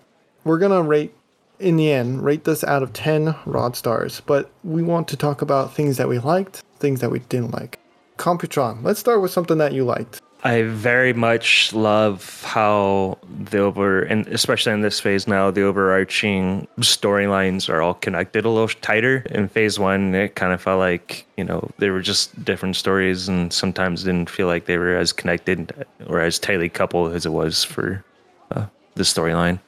we're 0.43 0.57
gonna 0.57 0.81
rate 0.81 1.13
in 1.61 1.77
the 1.77 1.91
end 1.91 2.23
rate 2.23 2.43
this 2.43 2.63
out 2.63 2.83
of 2.83 2.91
10 2.93 3.35
rod 3.45 3.75
stars 3.75 4.21
but 4.25 4.49
we 4.63 4.81
want 4.81 5.07
to 5.07 5.15
talk 5.15 5.41
about 5.41 5.73
things 5.73 5.97
that 5.97 6.07
we 6.07 6.19
liked 6.19 6.63
things 6.79 6.99
that 6.99 7.11
we 7.11 7.19
didn't 7.19 7.51
like 7.51 7.79
computron 8.17 8.83
let's 8.83 8.99
start 8.99 9.21
with 9.21 9.31
something 9.31 9.57
that 9.57 9.73
you 9.73 9.83
liked 9.83 10.21
I 10.43 10.63
very 10.63 11.13
much 11.13 11.71
love 11.71 12.41
how 12.43 13.19
the 13.29 13.59
over, 13.59 14.01
and 14.01 14.25
especially 14.27 14.73
in 14.73 14.81
this 14.81 14.99
phase 14.99 15.27
now, 15.27 15.51
the 15.51 15.61
overarching 15.61 16.67
storylines 16.79 17.69
are 17.69 17.81
all 17.81 17.93
connected 17.93 18.43
a 18.45 18.49
little 18.49 18.67
tighter. 18.67 19.23
In 19.29 19.47
phase 19.47 19.77
one, 19.77 20.15
it 20.15 20.35
kind 20.35 20.51
of 20.51 20.59
felt 20.59 20.79
like, 20.79 21.27
you 21.37 21.43
know, 21.43 21.69
they 21.77 21.91
were 21.91 22.01
just 22.01 22.43
different 22.43 22.75
stories 22.75 23.27
and 23.27 23.53
sometimes 23.53 24.03
didn't 24.03 24.31
feel 24.31 24.47
like 24.47 24.65
they 24.65 24.79
were 24.79 24.95
as 24.95 25.13
connected 25.13 25.85
or 26.07 26.19
as 26.19 26.39
tightly 26.39 26.69
coupled 26.69 27.13
as 27.13 27.23
it 27.23 27.31
was 27.31 27.63
for 27.63 28.03
uh, 28.49 28.65
the 28.95 29.03
storyline. 29.03 29.59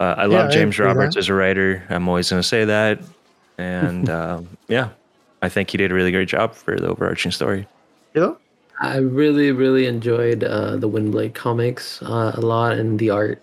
Uh, 0.00 0.14
I 0.18 0.26
love 0.26 0.48
I 0.48 0.50
James 0.50 0.76
agree 0.76 0.88
with 0.88 0.96
Roberts 0.96 1.14
that. 1.14 1.20
as 1.20 1.28
a 1.28 1.34
writer. 1.34 1.84
I'm 1.90 2.08
always 2.08 2.30
going 2.30 2.42
to 2.42 2.48
say 2.48 2.64
that. 2.64 3.00
And 3.58 4.08
um, 4.10 4.48
yeah, 4.68 4.90
I 5.42 5.48
think 5.50 5.70
he 5.70 5.78
did 5.78 5.92
a 5.92 5.94
really 5.94 6.10
great 6.12 6.28
job 6.28 6.54
for 6.54 6.76
the 6.78 6.88
overarching 6.88 7.32
story. 7.32 7.68
yeah 8.14 8.34
I 8.80 8.96
really, 8.96 9.52
really 9.52 9.86
enjoyed 9.86 10.42
uh, 10.42 10.76
the 10.78 10.88
Windblade 10.88 11.34
comics 11.34 12.02
uh, 12.02 12.32
a 12.34 12.40
lot 12.40 12.78
and 12.78 12.98
the 12.98 13.10
art. 13.10 13.42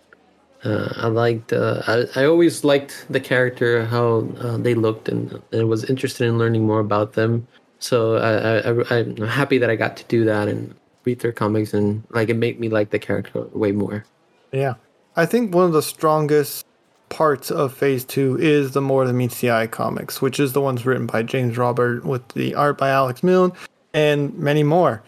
Uh, 0.64 0.92
I 0.98 1.08
liked. 1.08 1.54
Uh, 1.54 1.84
I, 1.88 2.22
I 2.22 2.26
always 2.26 2.64
liked 2.64 3.06
the 3.10 3.20
character, 3.20 3.86
how 3.86 4.28
uh, 4.40 4.58
they 4.58 4.74
looked, 4.74 5.08
and 5.10 5.42
I 5.54 5.64
was 5.64 5.84
interested 5.86 6.26
in 6.28 6.40
learning 6.40 6.66
more 6.66 6.80
about 6.80 7.14
them. 7.14 7.48
So 7.80 8.18
I, 8.18 8.58
I, 8.60 8.98
I, 8.98 9.00
I'm 9.00 9.18
happy 9.28 9.60
that 9.60 9.70
I 9.70 9.76
got 9.76 9.96
to 9.98 10.04
do 10.06 10.26
that 10.26 10.48
and 10.48 10.74
read 11.06 11.20
their 11.20 11.32
comics, 11.32 11.74
and 11.76 12.04
like 12.10 12.30
it 12.30 12.36
made 12.36 12.60
me 12.60 12.70
like 12.70 12.90
the 12.90 13.00
character 13.00 13.42
way 13.54 13.72
more. 13.72 14.06
yeah 14.52 14.74
i 15.18 15.26
think 15.26 15.54
one 15.54 15.66
of 15.66 15.74
the 15.74 15.82
strongest 15.82 16.66
parts 17.10 17.52
of 17.52 17.74
phase 17.74 18.06
two 18.06 18.38
is 18.40 18.72
the 18.72 18.82
more 18.82 19.06
than 19.06 19.18
meets 19.18 19.42
the 19.42 19.52
eye 19.52 19.68
comics 19.68 20.22
which 20.22 20.40
is 20.40 20.54
the 20.54 20.62
ones 20.62 20.86
written 20.86 21.06
by 21.06 21.22
james 21.22 21.58
robert 21.58 22.06
with 22.06 22.26
the 22.30 22.56
art 22.56 22.78
by 22.78 22.90
alex 22.90 23.22
milne 23.24 23.52
and 23.98 24.38
many 24.38 24.64
more. 24.64 25.02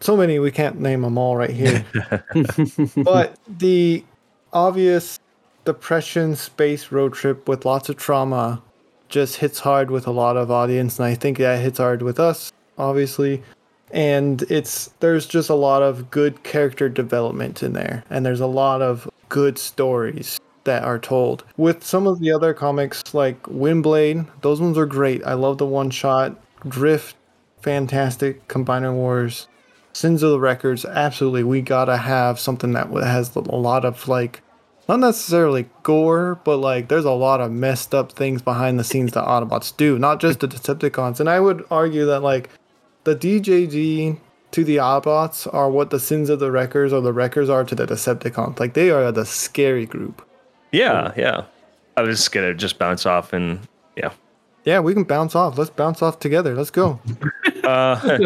So 0.00 0.16
many 0.16 0.38
we 0.40 0.50
can't 0.50 0.80
name 0.80 1.02
them 1.02 1.16
all 1.16 1.36
right 1.36 1.50
here. 1.50 1.84
But 2.96 3.38
the 3.46 4.04
obvious 4.52 5.20
depression 5.64 6.34
space 6.34 6.90
road 6.90 7.14
trip 7.14 7.48
with 7.48 7.64
lots 7.64 7.88
of 7.88 7.96
trauma 7.96 8.60
just 9.08 9.36
hits 9.36 9.60
hard 9.60 9.90
with 9.90 10.06
a 10.08 10.10
lot 10.10 10.36
of 10.36 10.50
audience 10.50 10.98
and 10.98 11.06
i 11.06 11.14
think 11.14 11.38
that 11.38 11.60
hits 11.60 11.78
hard 11.78 12.02
with 12.02 12.18
us 12.18 12.52
obviously. 12.78 13.42
And 13.92 14.42
it's 14.50 14.90
there's 15.00 15.26
just 15.26 15.50
a 15.50 15.54
lot 15.54 15.82
of 15.82 16.10
good 16.10 16.42
character 16.42 16.88
development 16.88 17.62
in 17.62 17.74
there 17.74 18.02
and 18.10 18.26
there's 18.26 18.40
a 18.40 18.46
lot 18.46 18.82
of 18.82 19.08
good 19.32 19.56
stories 19.56 20.38
that 20.64 20.84
are 20.84 20.98
told. 20.98 21.42
With 21.56 21.82
some 21.82 22.06
of 22.06 22.20
the 22.20 22.30
other 22.30 22.52
comics 22.52 23.14
like 23.14 23.42
windblade 23.44 24.26
those 24.42 24.60
ones 24.60 24.76
are 24.76 24.84
great. 24.84 25.24
I 25.24 25.32
love 25.32 25.56
the 25.56 25.66
one 25.66 25.88
shot. 25.88 26.38
Drift 26.68 27.16
fantastic. 27.62 28.46
Combiner 28.46 28.92
wars 28.92 29.48
sins 29.94 30.22
of 30.22 30.32
the 30.32 30.38
wreckers 30.38 30.84
absolutely. 30.84 31.44
We 31.44 31.62
gotta 31.62 31.96
have 31.96 32.38
something 32.38 32.72
that 32.72 32.90
has 32.90 33.34
a 33.34 33.40
lot 33.40 33.86
of 33.86 34.06
like 34.06 34.42
not 34.86 35.00
necessarily 35.00 35.70
gore, 35.82 36.38
but 36.44 36.58
like 36.58 36.88
there's 36.88 37.06
a 37.06 37.12
lot 37.12 37.40
of 37.40 37.50
messed 37.50 37.94
up 37.94 38.12
things 38.12 38.42
behind 38.42 38.78
the 38.78 38.84
scenes 38.84 39.12
that 39.12 39.24
Autobots 39.24 39.74
do, 39.74 39.98
not 39.98 40.20
just 40.20 40.40
the 40.40 40.48
Decepticons. 40.48 41.20
And 41.20 41.30
I 41.30 41.40
would 41.40 41.64
argue 41.70 42.04
that 42.04 42.20
like 42.20 42.50
the 43.04 43.16
DJD 43.16 44.18
to 44.52 44.64
the 44.64 44.76
Autobots 44.76 45.52
are 45.52 45.70
what 45.70 45.90
the 45.90 46.00
sins 46.00 46.30
of 46.30 46.38
the 46.38 46.50
Wreckers 46.50 46.92
or 46.92 47.00
the 47.00 47.12
Wreckers 47.12 47.50
are 47.50 47.64
to 47.64 47.74
the 47.74 47.86
Decepticons. 47.86 48.60
Like 48.60 48.74
they 48.74 48.90
are 48.90 49.10
the 49.10 49.26
scary 49.26 49.86
group. 49.86 50.26
Yeah, 50.70 51.12
yeah. 51.16 51.44
I 51.96 52.02
was 52.02 52.28
gonna 52.28 52.54
just 52.54 52.78
bounce 52.78 53.04
off 53.04 53.32
and 53.32 53.60
yeah. 53.96 54.12
Yeah, 54.64 54.80
we 54.80 54.94
can 54.94 55.04
bounce 55.04 55.34
off. 55.34 55.58
Let's 55.58 55.70
bounce 55.70 56.02
off 56.02 56.20
together. 56.20 56.54
Let's 56.54 56.70
go. 56.70 57.00
Uh, 57.64 58.18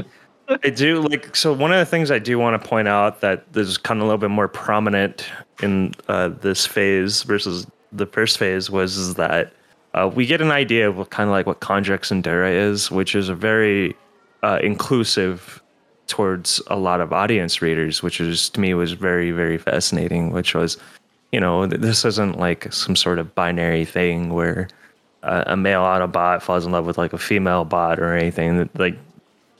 I 0.65 0.71
do 0.71 1.03
like 1.03 1.37
so. 1.37 1.53
One 1.53 1.71
of 1.71 1.79
the 1.79 1.85
things 1.85 2.11
I 2.11 2.19
do 2.19 2.39
want 2.39 2.61
to 2.61 2.67
point 2.67 2.89
out 2.89 3.21
that 3.21 3.45
is 3.55 3.77
kind 3.77 4.01
of 4.01 4.05
a 4.05 4.07
little 4.07 4.19
bit 4.19 4.31
more 4.31 4.49
prominent 4.49 5.29
in 5.63 5.93
uh, 6.09 6.29
this 6.29 6.65
phase 6.65 7.23
versus 7.23 7.67
the 7.93 8.07
first 8.07 8.39
phase 8.39 8.71
was 8.71 8.97
is 8.97 9.15
that 9.17 9.53
uh, 9.93 10.11
we 10.15 10.25
get 10.25 10.41
an 10.41 10.53
idea 10.53 10.89
of 10.89 10.97
what 10.97 11.11
kind 11.11 11.29
of 11.29 11.33
like 11.33 11.47
what 11.47 11.61
Conjux 11.61 12.11
Endura 12.11 12.51
is, 12.51 12.91
which 12.91 13.15
is 13.15 13.29
a 13.29 13.35
very 13.35 13.95
uh, 14.43 14.59
inclusive 14.63 15.63
towards 16.07 16.63
a 16.69 16.77
lot 16.77 17.01
of 17.01 17.13
audience 17.13 17.61
readers, 17.61 18.03
which 18.03 18.21
is 18.21 18.49
to 18.51 18.61
me 18.61 18.75
was 18.75 18.93
very 18.93 19.31
very 19.31 19.59
fascinating. 19.59 20.33
Which 20.33 20.55
was, 20.55 20.77
you 21.33 21.41
know, 21.41 21.67
this 21.67 22.05
isn't 22.05 22.39
like 22.39 22.73
some 22.73 22.97
sort 22.97 23.19
of 23.19 23.35
binary 23.35 23.85
thing 23.85 24.33
where 24.33 24.69
uh, 25.23 25.45
a 25.47 25.57
male 25.57 25.83
Autobot 25.83 26.43
falls 26.43 26.65
in 26.65 26.73
love 26.73 26.87
with 26.87 26.99
like 26.99 27.13
a 27.13 27.19
female 27.19 27.65
bot 27.65 27.99
or 27.99 28.15
anything. 28.15 28.69
Like, 28.75 28.97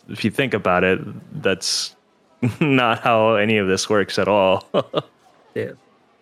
if 0.09 0.25
you 0.25 0.31
think 0.31 0.55
about 0.55 0.85
it, 0.85 1.01
that's 1.43 1.95
not 2.61 3.01
how 3.01 3.35
any 3.35 3.59
of 3.59 3.67
this 3.67 3.89
works 3.89 4.19
at 4.19 4.29
all. 4.29 4.69
Yeah. 5.55 5.73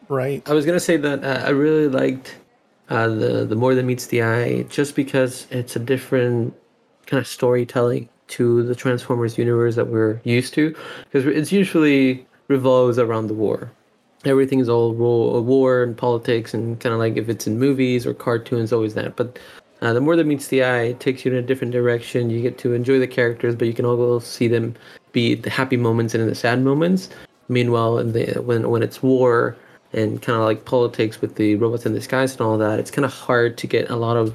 Right. 0.09 0.49
I 0.49 0.53
was 0.53 0.65
gonna 0.65 0.79
say 0.79 0.97
that 0.97 1.25
uh, 1.25 1.43
I 1.45 1.49
really 1.49 1.89
liked 1.89 2.37
uh, 2.89 3.09
the 3.09 3.45
the 3.45 3.57
more 3.57 3.75
than 3.75 3.85
meets 3.85 4.07
the 4.07 4.23
eye, 4.23 4.63
just 4.69 4.95
because 4.95 5.49
it's 5.51 5.75
a 5.75 5.81
different 5.81 6.55
kind 7.07 7.21
of 7.21 7.27
storytelling 7.27 8.09
to 8.29 8.63
the 8.63 8.75
Transformers 8.75 9.39
universe 9.39 9.75
that 9.77 9.89
we're 9.89 10.21
used 10.25 10.55
to, 10.55 10.75
because 11.05 11.27
it's 11.27 11.53
usually 11.53 12.27
revolves 12.49 12.99
around 12.99 13.27
the 13.27 13.35
war. 13.35 13.71
Everything 14.25 14.59
is 14.59 14.69
all 14.69 14.93
war, 14.93 15.43
war 15.43 15.83
and 15.83 15.97
politics, 15.97 16.55
and 16.55 16.81
kind 16.81 16.95
of 16.95 16.99
like 16.99 17.17
if 17.17 17.29
it's 17.29 17.47
in 17.47 17.59
movies 17.59 18.07
or 18.07 18.15
cartoons, 18.15 18.73
always 18.73 18.95
that. 18.95 19.17
But 19.17 19.39
uh, 19.83 19.93
the 19.93 20.01
more 20.01 20.17
that 20.17 20.27
meets 20.27 20.49
the 20.49 20.65
eye, 20.65 20.83
it 20.83 21.01
takes 21.01 21.25
you 21.25 21.33
in 21.33 21.37
a 21.37 21.43
different 21.43 21.73
direction. 21.73 22.31
You 22.31 22.41
get 22.41 22.57
to 22.59 22.73
enjoy 22.73 22.99
the 22.99 23.07
characters, 23.07 23.55
but 23.55 23.69
you 23.69 23.75
can 23.75 23.85
also 23.85 24.19
see 24.19 24.49
them 24.49 24.75
be 25.13 25.35
the 25.35 25.51
happy 25.51 25.77
moments 25.77 26.15
and 26.15 26.27
the 26.29 26.35
sad 26.35 26.63
moments. 26.63 27.11
Meanwhile, 27.49 28.03
the 28.05 28.41
when 28.41 28.71
when 28.71 28.83
it's 28.83 29.03
war 29.03 29.57
and 29.93 30.23
kind 30.23 30.39
of 30.39 30.45
like 30.45 30.65
politics 30.65 31.21
with 31.21 31.37
the 31.37 31.57
robots 31.57 31.85
in 31.85 31.93
disguise 31.93 32.33
and 32.33 32.41
all 32.41 32.57
that, 32.57 32.79
it's 32.79 32.91
kind 32.91 33.05
of 33.05 33.13
hard 33.13 33.59
to 33.59 33.67
get 33.67 33.91
a 33.91 33.97
lot 33.97 34.17
of 34.17 34.35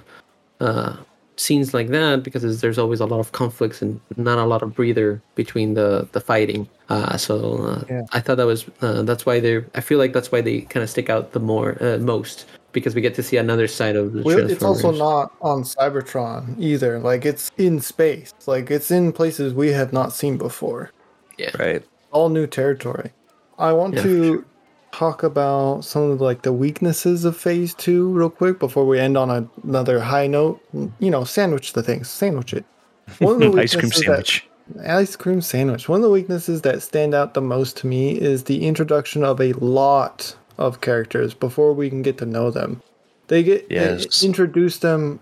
uh, 0.59 0.95
scenes 1.39 1.73
like 1.73 1.87
that 1.97 2.21
because 2.25 2.41
there's- 2.43 2.59
there's 2.61 2.77
always 2.83 2.99
a 2.99 3.05
lot 3.13 3.19
of 3.25 3.31
conflicts 3.31 3.81
and 3.81 3.99
not 4.17 4.37
a 4.37 4.45
lot 4.53 4.61
of 4.65 4.69
breather 4.75 5.09
between 5.35 5.73
the 5.79 5.89
the 6.11 6.19
fighting. 6.31 6.67
Uh, 6.89 7.15
so 7.27 7.35
uh, 7.69 7.81
Yeah. 7.89 8.01
I 8.17 8.19
thought 8.23 8.37
that 8.41 8.45
was 8.53 8.61
uh, 8.85 9.01
that's 9.09 9.25
why 9.27 9.39
they're. 9.39 9.63
I 9.79 9.81
feel 9.81 9.99
like 10.03 10.11
that's 10.13 10.31
why 10.33 10.41
they 10.41 10.61
kind 10.73 10.83
of 10.83 10.89
stick 10.89 11.09
out 11.09 11.31
the 11.31 11.39
more 11.39 11.69
uh, 11.81 11.97
most 12.13 12.45
because 12.73 12.93
we 12.95 13.01
get 13.01 13.15
to 13.15 13.23
see 13.23 13.37
another 13.37 13.67
side 13.67 13.95
of 14.01 14.05
the 14.13 14.21
Well, 14.21 14.49
it's 14.51 14.63
also 14.71 14.91
not 14.91 15.25
on 15.41 15.63
Cybertron 15.63 16.41
either. 16.59 16.99
Like 16.99 17.25
it's 17.31 17.45
in 17.57 17.79
space. 17.79 18.31
Like 18.45 18.69
it's 18.75 18.91
in 18.91 19.11
places 19.11 19.53
we 19.53 19.69
have 19.79 19.91
not 19.93 20.13
seen 20.13 20.37
before. 20.37 20.91
Yeah. 21.37 21.51
right. 21.57 21.83
All 22.11 22.29
new 22.29 22.47
territory. 22.47 23.09
I 23.57 23.71
want 23.79 23.93
Yeah, 23.95 24.01
for 24.03 24.07
to 24.09 24.45
talk 24.91 25.23
about 25.23 25.85
some 25.85 26.03
of 26.11 26.21
like 26.21 26.41
the 26.41 26.53
weaknesses 26.53 27.25
of 27.25 27.37
Phase 27.37 27.73
Two 27.73 28.09
real 28.11 28.29
quick 28.29 28.59
before 28.59 28.85
we 28.85 28.99
end 28.99 29.17
on 29.17 29.29
a, 29.29 29.47
another 29.63 29.99
high 29.99 30.27
note. 30.27 30.61
You 30.99 31.11
know, 31.11 31.23
sandwich 31.23 31.73
the 31.73 31.83
things. 31.83 32.09
Sandwich 32.09 32.53
it. 32.53 32.65
One 33.19 33.41
of 33.41 33.53
the 33.53 33.61
Ice 33.61 33.73
cream 33.73 33.83
weaknesses 33.83 34.05
that- 34.05 34.27
sandwich. 34.27 34.47
ice 34.85 35.15
cream 35.15 35.41
sandwich. 35.41 35.89
One 35.89 35.99
of 35.99 36.03
the 36.03 36.09
weaknesses 36.11 36.61
that 36.61 36.81
stand 36.83 37.13
out 37.15 37.33
the 37.33 37.41
most 37.41 37.77
to 37.77 37.87
me 37.87 38.11
is 38.19 38.43
the 38.43 38.65
introduction 38.67 39.23
of 39.23 39.41
a 39.41 39.53
lot 39.53 40.35
of 40.57 40.81
characters 40.81 41.33
before 41.33 41.73
we 41.73 41.89
can 41.89 42.01
get 42.01 42.17
to 42.19 42.25
know 42.25 42.51
them. 42.51 42.81
They 43.27 43.43
get 43.43 43.69
they 43.69 44.05
introduce 44.23 44.77
them 44.79 45.19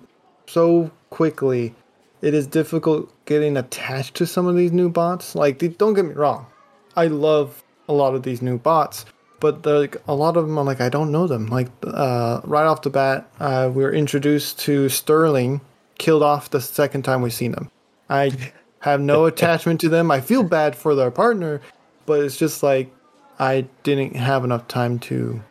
so 0.47 0.91
quickly. 1.11 1.75
It 2.21 2.33
is 2.33 2.47
difficult 2.47 3.13
getting 3.25 3.55
attached 3.57 4.15
to 4.15 4.25
some 4.25 4.47
of 4.47 4.55
these 4.55 4.71
new 4.71 4.89
bots. 4.89 5.35
Like, 5.35 5.59
don't 5.77 5.93
get 5.93 6.05
me 6.05 6.13
wrong, 6.13 6.47
I 6.95 7.07
love 7.07 7.63
a 7.87 7.93
lot 7.93 8.15
of 8.15 8.23
these 8.23 8.41
new 8.41 8.57
bots, 8.57 9.05
but 9.39 9.63
the, 9.63 9.79
like 9.79 9.97
a 10.07 10.15
lot 10.15 10.37
of 10.37 10.47
them 10.47 10.57
are 10.57 10.63
like 10.63 10.81
I 10.81 10.89
don't 10.89 11.11
know 11.11 11.27
them. 11.27 11.47
Like 11.47 11.69
uh, 11.83 12.41
right 12.43 12.65
off 12.65 12.81
the 12.81 12.89
bat, 12.89 13.29
uh, 13.39 13.69
we 13.73 13.83
were 13.83 13.93
introduced 13.93 14.59
to 14.61 14.89
Sterling, 14.89 15.61
killed 15.97 16.23
off 16.23 16.49
the 16.49 16.61
second 16.61 17.03
time 17.03 17.21
we've 17.21 17.33
seen 17.33 17.53
him. 17.53 17.69
I 18.09 18.31
have 18.79 19.01
no 19.01 19.25
attachment 19.25 19.81
to 19.81 19.89
them. 19.89 20.11
I 20.11 20.21
feel 20.21 20.43
bad 20.43 20.75
for 20.75 20.95
their 20.95 21.11
partner, 21.11 21.61
but 22.05 22.21
it's 22.21 22.37
just 22.37 22.63
like 22.63 22.93
I 23.39 23.67
didn't 23.83 24.15
have 24.15 24.43
enough 24.43 24.67
time 24.67 24.99
to 24.99 25.43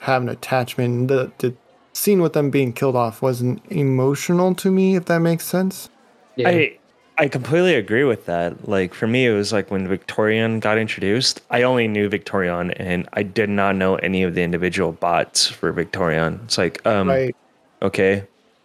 have 0.00 0.22
an 0.22 0.28
attachment. 0.28 1.08
The 1.08 1.32
the 1.38 1.54
scene 1.92 2.20
with 2.20 2.32
them 2.32 2.50
being 2.50 2.72
killed 2.72 2.96
off 2.96 3.22
wasn't 3.22 3.62
emotional 3.70 4.54
to 4.56 4.70
me, 4.70 4.96
if 4.96 5.06
that 5.06 5.18
makes 5.18 5.46
sense. 5.46 5.88
Yeah. 6.36 6.48
I 6.48 6.78
I 7.16 7.28
completely 7.28 7.74
agree 7.76 8.04
with 8.04 8.26
that. 8.26 8.68
Like 8.68 8.92
for 8.92 9.06
me, 9.06 9.26
it 9.26 9.32
was 9.32 9.52
like 9.52 9.70
when 9.70 9.86
Victorion 9.86 10.58
got 10.60 10.78
introduced. 10.78 11.40
I 11.50 11.62
only 11.62 11.86
knew 11.86 12.08
Victorion, 12.08 12.72
and 12.72 13.08
I 13.12 13.22
did 13.22 13.48
not 13.48 13.76
know 13.76 13.94
any 13.96 14.24
of 14.24 14.34
the 14.34 14.42
individual 14.42 14.92
bots 14.92 15.46
for 15.46 15.72
Victorion. 15.72 16.40
It's 16.44 16.58
like, 16.58 16.84
um, 16.86 17.08
Right. 17.08 17.36
okay, 17.82 18.24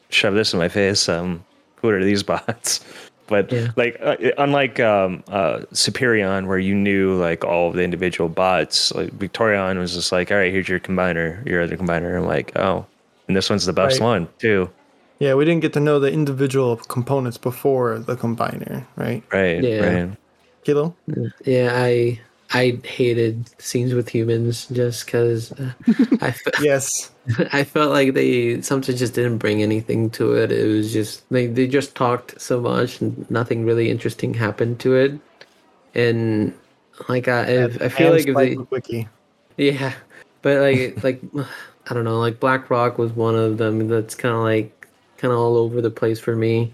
shove 0.10 0.34
this 0.34 0.54
in 0.54 0.60
my 0.60 0.70
face. 0.70 1.08
Um, 1.08 1.46
who 1.76 1.90
are 1.90 2.04
these 2.04 2.24
bots? 2.34 2.84
But 3.28 3.52
Yeah. 3.52 3.68
like, 3.76 3.98
uh, 4.02 4.18
unlike 4.40 4.80
um, 4.80 5.24
uh, 5.28 5.60
Superion, 5.72 6.48
where 6.48 6.58
you 6.58 6.74
knew 6.74 7.14
like 7.20 7.46
all 7.46 7.70
of 7.70 7.76
the 7.76 7.84
individual 7.84 8.30
bots, 8.30 8.92
like 8.96 9.12
Victorion 9.14 9.78
was 9.78 9.94
just 9.94 10.12
like, 10.12 10.32
all 10.32 10.38
right, 10.38 10.52
here's 10.52 10.68
your 10.68 10.80
combiner, 10.80 11.46
your 11.46 11.62
other 11.62 11.78
combiner. 11.78 12.18
I'm 12.18 12.26
like, 12.26 12.58
oh, 12.58 12.88
and 13.28 13.38
this 13.38 13.48
one's 13.48 13.68
the 13.68 13.74
best 13.74 14.00
Right. 14.00 14.06
one 14.06 14.28
too. 14.40 14.72
Yeah, 15.20 15.34
we 15.34 15.44
didn't 15.46 15.62
get 15.62 15.74
to 15.74 15.80
know 15.82 16.00
the 16.00 16.12
individual 16.12 16.78
components 16.78 17.38
before 17.38 18.00
the 18.00 18.16
combiner, 18.16 18.86
right? 18.96 19.22
Right, 19.32 19.62
Yeah. 19.62 20.06
right. 20.06 20.18
Kilo? 20.64 20.96
Yeah, 21.46 21.72
I 21.74 22.20
I 22.52 22.80
hated 22.84 23.50
scenes 23.62 23.94
with 23.94 24.10
humans 24.10 24.68
just 24.68 25.06
because 25.06 25.52
uh, 25.54 25.74
I 26.22 26.32
fe- 26.44 26.52
Yes. 26.64 27.12
I 27.54 27.64
felt 27.64 27.92
like 27.92 28.14
they 28.14 28.62
sometimes 28.62 28.98
just 28.98 29.14
didn't 29.14 29.38
bring 29.38 29.62
anything 29.62 30.10
to 30.12 30.34
it. 30.36 30.52
It 30.52 30.68
was 30.68 30.94
just 30.94 31.28
they 31.30 31.48
they 31.48 31.68
just 31.68 31.96
talked 31.96 32.40
so 32.40 32.62
much 32.62 33.02
and 33.02 33.30
nothing 33.30 33.66
really 33.66 33.90
interesting 33.90 34.34
happened 34.34 34.80
to 34.82 34.96
it. 34.96 35.20
And 35.96 36.54
like 37.10 37.28
I 37.28 37.42
if, 37.44 37.82
I 37.82 37.90
feel 37.90 38.14
And 38.14 38.16
like 38.16 38.28
if 38.28 38.36
they 38.36 38.56
Wiki. 38.70 39.08
yeah, 39.58 39.94
but 40.42 40.62
like 40.62 41.04
like 41.04 41.22
I 41.90 41.94
don't 41.94 42.06
know 42.06 42.20
like 42.20 42.40
Black 42.40 42.70
Rock 42.70 42.98
was 42.98 43.12
one 43.12 43.36
of 43.36 43.58
them 43.58 43.88
that's 43.90 44.16
kind 44.16 44.34
of 44.36 44.42
like 44.42 44.79
kind 45.20 45.32
of 45.34 45.40
all 45.40 45.58
over 45.58 45.82
the 45.82 45.92
place 45.92 46.20
for 46.20 46.36
me, 46.36 46.74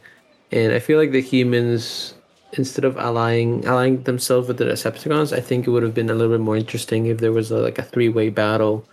and 0.52 0.74
I 0.74 0.80
feel 0.80 0.98
like 1.00 1.12
the 1.12 1.22
humans 1.22 2.14
instead 2.54 2.86
of 2.86 2.98
allying 2.98 3.66
allying 3.66 4.02
themselves 4.04 4.48
with 4.48 4.58
the 4.58 4.66
Decepticons, 4.66 5.36
I 5.36 5.42
think 5.42 5.68
it 5.68 5.72
would 5.72 5.84
have 5.84 5.94
been 5.94 6.10
a 6.10 6.14
little 6.14 6.32
bit 6.34 6.42
more 6.44 6.56
interesting 6.56 7.08
if 7.08 7.18
there 7.18 7.34
was 7.34 7.52
a, 7.52 7.58
like 7.58 7.78
a 7.80 7.84
three 7.84 8.10
way 8.10 8.30
battle 8.30 8.86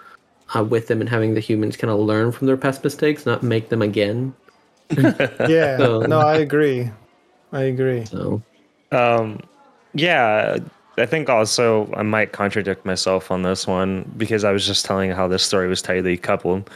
uh, 0.55 0.65
with 0.65 0.89
them 0.89 1.01
and 1.01 1.09
having 1.09 1.35
the 1.35 1.41
humans 1.41 1.77
kind 1.77 1.91
of 1.91 2.01
learn 2.01 2.33
from 2.33 2.47
their 2.47 2.57
past 2.57 2.83
mistakes, 2.83 3.25
not 3.27 3.43
make 3.43 3.69
them 3.69 3.83
again. 3.83 4.35
Yeah. 5.49 5.77
So- 5.79 6.01
no, 6.03 6.19
I 6.21 6.37
agree. 6.37 6.91
I 7.53 7.63
agree. 7.63 8.05
So 8.07 8.43
Um, 8.91 9.41
yeah, 9.95 10.59
I 10.99 11.07
think 11.07 11.29
also 11.29 11.91
I 11.95 12.03
might 12.03 12.33
contradict 12.33 12.85
myself 12.85 13.31
on 13.31 13.43
this 13.43 13.67
one 13.67 14.11
because 14.17 14.45
I 14.45 14.53
was 14.53 14.67
just 14.67 14.85
telling 14.85 15.11
how 15.11 15.29
this 15.29 15.43
story 15.43 15.69
was 15.69 15.81
tightly 15.83 16.17
coupled, 16.17 16.69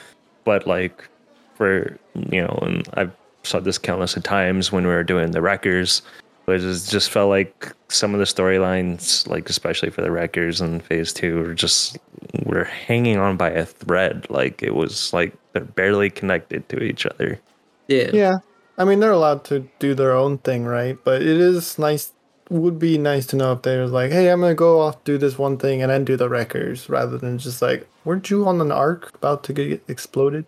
but 0.44 0.66
like 0.66 1.08
for 1.56 1.98
you 2.14 2.42
know, 2.42 2.58
and 2.62 2.88
I've 2.94 3.12
said 3.42 3.64
this 3.64 3.78
countless 3.78 4.16
of 4.16 4.22
times 4.22 4.72
when 4.72 4.86
we 4.86 4.92
were 4.92 5.04
doing 5.04 5.30
the 5.30 5.42
Wreckers, 5.42 6.02
but 6.44 6.56
it 6.56 6.60
just 6.60 6.90
just 6.90 7.10
felt 7.10 7.30
like 7.30 7.72
some 7.88 8.14
of 8.14 8.18
the 8.18 8.26
storylines, 8.26 9.26
like 9.28 9.48
especially 9.48 9.90
for 9.90 10.02
the 10.02 10.10
Wreckers 10.10 10.60
and 10.60 10.82
Phase 10.82 11.12
Two, 11.12 11.42
were 11.42 11.54
just 11.54 11.98
were 12.44 12.64
hanging 12.64 13.18
on 13.18 13.36
by 13.36 13.50
a 13.50 13.64
thread. 13.64 14.26
Like 14.30 14.62
it 14.62 14.74
was 14.74 15.12
like 15.12 15.34
they're 15.52 15.64
barely 15.64 16.10
connected 16.10 16.68
to 16.68 16.82
each 16.82 17.06
other. 17.06 17.40
yeah, 17.88 18.10
Yeah. 18.12 18.38
I 18.78 18.84
mean, 18.84 19.00
they're 19.00 19.12
allowed 19.12 19.44
to 19.44 19.68
do 19.78 19.94
their 19.94 20.12
own 20.12 20.38
thing, 20.38 20.64
right? 20.64 20.98
But 21.02 21.22
it 21.22 21.38
is 21.40 21.78
nice, 21.78 22.12
would 22.50 22.78
be 22.78 22.98
nice 22.98 23.26
to 23.28 23.36
know 23.36 23.52
if 23.52 23.62
they're 23.62 23.86
like, 23.86 24.12
hey, 24.12 24.30
I'm 24.30 24.40
going 24.40 24.50
to 24.50 24.54
go 24.54 24.80
off, 24.80 25.02
do 25.04 25.16
this 25.16 25.38
one 25.38 25.56
thing, 25.56 25.82
and 25.82 25.90
then 25.90 26.04
do 26.04 26.16
the 26.16 26.28
wreckers, 26.28 26.88
rather 26.88 27.16
than 27.16 27.38
just 27.38 27.62
like, 27.62 27.88
weren't 28.04 28.28
you 28.28 28.46
on 28.46 28.60
an 28.60 28.70
arc 28.70 29.14
about 29.14 29.44
to 29.44 29.52
get 29.54 29.82
exploded? 29.88 30.44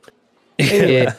Yeah. 0.59 1.14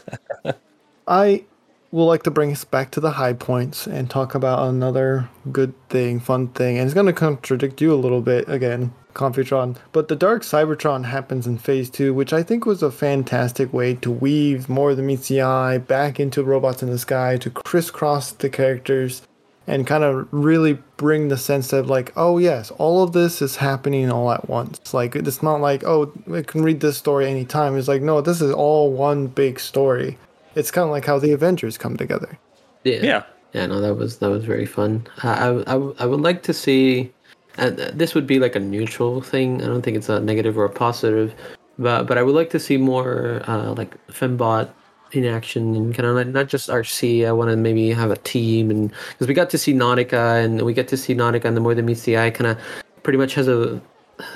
I 1.08 1.46
would 1.92 2.06
like 2.06 2.24
to 2.24 2.32
bring 2.32 2.52
us 2.52 2.64
back 2.64 2.92
to 2.92 3.00
the 3.00 3.12
high 3.12 3.34
points 3.34 3.88
and 3.88 4.10
talk 4.10 4.36
about 4.36 4.68
another 4.70 5.30
good 5.52 5.74
thing, 5.90 6.20
fun 6.20 6.50
thing. 6.50 6.78
And 6.78 6.86
it's 6.86 6.94
going 6.94 7.08
to 7.08 7.14
contradict 7.14 7.82
you 7.82 7.94
a 7.94 7.96
little 7.96 8.22
bit 8.22 8.48
again, 8.48 8.94
Computron. 9.14 9.76
But 9.92 10.08
the 10.08 10.16
Dark 10.16 10.44
Cybertron 10.44 11.06
happens 11.06 11.48
in 11.48 11.58
Phase 11.58 11.90
2, 11.90 12.14
which 12.14 12.32
I 12.32 12.44
think 12.44 12.66
was 12.66 12.84
a 12.84 12.92
fantastic 12.92 13.74
way 13.74 13.96
to 13.96 14.12
weave 14.12 14.70
more 14.70 14.92
of 14.92 14.98
the 14.98 15.04
meets 15.04 15.30
the 15.30 15.42
eye 15.42 15.80
back 15.80 16.20
into 16.20 16.44
Robots 16.44 16.84
in 16.84 16.90
Disguise, 16.90 17.40
to 17.40 17.50
crisscross 17.50 18.32
the 18.34 18.50
characters 18.50 19.24
and 19.68 19.86
kind 19.86 20.03
of 20.03 20.28
really 20.32 20.74
bring 20.97 21.28
the 21.28 21.38
sense 21.38 21.74
of 21.74 21.89
like, 21.89 22.12
oh 22.16 22.38
yes, 22.38 22.72
all 22.72 23.03
of 23.03 23.14
this 23.14 23.41
is 23.41 23.57
happening 23.57 24.12
all 24.12 24.32
at 24.32 24.49
once. 24.49 24.93
Like 24.93 25.16
it's 25.16 25.43
not 25.43 25.62
like, 25.62 25.84
oh, 25.84 26.12
we 26.26 26.43
can 26.43 26.64
read 26.64 26.80
this 26.80 26.97
story 26.97 27.30
anytime. 27.30 27.78
It's 27.78 27.88
like, 27.88 28.01
no, 28.01 28.22
this 28.22 28.41
is 28.41 28.51
all 28.51 28.91
one 28.91 29.28
big 29.28 29.60
story. 29.60 30.18
It's 30.55 30.72
kind 30.72 30.86
of 30.86 30.91
like 30.91 31.05
how 31.05 31.20
the 31.20 31.32
Avengers 31.32 31.78
come 31.78 31.97
together. 31.97 32.38
Yeah. 32.84 32.99
Yeah. 33.01 33.24
Yeah, 33.53 33.66
no, 33.66 33.82
that 33.82 33.95
was 33.95 34.20
that 34.20 34.30
was 34.30 34.45
very 34.45 34.68
fun. 34.68 35.07
I 35.24 35.64
I, 35.66 35.76
I 35.99 36.05
would 36.05 36.22
like 36.22 36.43
to 36.43 36.53
see, 36.53 37.12
uh, 37.57 37.72
this 37.72 38.14
would 38.14 38.28
be 38.28 38.38
like 38.38 38.55
a 38.55 38.60
neutral 38.60 39.22
thing. 39.22 39.64
I 39.64 39.66
don't 39.66 39.82
think 39.82 39.97
it's 39.97 40.10
a 40.10 40.20
negative 40.20 40.55
or 40.55 40.66
a 40.66 40.70
positive, 40.70 41.34
but 41.80 42.03
but 42.05 42.20
I 42.20 42.22
would 42.22 42.36
like 42.36 42.51
to 42.51 42.60
see 42.60 42.78
more 42.78 43.41
uh, 43.47 43.74
like 43.74 43.97
Fembot 44.07 44.70
in 45.12 45.26
action 45.26 45.76
and 45.76 45.95
kind 45.95 46.07
of 46.07 46.28
not 46.28 46.47
just 46.47 46.70
Arcee. 46.70 47.28
I 47.28 47.32
want 47.32 47.49
to 47.49 47.57
maybe 47.57 47.91
have 47.91 48.12
a 48.12 48.18
team 48.18 48.70
and 48.70 48.91
because 49.12 49.28
we 49.28 49.34
got 49.34 49.49
to 49.51 49.57
see 49.57 49.74
Nautica 49.74 50.43
and 50.43 50.62
we 50.62 50.74
get 50.74 50.88
to 50.89 50.97
see 50.97 51.16
Nautica 51.16 51.45
and 51.45 51.57
the 51.57 51.62
more 51.62 51.76
than 51.76 51.86
meets 51.86 52.03
the 52.03 52.18
eye 52.18 52.30
kind 52.30 52.51
of 52.51 52.60
pretty 53.03 53.18
much 53.18 53.34
has 53.36 53.47
a 53.47 53.82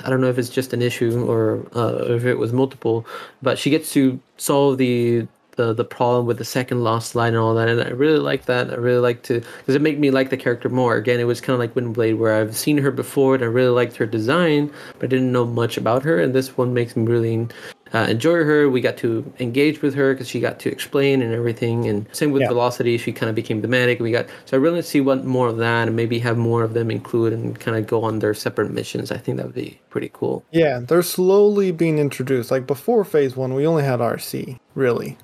I 0.04 0.10
don't 0.10 0.20
know 0.20 0.28
if 0.28 0.38
it's 0.38 0.48
just 0.48 0.72
an 0.72 0.82
issue 0.82 1.24
or 1.28 1.66
uh, 1.76 2.14
if 2.14 2.24
it 2.24 2.38
was 2.38 2.52
multiple, 2.52 3.06
but 3.42 3.58
she 3.58 3.70
gets 3.70 3.92
to 3.92 4.18
solve 4.36 4.78
the 4.78 5.26
the 5.56 5.72
the 5.72 5.84
problem 5.84 6.26
with 6.26 6.38
the 6.38 6.44
second 6.44 6.82
lost 6.82 7.14
line 7.14 7.34
and 7.34 7.36
all 7.36 7.54
that, 7.54 7.68
and 7.68 7.80
I 7.80 7.90
really 7.90 8.18
like 8.18 8.46
that. 8.46 8.70
I 8.70 8.76
really 8.76 8.98
like 8.98 9.22
to 9.24 9.40
because 9.40 9.74
it 9.74 9.82
made 9.82 10.00
me 10.00 10.10
like 10.10 10.30
the 10.30 10.36
character 10.36 10.68
more. 10.68 10.96
Again, 10.96 11.20
it 11.20 11.24
was 11.24 11.40
kind 11.40 11.54
of 11.54 11.60
like 11.60 11.74
Windblade, 11.74 12.18
where 12.18 12.34
I've 12.34 12.56
seen 12.56 12.78
her 12.78 12.90
before 12.90 13.34
and 13.34 13.44
I 13.44 13.46
really 13.46 13.70
liked 13.70 13.96
her 13.96 14.06
design, 14.06 14.72
but 14.98 15.04
I 15.04 15.08
didn't 15.08 15.32
know 15.32 15.44
much 15.44 15.76
about 15.76 16.02
her, 16.04 16.18
and 16.20 16.34
this 16.34 16.56
one 16.56 16.74
makes 16.74 16.96
me 16.96 17.04
really 17.04 17.46
uh, 17.94 18.06
enjoy 18.08 18.42
her. 18.44 18.68
We 18.68 18.80
got 18.80 18.96
to 18.98 19.32
engage 19.38 19.80
with 19.80 19.94
her 19.94 20.12
because 20.12 20.28
she 20.28 20.40
got 20.40 20.58
to 20.60 20.70
explain 20.70 21.22
and 21.22 21.32
everything. 21.32 21.86
And 21.88 22.06
same 22.12 22.32
with 22.32 22.42
Yeah. 22.42 22.48
Velocity, 22.48 22.98
she 22.98 23.12
kind 23.12 23.30
of 23.30 23.36
became 23.36 23.62
thematic. 23.62 24.00
We 24.00 24.10
got 24.10 24.26
so 24.44 24.56
I 24.56 24.60
really 24.60 24.82
see 24.82 25.00
what 25.00 25.24
more 25.24 25.48
of 25.48 25.56
that, 25.58 25.86
and 25.86 25.96
maybe 25.96 26.18
have 26.18 26.36
more 26.36 26.62
of 26.64 26.74
them 26.74 26.90
include 26.90 27.32
and 27.32 27.58
kind 27.58 27.76
of 27.76 27.86
go 27.86 28.02
on 28.02 28.18
their 28.18 28.34
separate 28.34 28.70
missions. 28.72 29.12
I 29.12 29.16
think 29.18 29.36
that 29.38 29.46
would 29.46 29.54
be 29.54 29.80
pretty 29.90 30.10
cool. 30.12 30.44
Yeah, 30.50 30.80
they're 30.80 31.02
slowly 31.02 31.70
being 31.70 31.98
introduced. 31.98 32.50
Like 32.50 32.66
before 32.66 33.04
phase 33.04 33.36
one, 33.36 33.54
we 33.54 33.66
only 33.66 33.84
had 33.84 34.00
Arcee, 34.00 34.58
really. 34.74 35.16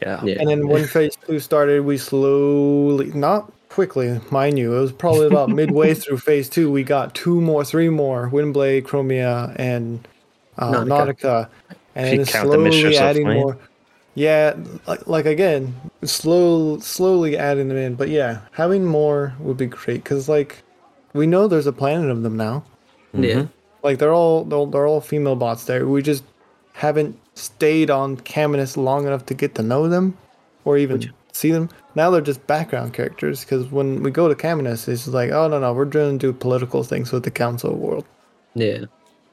Yeah. 0.00 0.22
Yeah, 0.24 0.36
And 0.38 0.48
then 0.48 0.68
when 0.68 0.86
phase 0.86 1.16
two 1.26 1.40
started, 1.40 1.84
we 1.84 1.98
slowly, 1.98 3.06
not 3.12 3.52
quickly, 3.70 4.20
mind 4.30 4.58
you, 4.58 4.76
it 4.76 4.80
was 4.80 4.92
probably 4.92 5.26
about 5.26 5.48
midway 5.60 5.94
through 5.94 6.18
phase 6.18 6.48
two, 6.48 6.70
we 6.70 6.84
got 6.84 7.14
two 7.14 7.40
more, 7.40 7.64
three 7.64 7.88
more 7.88 8.30
Windblade, 8.30 8.82
Chromia, 8.82 9.54
and 9.58 10.06
uh, 10.58 10.72
Nautica. 10.84 10.86
Nautica. 10.88 11.48
And 12.04 12.18
you 12.18 12.24
then 12.24 12.32
count 12.32 12.48
the 12.48 12.54
slowly 12.54 12.70
Mistress 12.70 12.98
adding 12.98 13.26
Flame. 13.26 13.40
more. 13.40 13.58
Yeah, 14.14 14.56
like, 14.86 15.06
like 15.06 15.26
again, 15.26 15.74
slow, 16.02 16.78
slowly 16.80 17.36
adding 17.36 17.68
them 17.68 17.76
in. 17.76 17.94
But 17.94 18.08
yeah, 18.08 18.40
having 18.52 18.84
more 18.84 19.34
would 19.38 19.56
be 19.56 19.66
great 19.66 20.02
because 20.02 20.28
like 20.28 20.62
we 21.12 21.26
know 21.26 21.46
there's 21.48 21.66
a 21.66 21.72
planet 21.72 22.10
of 22.10 22.22
them 22.22 22.36
now. 22.36 22.64
yeah. 23.12 23.34
Mm-hmm. 23.34 23.46
Like 23.82 23.98
they're 23.98 24.12
all 24.12 24.44
they're, 24.44 24.66
they're 24.66 24.86
all 24.86 25.00
female 25.00 25.36
bots 25.36 25.64
there. 25.64 25.86
We 25.86 26.02
just 26.02 26.24
haven't 26.74 27.18
stayed 27.34 27.90
on 27.90 28.16
Caminus 28.18 28.76
long 28.76 29.06
enough 29.06 29.26
to 29.26 29.34
get 29.34 29.54
to 29.54 29.62
know 29.62 29.88
them 29.88 30.16
or 30.64 30.76
even 30.76 31.10
see 31.32 31.50
them. 31.50 31.68
Now 31.94 32.10
they're 32.10 32.20
just 32.20 32.46
background 32.46 32.92
characters 32.94 33.44
because 33.44 33.70
when 33.70 34.02
we 34.02 34.10
go 34.10 34.28
to 34.28 34.34
Caminus, 34.34 34.86
it's 34.88 35.08
like, 35.08 35.30
oh 35.30 35.48
no 35.48 35.58
no, 35.58 35.72
we're 35.72 35.86
trying 35.86 36.18
to 36.18 36.26
do 36.26 36.32
political 36.32 36.82
things 36.84 37.12
with 37.12 37.22
the 37.24 37.30
Council 37.30 37.74
world. 37.74 38.04
yeah. 38.54 38.84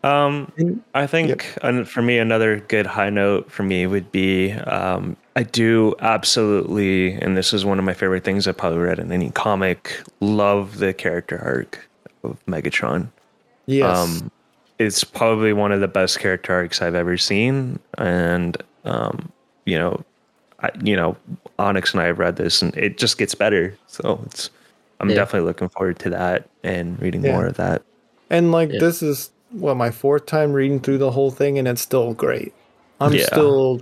Um, 0.04 0.52
I 0.94 1.08
think 1.08 1.58
an 1.64 1.84
for 1.86 2.02
me 2.02 2.18
another 2.20 2.60
good 2.60 2.86
high 2.86 3.10
note 3.10 3.52
for 3.52 3.64
me 3.64 3.88
would 3.88 4.12
be 4.12 4.52
um, 4.52 5.18
I 5.36 5.44
do 5.44 5.96
absolutely, 6.00 7.14
and 7.14 7.36
this 7.36 7.54
is 7.54 7.66
one 7.66 7.80
of 7.80 7.86
my 7.86 7.94
favorite 7.94 8.24
things 8.24 8.48
I've 8.48 8.58
probably 8.58 8.80
read 8.80 9.00
in 9.00 9.12
any 9.12 9.32
comic. 9.32 10.00
Love 10.22 10.78
the 10.78 10.94
character 10.94 11.40
arc 11.44 11.90
of 12.24 12.38
Megatron. 12.46 13.10
Yes. 13.66 13.98
Um, 13.98 14.32
it's 14.80 15.04
probably 15.04 15.54
one 15.54 15.72
of 15.72 15.82
the 15.82 15.88
best 15.88 16.20
character 16.20 16.54
arcs 16.54 16.82
I've 16.82 16.96
ever 16.96 17.18
seen, 17.18 17.80
and 17.98 18.56
um, 18.86 19.32
you 19.66 19.78
know, 19.78 20.00
I, 20.62 20.70
you 20.84 20.96
know, 20.96 21.18
Onyx 21.60 21.94
and 21.94 22.02
I 22.02 22.06
have 22.06 22.20
read 22.20 22.36
this, 22.36 22.62
and 22.62 22.76
it 22.78 22.98
just 22.98 23.18
gets 23.18 23.36
better. 23.36 23.76
So 23.88 24.22
it's, 24.28 24.50
I'm 25.00 25.10
Yeah. 25.10 25.16
definitely 25.16 25.48
looking 25.48 25.70
forward 25.70 26.00
to 26.00 26.10
that 26.12 26.48
and 26.64 27.00
reading 27.02 27.24
Yeah. 27.24 27.34
more 27.34 27.48
of 27.48 27.58
that. 27.58 27.82
And 28.30 28.52
like 28.52 28.72
Yeah. 28.72 28.80
this 28.80 29.02
is 29.02 29.32
what 29.52 29.78
my 29.78 29.92
fourth 29.92 30.26
time 30.26 30.54
reading 30.54 30.80
through 30.80 30.98
the 30.98 31.12
whole 31.12 31.32
thing, 31.32 31.58
and 31.58 31.68
it's 31.68 31.82
still 31.82 32.14
great. 32.14 32.54
I'm 33.00 33.14
Yeah. 33.14 33.26
still 33.26 33.82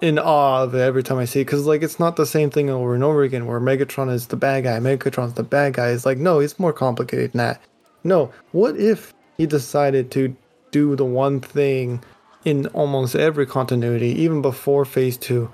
in 0.00 0.18
awe 0.18 0.62
of 0.62 0.74
it 0.74 0.80
every 0.80 1.02
time 1.02 1.18
I 1.18 1.24
see 1.24 1.40
it 1.40 1.44
because 1.44 1.66
like 1.66 1.82
it's 1.82 2.00
not 2.00 2.16
the 2.16 2.26
same 2.26 2.50
thing 2.50 2.68
over 2.68 2.94
and 2.94 3.04
over 3.04 3.22
again 3.22 3.46
where 3.46 3.60
Megatron 3.60 4.12
is 4.12 4.26
the 4.26 4.36
bad 4.36 4.64
guy, 4.64 4.78
Megatron's 4.78 5.34
the 5.34 5.42
bad 5.42 5.74
guy. 5.74 5.90
It's 5.90 6.04
like 6.04 6.18
no, 6.18 6.40
it's 6.40 6.58
more 6.58 6.72
complicated 6.72 7.32
than 7.32 7.38
that. 7.38 7.60
No, 8.02 8.30
what 8.52 8.76
if 8.76 9.14
he 9.38 9.46
decided 9.46 10.10
to 10.12 10.36
do 10.72 10.96
the 10.96 11.04
one 11.04 11.40
thing 11.40 12.02
in 12.44 12.66
almost 12.68 13.14
every 13.14 13.46
continuity, 13.46 14.08
even 14.08 14.42
before 14.42 14.84
Phase 14.84 15.16
Two, 15.16 15.50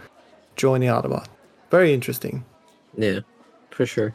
join 0.57 0.81
the 0.81 0.89
Autobot? 0.89 1.27
Very 1.71 1.93
interesting. 1.93 2.45
Yeah, 2.97 3.21
for 3.71 3.87
sure. 3.87 4.15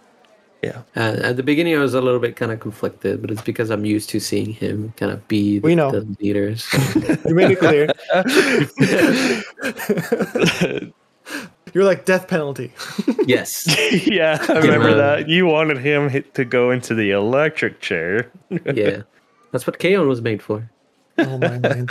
Yeah. 0.66 0.82
Uh, 0.96 1.18
at 1.22 1.38
the 1.38 1.44
beginning, 1.44 1.76
I 1.76 1.80
was 1.80 1.94
a 1.94 2.02
little 2.02 2.20
bit 2.20 2.36
kind 2.36 2.52
of 2.52 2.60
conflicted, 2.60 3.22
but 3.22 3.30
it's 3.30 3.44
because 3.44 3.70
I'm 3.70 3.86
used 3.86 4.10
to 4.10 4.20
seeing 4.20 4.52
him 4.52 4.94
kind 4.98 5.12
of 5.12 5.28
be 5.28 5.60
the, 5.60 5.68
We 5.68 5.76
know. 5.76 5.92
the 5.92 6.02
leader. 6.20 6.56
So. 6.56 6.78
You 7.28 7.36
made 7.36 7.52
it 7.52 7.60
clear. 7.60 7.92
You're 11.74 11.84
like 11.84 12.06
death 12.06 12.28
penalty. 12.28 12.72
yes. 13.28 13.66
yeah, 14.08 14.44
I 14.50 14.58
remember 14.60 14.90
uh, 14.90 14.96
that. 14.96 15.30
You 15.30 15.46
wanted 15.46 15.78
him 15.78 16.10
hit- 16.10 16.34
to 16.36 16.46
go 16.46 16.72
into 16.72 16.96
the 16.96 17.12
electric 17.12 17.80
chair. 17.82 18.32
Yeah. 18.50 19.02
That's 19.52 19.68
what 19.68 19.78
Kaon 19.80 20.08
was 20.08 20.22
made 20.22 20.42
for. 20.42 20.70
Oh 21.18 21.38
my 21.38 21.58
man. 21.60 21.88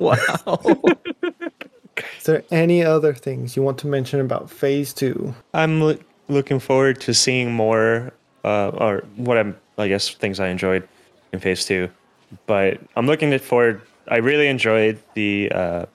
wow. 0.00 0.82
Is 2.18 2.24
there 2.24 2.42
any 2.50 2.82
other 2.84 3.14
things 3.14 3.56
you 3.56 3.62
want 3.62 3.78
to 3.78 3.86
mention 3.86 4.20
about 4.20 4.50
Phase 4.50 4.92
Two? 4.92 5.34
I'm 5.54 5.82
loo- 5.82 5.98
looking 6.30 6.60
forward 6.60 7.00
to 7.02 7.14
seeing 7.14 7.52
more, 7.52 8.12
uh, 8.44 8.68
or 8.68 9.04
what 9.16 9.36
I'm, 9.36 9.56
I 9.76 9.88
guess, 9.88 10.10
things 10.10 10.40
I 10.40 10.48
enjoyed 10.48 10.86
in 11.32 11.40
Phase 11.40 11.64
Two. 11.64 11.90
But 12.46 12.80
I'm 12.96 13.06
looking 13.06 13.36
forward. 13.38 13.82
I 14.08 14.18
really 14.18 14.48
enjoyed 14.48 14.98
the 15.14 15.50
uh, 15.52 15.86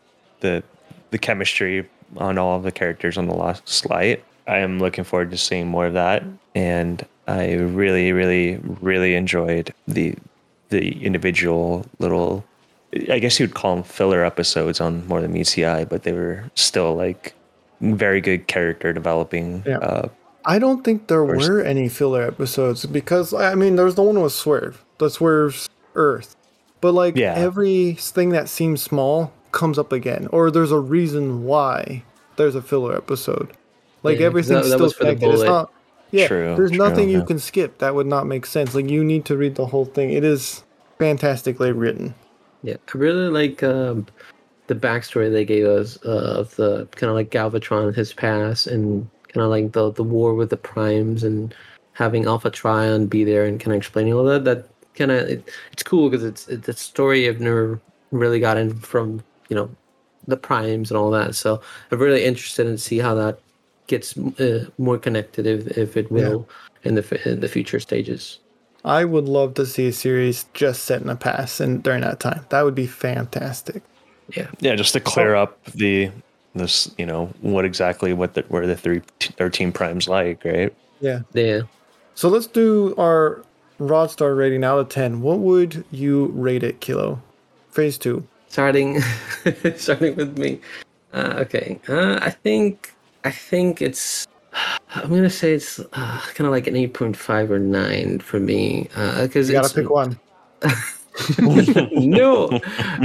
the 0.41 0.63
the 1.11 1.17
chemistry 1.17 1.87
on 2.17 2.37
all 2.37 2.57
of 2.57 2.63
the 2.63 2.71
characters 2.71 3.17
on 3.17 3.27
the 3.27 3.33
Lost 3.33 3.89
Light. 3.89 4.23
I 4.47 4.59
am 4.59 4.79
looking 4.79 5.03
forward 5.03 5.31
to 5.31 5.37
seeing 5.37 5.67
more 5.67 5.87
of 5.87 5.93
that, 5.93 6.23
and 6.53 7.03
I 7.27 7.53
really, 7.53 8.11
really, 8.11 8.57
really 8.81 9.15
enjoyed 9.15 9.73
the 9.87 10.15
the 10.69 11.03
individual 11.03 11.85
little. 11.99 12.45
I 13.09 13.19
guess 13.19 13.39
you'd 13.39 13.53
call 13.53 13.75
them 13.75 13.83
filler 13.83 14.23
episodes 14.23 14.79
on 14.79 15.05
More 15.07 15.19
Than 15.19 15.33
Meets 15.33 15.53
the 15.55 15.65
Eye, 15.65 15.85
but 15.85 16.03
they 16.03 16.13
were 16.13 16.49
still 16.55 16.95
like 16.95 17.33
very 17.81 18.21
good 18.21 18.47
character 18.47 18.93
developing. 18.93 19.63
Yeah. 19.65 19.79
Uh, 19.79 20.09
I 20.45 20.59
don't 20.59 20.83
think 20.83 21.07
there 21.07 21.25
First- 21.25 21.49
were 21.49 21.61
any 21.61 21.89
filler 21.89 22.21
episodes 22.21 22.85
because 22.85 23.33
I 23.33 23.55
mean, 23.55 23.75
there's 23.75 23.95
the 23.95 24.03
one 24.03 24.21
with 24.21 24.33
Swerve. 24.33 24.83
The 24.99 25.09
Swerve's 25.09 25.69
Earth, 25.95 26.35
but 26.81 26.93
like 26.93 27.15
Yeah. 27.15 27.33
everything 27.35 28.29
that 28.29 28.47
seems 28.49 28.81
small 28.81 29.33
comes 29.51 29.79
up 29.79 29.91
again, 29.91 30.27
or 30.31 30.51
there's 30.51 30.71
a 30.71 30.79
reason 30.79 31.43
why 31.45 32.03
there's 32.35 32.55
a 32.55 32.61
filler 32.61 32.95
episode. 32.95 33.49
Like 34.03 34.19
Yeah, 34.19 34.27
everything's 34.27 34.69
that- 34.69 34.77
that 34.77 34.89
still 34.89 35.05
connected. 35.07 35.29
It's 35.33 35.43
not. 35.43 35.71
Yeah, 36.11 36.27
True, 36.27 36.53
there's 36.55 36.69
true, 36.71 36.77
nothing 36.77 37.09
you 37.09 37.23
can 37.23 37.39
skip. 37.39 37.79
That 37.79 37.95
would 37.95 38.05
not 38.07 38.27
make 38.27 38.45
sense. 38.45 38.75
Like 38.75 38.89
you 38.89 39.03
need 39.03 39.25
to 39.25 39.35
read 39.35 39.55
the 39.55 39.65
whole 39.65 39.85
thing. 39.85 40.11
It 40.11 40.23
is 40.23 40.63
fantastically 40.99 41.71
written. 41.71 42.13
Yeah. 42.63 42.75
I 42.93 42.97
really 42.97 43.27
like 43.29 43.63
um, 43.63 44.05
the 44.67 44.75
backstory 44.75 45.31
they 45.31 45.43
gave 45.45 45.65
us 45.65 45.97
uh, 46.05 46.09
of 46.39 46.55
the 46.55 46.87
kind 46.95 47.09
of 47.09 47.15
like 47.15 47.31
Galvatron, 47.31 47.87
and 47.87 47.95
his 47.95 48.13
past, 48.13 48.67
and 48.67 49.07
kind 49.35 49.43
of 49.43 49.51
like 49.51 49.73
the, 49.73 49.91
the 49.91 50.03
war 50.03 50.33
with 50.33 50.49
the 50.49 50.57
primes 50.57 51.23
and 51.23 51.53
having 51.93 52.25
Alpha 52.25 52.49
Trion 52.49 53.09
be 53.09 53.23
there 53.23 53.45
and 53.45 53.59
kind 53.59 53.73
of 53.73 53.77
explaining 53.77 54.13
all 54.13 54.23
that. 54.23 54.45
That 54.45 54.67
kind 54.95 55.11
of 55.11 55.27
it, 55.27 55.49
it's 55.73 55.83
cool 55.83 56.09
because 56.09 56.23
it's 56.23 56.47
it's 56.47 56.67
a 56.69 56.73
story 56.73 57.27
I've 57.27 57.41
never 57.41 57.79
really 58.11 58.39
gotten 58.39 58.73
from 58.79 59.21
you 59.49 59.55
know 59.55 59.69
the 60.25 60.37
primes 60.37 60.89
and 60.89 60.97
all 60.97 61.11
that. 61.11 61.35
So 61.35 61.61
I'm 61.91 61.99
really 61.99 62.23
interested 62.23 62.65
in 62.65 62.77
see 62.77 62.99
how 62.99 63.13
that 63.15 63.39
gets 63.87 64.17
uh, 64.17 64.69
more 64.77 64.97
connected 64.97 65.45
if 65.45 65.77
if 65.77 65.97
it 65.97 66.09
will 66.09 66.47
in 66.83 66.95
the 66.95 67.21
in 67.29 67.41
the 67.41 67.49
future 67.49 67.81
stages. 67.81 68.39
I 68.85 69.03
would 69.03 69.25
love 69.25 69.55
to 69.55 69.65
see 69.65 69.87
a 69.87 69.91
series 69.91 70.45
just 70.53 70.83
set 70.83 71.01
in 71.01 71.07
the 71.07 71.15
past 71.15 71.59
and 71.59 71.83
during 71.83 72.01
that 72.01 72.19
time. 72.19 72.45
That 72.49 72.61
would 72.63 72.75
be 72.75 72.87
fantastic. 72.87 73.81
Yeah. 74.35 74.47
yeah, 74.59 74.75
just 74.75 74.93
to 74.93 74.99
clear 74.99 75.35
up 75.35 75.63
the 75.65 76.11
this, 76.55 76.89
you 76.97 77.05
know, 77.05 77.27
what 77.41 77.65
exactly 77.65 78.13
what 78.13 78.33
the 78.33 78.41
where 78.49 78.65
the 78.65 78.75
three 78.75 79.01
thirteen 79.19 79.71
primes 79.71 80.07
like, 80.07 80.43
right? 80.45 80.73
Yeah. 81.01 81.21
Yeah. 81.33 81.61
So 82.15 82.29
let's 82.29 82.47
do 82.47 82.95
our 82.97 83.43
Rod 83.77 84.09
Star 84.09 84.33
rating 84.35 84.63
out 84.63 84.79
of 84.79 84.87
10. 84.89 85.21
What 85.21 85.39
would 85.39 85.83
you 85.91 86.27
rate 86.27 86.63
it, 86.63 86.79
Kilo? 86.79 87.21
Phase 87.71 87.97
2. 87.97 88.25
starting 88.47 89.01
starting 89.75 90.15
with 90.15 90.37
me 90.37 90.61
uh, 91.13 91.33
okay 91.43 91.77
uh, 91.89 92.17
i 92.21 92.29
think 92.29 92.93
i 93.25 93.31
think 93.31 93.81
it's 93.81 94.25
i'm 94.95 95.09
gonna 95.09 95.29
say 95.29 95.51
it's 95.53 95.79
uh, 95.79 96.21
kind 96.35 96.47
of 96.47 96.51
like 96.51 96.67
an 96.67 96.75
8.5 96.75 97.49
or 97.49 97.59
9 97.59 98.19
for 98.19 98.39
me 98.39 98.83
because 99.19 99.49
You 99.49 99.55
gotta 99.55 99.65
it's 99.65 99.73
pick 99.73 99.89
one. 99.89 100.17
no 101.91 102.47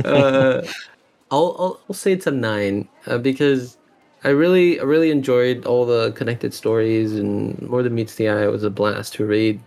uh, 0.05 0.63
I'll, 1.31 1.57
I'll 1.59 1.81
i'll 1.89 1.95
say 1.95 2.13
it's 2.13 2.27
a 2.27 2.31
9 2.31 2.89
uh, 3.07 3.19
because 3.19 3.79
i 4.25 4.29
really 4.29 4.81
i 4.81 4.83
really 4.83 5.11
enjoyed 5.11 5.65
all 5.67 5.87
the 5.87 6.13
connected 6.13 6.53
stories 6.53 7.13
and 7.13 7.61
more 7.63 7.83
than 7.83 7.95
meets 7.95 8.17
the 8.17 8.29
eye 8.29 8.45
it 8.45 8.53
was 8.53 8.65
a 8.65 8.71
blast 8.71 9.15
to 9.15 9.27
read 9.27 9.61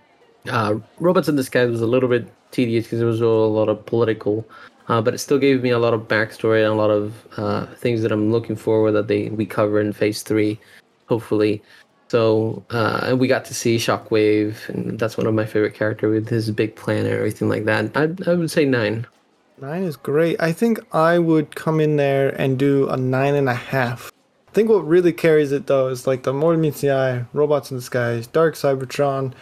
uh, 0.49 0.75
robots 0.99 1.29
in 1.29 1.35
disguise 1.35 1.69
was 1.69 1.81
a 1.81 1.87
little 1.87 2.09
bit 2.09 2.27
tedious 2.51 2.85
because 2.85 3.01
it 3.01 3.05
was 3.05 3.21
all 3.21 3.45
a 3.45 3.53
lot 3.53 3.69
of 3.69 3.85
political 3.85 4.45
uh, 4.87 5.01
but 5.01 5.13
it 5.13 5.19
still 5.19 5.39
gave 5.39 5.63
me 5.63 5.69
a 5.69 5.79
lot 5.79 5.93
of 5.93 6.07
backstory 6.07 6.63
and 6.63 6.73
a 6.73 6.75
lot 6.75 6.89
of 6.89 7.13
uh, 7.37 7.65
things 7.75 8.01
that 8.01 8.11
I'm 8.11 8.31
looking 8.31 8.55
forward 8.55 8.91
that 8.93 9.07
they 9.07 9.29
we 9.29 9.45
cover 9.45 9.79
in 9.79 9.93
Phase 9.93 10.23
Three, 10.23 10.59
hopefully. 11.07 11.61
So 12.09 12.63
uh, 12.69 12.99
and 13.03 13.19
we 13.19 13.27
got 13.27 13.45
to 13.45 13.53
see 13.53 13.77
Shockwave, 13.77 14.69
and 14.69 14.99
that's 14.99 15.17
one 15.17 15.25
of 15.25 15.33
my 15.33 15.45
favorite 15.45 15.73
character 15.73 16.09
with 16.09 16.27
his 16.27 16.51
big 16.51 16.75
plan 16.75 17.05
and 17.05 17.15
everything 17.15 17.49
like 17.49 17.65
that. 17.65 17.95
I 17.95 18.03
I 18.29 18.35
would 18.35 18.51
say 18.51 18.65
nine. 18.65 19.07
Nine 19.61 19.83
is 19.83 19.95
great. 19.95 20.41
I 20.41 20.51
think 20.51 20.79
I 20.93 21.19
would 21.19 21.55
come 21.55 21.79
in 21.79 21.95
there 21.95 22.29
and 22.29 22.57
do 22.57 22.89
a 22.89 22.97
nine 22.97 23.35
and 23.35 23.47
a 23.47 23.53
half. 23.53 24.11
I 24.47 24.51
think 24.51 24.69
what 24.69 24.85
really 24.87 25.13
carries 25.13 25.51
it 25.51 25.67
though 25.67 25.87
is 25.87 26.05
like 26.07 26.23
the 26.23 26.33
More 26.33 26.57
Meets 26.57 26.81
the 26.81 26.91
Eye, 26.91 27.25
Robots 27.33 27.71
in 27.71 27.77
Disguise, 27.77 28.27
Dark 28.27 28.55
Cybertron, 28.55 29.33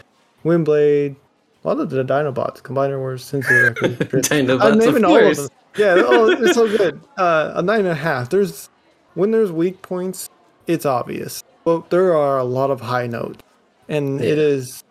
Windblade, 0.43 1.16
a 1.64 1.68
lot 1.68 1.80
of 1.80 1.89
the 1.89 2.03
Dinobots, 2.03 2.62
Combiner 2.62 2.97
Wars, 2.99 3.24
Sensei 3.24 3.53
Record. 3.64 3.97
Dinobots, 3.99 4.62
I'm 4.62 4.78
naming 4.80 5.05
all 5.05 5.18
of 5.18 5.36
them. 5.38 5.47
Yeah, 5.78 5.95
oh, 6.05 6.30
it's 6.30 6.55
so 6.55 6.68
good. 6.78 6.99
Uh, 7.18 7.53
a 7.55 7.62
nine 7.62 7.80
and 7.82 7.89
a 7.89 7.95
half. 7.95 8.30
There's 8.30 8.70
when 9.14 9.32
there's 9.32 9.51
weak 9.51 9.82
points, 9.82 10.30
it's 10.68 10.86
obvious, 10.86 11.43
but 11.66 11.89
there 11.89 12.16
are 12.16 12.38
a 12.39 12.43
lot 12.43 12.72
of 12.72 12.82
high 12.82 13.07
notes, 13.07 13.39
and 13.88 14.20
it 14.22 14.38
Yeah. 14.38 14.43
is 14.43 14.84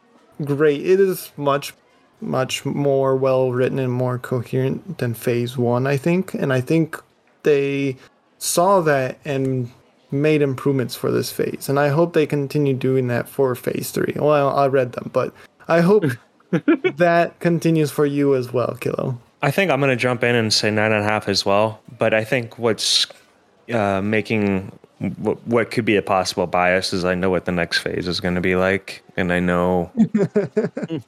great. 0.44 0.84
It 0.84 1.00
is 1.00 1.32
much, 1.36 1.72
much 2.20 2.64
more 2.64 3.16
well 3.16 3.52
written 3.52 3.78
and 3.78 3.92
more 3.92 4.18
coherent 4.18 4.98
than 4.98 5.14
Phase 5.14 5.56
One, 5.56 5.86
I 5.86 5.96
think. 5.96 6.34
And 6.34 6.52
I 6.52 6.60
think 6.60 7.00
they 7.42 7.96
saw 8.38 8.80
that 8.82 9.18
and 9.24 9.70
made 10.10 10.42
improvements 10.42 10.96
for 10.96 11.10
this 11.10 11.30
phase, 11.30 11.68
and 11.68 11.78
I 11.78 11.88
hope 11.88 12.14
they 12.14 12.26
continue 12.26 12.74
doing 12.74 13.06
that 13.08 13.28
for 13.28 13.54
Phase 13.54 13.90
Three. 13.90 14.14
Well, 14.16 14.56
I 14.56 14.66
read 14.66 14.92
them, 14.92 15.10
but 15.12 15.32
I 15.68 15.80
hope 15.80 16.04
that 16.96 17.38
continues 17.38 17.90
for 17.90 18.06
you 18.06 18.34
as 18.34 18.52
well, 18.52 18.76
Kilo. 18.80 19.18
I 19.42 19.50
think 19.50 19.70
I'm 19.70 19.80
going 19.80 19.90
to 19.90 19.96
jump 19.96 20.22
in 20.24 20.34
and 20.34 20.52
say 20.52 20.70
nine 20.70 20.92
and 20.92 21.04
a 21.04 21.08
half 21.08 21.28
as 21.28 21.46
well. 21.46 21.80
But 21.98 22.12
I 22.12 22.24
think 22.24 22.58
what's 22.58 23.06
uh, 23.72 24.02
making 24.02 24.72
what, 25.18 25.46
what 25.46 25.70
could 25.70 25.84
be 25.84 25.96
a 25.96 26.02
possible 26.02 26.46
bias 26.46 26.92
is 26.92 27.04
I 27.04 27.14
know 27.14 27.30
what 27.30 27.46
the 27.46 27.52
next 27.52 27.78
phase 27.78 28.06
is 28.06 28.20
going 28.20 28.34
to 28.34 28.40
be 28.40 28.56
like, 28.56 29.02
and 29.16 29.32
I 29.32 29.40
know. 29.40 29.90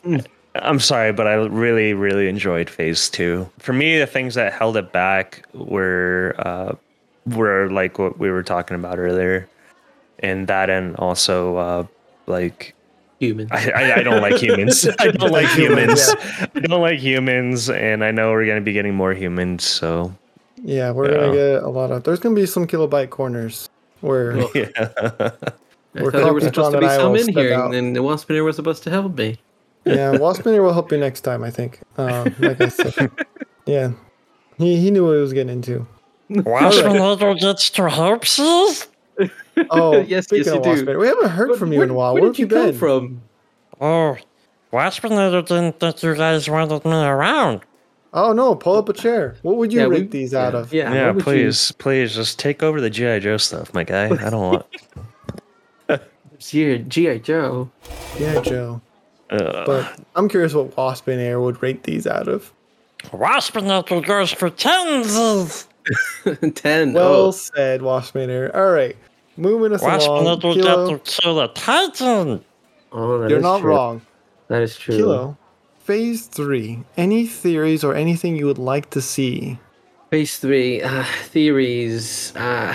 I'm 0.55 0.80
sorry, 0.80 1.12
but 1.12 1.26
I 1.26 1.34
really, 1.34 1.94
really 1.94 2.28
enjoyed 2.28 2.68
phase 2.68 3.09
two. 3.09 3.48
For 3.59 3.72
me, 3.72 3.98
the 3.98 4.07
things 4.07 4.34
that 4.34 4.53
held 4.53 4.76
it 4.76 4.92
back 4.92 5.46
were 5.55 6.34
uh, 6.38 6.74
were 7.26 7.70
like 7.70 7.98
what 7.98 8.18
we 8.18 8.30
were 8.30 8.42
talking 8.42 8.74
about 8.74 8.98
earlier, 8.98 9.48
and 10.18 10.46
that, 10.48 10.68
and 10.68 10.94
also 10.96 11.57
uh, 11.57 11.86
like 12.26 12.74
humans. 13.18 13.50
I, 13.53 13.70
I, 13.70 13.94
I 13.96 14.03
don't 14.03 14.20
like 14.20 14.36
humans. 14.36 14.86
I 14.98 15.09
don't 15.09 15.30
like 15.32 15.48
Humans, 15.48 16.12
humans. 16.12 16.50
I 16.55 16.61
don't 16.61 16.82
like 16.82 16.98
humans, 16.98 17.70
and 17.70 18.05
I 18.05 18.11
know 18.11 18.30
we're 18.30 18.46
gonna 18.46 18.61
be 18.61 18.72
getting 18.72 18.94
more 18.94 19.14
humans. 19.14 19.64
So 19.64 20.14
Yeah, 20.62 20.90
we're 20.90 21.09
gonna 21.09 21.32
get 21.32 21.62
a 21.62 21.68
lot 21.68 21.90
of. 21.90 22.05
There's 22.05 22.20
gonna 22.20 22.34
be 22.34 22.46
some 22.46 22.66
kilobyte 22.66 23.11
corners 23.11 23.70
where 24.00 24.36
yeah, 24.55 24.68
I 24.76 24.88
thought 24.88 25.55
there 25.94 26.34
was 26.34 26.44
supposed 26.44 26.72
to 26.72 26.80
be 26.80 26.88
some 26.88 27.16
in 27.16 27.28
here, 27.28 27.55
out. 27.55 27.74
and 27.74 27.96
the 27.96 28.00
Waspinator 28.00 28.44
was 28.44 28.57
supposed 28.57 28.82
to 28.82 28.90
help 28.90 29.16
me. 29.16 29.38
Yeah, 29.85 30.12
Waspinator 30.12 30.62
will 30.62 30.72
help 30.72 30.91
you 30.93 30.99
next 30.99 31.22
time. 31.22 31.43
I 31.45 31.51
think. 31.51 31.80
Um, 31.99 32.35
like 32.39 32.61
I 32.61 32.68
said, 32.68 33.11
yeah, 33.66 33.93
he 34.59 34.76
he 34.80 34.91
knew 34.91 35.05
what 35.07 35.14
he 35.14 35.20
was 35.20 35.33
getting 35.33 35.53
into. 35.53 35.87
Waspinator 36.30 37.39
gets 37.41 37.70
to 37.70 37.89
hoaxes. 37.89 38.89
Oh, 39.70 40.01
Yes, 40.07 40.26
yes, 40.30 40.33
you 40.33 40.45
do. 40.45 40.51
Waspinator, 40.61 40.99
we 40.99 41.07
haven't 41.07 41.28
heard 41.30 41.49
But 41.51 41.59
from 41.59 41.72
you 41.72 41.78
where, 41.78 41.85
in 41.85 41.91
a 41.91 41.95
while. 41.95 42.14
Where 42.14 42.22
Where, 42.22 42.30
did 42.33 42.39
you 42.39 42.47
you 42.47 42.51
come 42.51 42.66
been? 42.66 42.74
from? 42.78 43.22
Oh, 43.80 44.16
Waspinator 44.72 45.47
didn't 45.47 45.78
think 45.80 46.03
you 46.03 46.14
guys 46.14 46.49
wanted 46.49 46.85
me 46.85 46.93
around. 46.93 47.61
Oh 48.14 48.33
no, 48.33 48.55
pull 48.55 48.76
up 48.76 48.89
a 48.89 48.93
chair. 48.93 49.37
What 49.43 49.57
would 49.57 49.72
you 49.72 49.80
Yeah, 49.80 49.87
rate 49.87 50.03
we- 50.03 50.07
these 50.09 50.33
yeah, 50.33 50.47
out 50.47 50.55
of? 50.55 50.72
Yeah, 50.72 50.93
Yeah, 50.93 51.07
what 51.09 51.16
would 51.16 51.24
please, 51.24 51.72
please, 51.72 52.14
just 52.14 52.39
take 52.39 52.62
over 52.62 52.80
the 52.80 52.91
GI 52.91 53.20
Joe 53.20 53.37
stuff, 53.39 53.72
my 53.74 53.85
guy. 53.85 54.05
I 54.07 54.30
don't 54.30 54.41
want. 54.53 54.66
You, 56.51 56.78
G.I. 56.78 57.18
Joe. 57.18 57.70
Yeah, 58.18 58.41
Joe. 58.41 58.83
Uh, 59.33 59.64
But 59.64 60.01
I'm 60.14 60.28
curious 60.28 60.55
what 60.55 60.74
Waspinator 60.76 61.43
would 61.43 61.62
rate 61.62 61.85
these 61.85 62.07
out 62.07 62.28
of. 62.28 62.53
Waspinator 63.05 64.05
goes 64.05 64.33
for 64.33 64.51
tens. 64.51 65.66
10. 66.55 66.93
Well 66.93 67.14
oh, 67.14 67.30
said, 67.33 67.83
air. 67.83 68.55
All 68.55 68.70
right, 68.70 68.97
moving 69.37 69.72
us 69.72 69.83
along. 69.83 70.24
Waspinator 70.24 70.55
Kilo, 70.55 70.91
got 70.91 71.05
to 71.05 71.20
kill 71.20 71.41
a 71.41 71.49
titan. 71.49 72.45
oh 72.93 73.18
that 73.18 73.30
you're 73.30 73.41
not 73.41 73.61
true. 73.61 73.70
wrong. 73.70 74.03
That 74.49 74.62
is 74.62 74.76
true. 74.76 74.97
Kilo, 74.97 75.39
Phase 75.80 76.26
three. 76.26 76.85
Any 76.97 77.26
theories 77.26 77.83
or 77.83 77.95
anything 77.95 78.37
you 78.37 78.47
would 78.47 78.59
like 78.59 78.91
to 78.91 79.01
see? 79.01 79.59
Phase 80.11 80.39
three 80.39 80.80
uh, 80.83 81.05
theories. 81.24 82.33
Uh, 82.37 82.74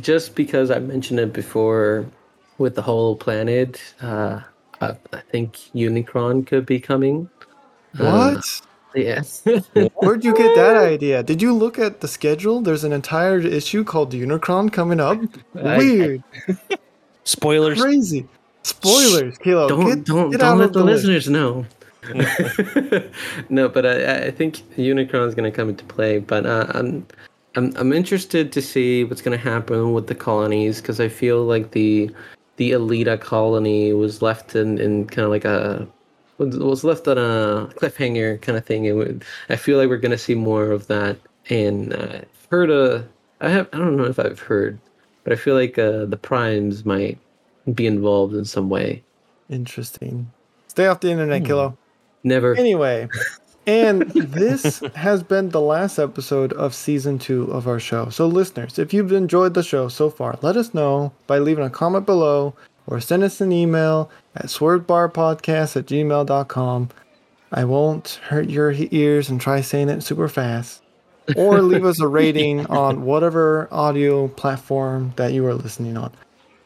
just 0.00 0.34
because 0.34 0.70
I 0.70 0.78
mentioned 0.78 1.20
it 1.20 1.34
before 1.34 2.06
with 2.56 2.76
the 2.76 2.82
whole 2.82 3.16
planet, 3.16 3.80
uh, 4.00 4.40
I, 4.80 4.96
I 5.12 5.20
think 5.30 5.54
Unicron 5.74 6.46
could 6.46 6.64
be 6.66 6.80
coming. 6.80 7.28
Uh, 7.98 8.34
What? 8.36 8.60
yeah. 8.94 9.22
Where'd 9.96 10.24
you 10.24 10.34
get 10.34 10.54
that 10.56 10.76
idea? 10.92 11.22
Did 11.22 11.40
you 11.42 11.52
look 11.52 11.78
at 11.78 12.00
the 12.00 12.08
schedule? 12.08 12.60
There's 12.60 12.84
an 12.84 12.92
entire 12.92 13.38
issue 13.40 13.84
called 13.84 14.12
Unicron 14.12 14.72
coming 14.72 15.00
up. 15.00 15.18
Weird, 15.54 16.22
Spoilers. 17.24 17.80
crazy. 17.80 18.26
Spoilers, 18.62 19.38
Kilo. 19.38 19.68
don't 19.68 19.86
get, 19.86 20.04
don't 20.04 20.30
get 20.30 20.40
don't 20.40 20.58
let 20.58 20.66
of 20.68 20.72
the 20.72 20.78
the 20.80 20.84
list. 20.84 21.04
listeners 21.04 21.28
know. 21.28 21.64
no, 23.48 23.68
but 23.68 23.84
I, 23.86 24.26
I 24.26 24.30
think 24.30 24.56
Unicron 24.76 25.28
is 25.28 25.34
going 25.34 25.50
to 25.50 25.54
come 25.56 25.68
into 25.68 25.84
play. 25.84 26.18
But 26.18 26.46
uh, 26.46 26.66
I'm 26.74 27.06
I'm 27.56 27.72
I'm 27.76 27.92
interested 27.92 28.52
to 28.52 28.62
see 28.62 29.04
what's 29.04 29.22
going 29.22 29.36
to 29.38 29.42
happen 29.42 29.92
with 29.92 30.06
the 30.06 30.14
colonies 30.14 30.80
because 30.80 31.00
I 31.00 31.08
feel 31.08 31.44
like 31.44 31.70
the 31.72 32.10
the 32.60 32.72
Elita 32.72 33.18
colony 33.18 33.94
was 33.94 34.20
left 34.20 34.54
in, 34.54 34.76
in 34.76 35.06
kind 35.06 35.24
of 35.24 35.30
like 35.30 35.46
a 35.46 35.88
was 36.36 36.84
left 36.84 37.08
on 37.08 37.16
a 37.16 37.70
cliffhanger 37.76 38.40
kind 38.42 38.58
of 38.58 38.66
thing. 38.66 38.84
It 38.84 38.92
would, 38.92 39.24
I 39.48 39.56
feel 39.56 39.78
like 39.78 39.88
we're 39.88 39.96
going 39.96 40.10
to 40.10 40.18
see 40.18 40.34
more 40.34 40.70
of 40.70 40.86
that. 40.88 41.16
And 41.48 41.94
uh, 41.94 42.18
I've 42.20 42.48
heard 42.50 42.70
a 42.70 43.08
I 43.40 43.48
have 43.48 43.66
I 43.72 43.78
don't 43.78 43.96
know 43.96 44.04
if 44.04 44.18
I've 44.18 44.40
heard, 44.40 44.78
but 45.24 45.32
I 45.32 45.36
feel 45.36 45.54
like 45.54 45.78
uh, 45.78 46.04
the 46.04 46.18
Primes 46.18 46.84
might 46.84 47.16
be 47.72 47.86
involved 47.86 48.34
in 48.34 48.44
some 48.44 48.68
way. 48.68 49.02
Interesting. 49.48 50.30
Stay 50.68 50.86
off 50.86 51.00
the 51.00 51.10
internet, 51.10 51.46
Kilo. 51.46 51.78
Never. 52.24 52.54
Anyway, 52.56 53.08
and 53.66 54.02
this 54.10 54.82
has 54.94 55.22
been 55.22 55.50
the 55.50 55.60
last 55.60 55.98
episode 55.98 56.52
of 56.54 56.74
season 56.74 57.18
two 57.18 57.44
of 57.52 57.68
our 57.68 57.78
show. 57.78 58.08
So, 58.08 58.26
listeners, 58.26 58.78
if 58.78 58.94
you've 58.94 59.12
enjoyed 59.12 59.54
the 59.54 59.62
show 59.62 59.88
so 59.88 60.10
far, 60.10 60.38
let 60.42 60.56
us 60.56 60.72
know 60.72 61.12
by 61.26 61.38
leaving 61.38 61.64
a 61.64 61.70
comment 61.70 62.06
below 62.06 62.54
or 62.86 63.00
send 63.00 63.22
us 63.22 63.40
an 63.40 63.52
email 63.52 64.10
at 64.34 64.46
swervebarpodcast 64.46 65.76
at 65.76 65.86
gmail.com. 65.86 66.88
I 67.52 67.64
won't 67.64 68.20
hurt 68.24 68.48
your 68.48 68.72
ears 68.76 69.28
and 69.28 69.40
try 69.40 69.60
saying 69.60 69.88
it 69.88 70.02
super 70.02 70.28
fast. 70.28 70.82
Or 71.36 71.60
leave 71.62 71.84
us 71.84 72.00
a 72.00 72.08
rating 72.08 72.66
on 72.66 73.02
whatever 73.02 73.68
audio 73.70 74.28
platform 74.28 75.12
that 75.16 75.32
you 75.32 75.44
are 75.46 75.54
listening 75.54 75.96
on. 75.96 76.12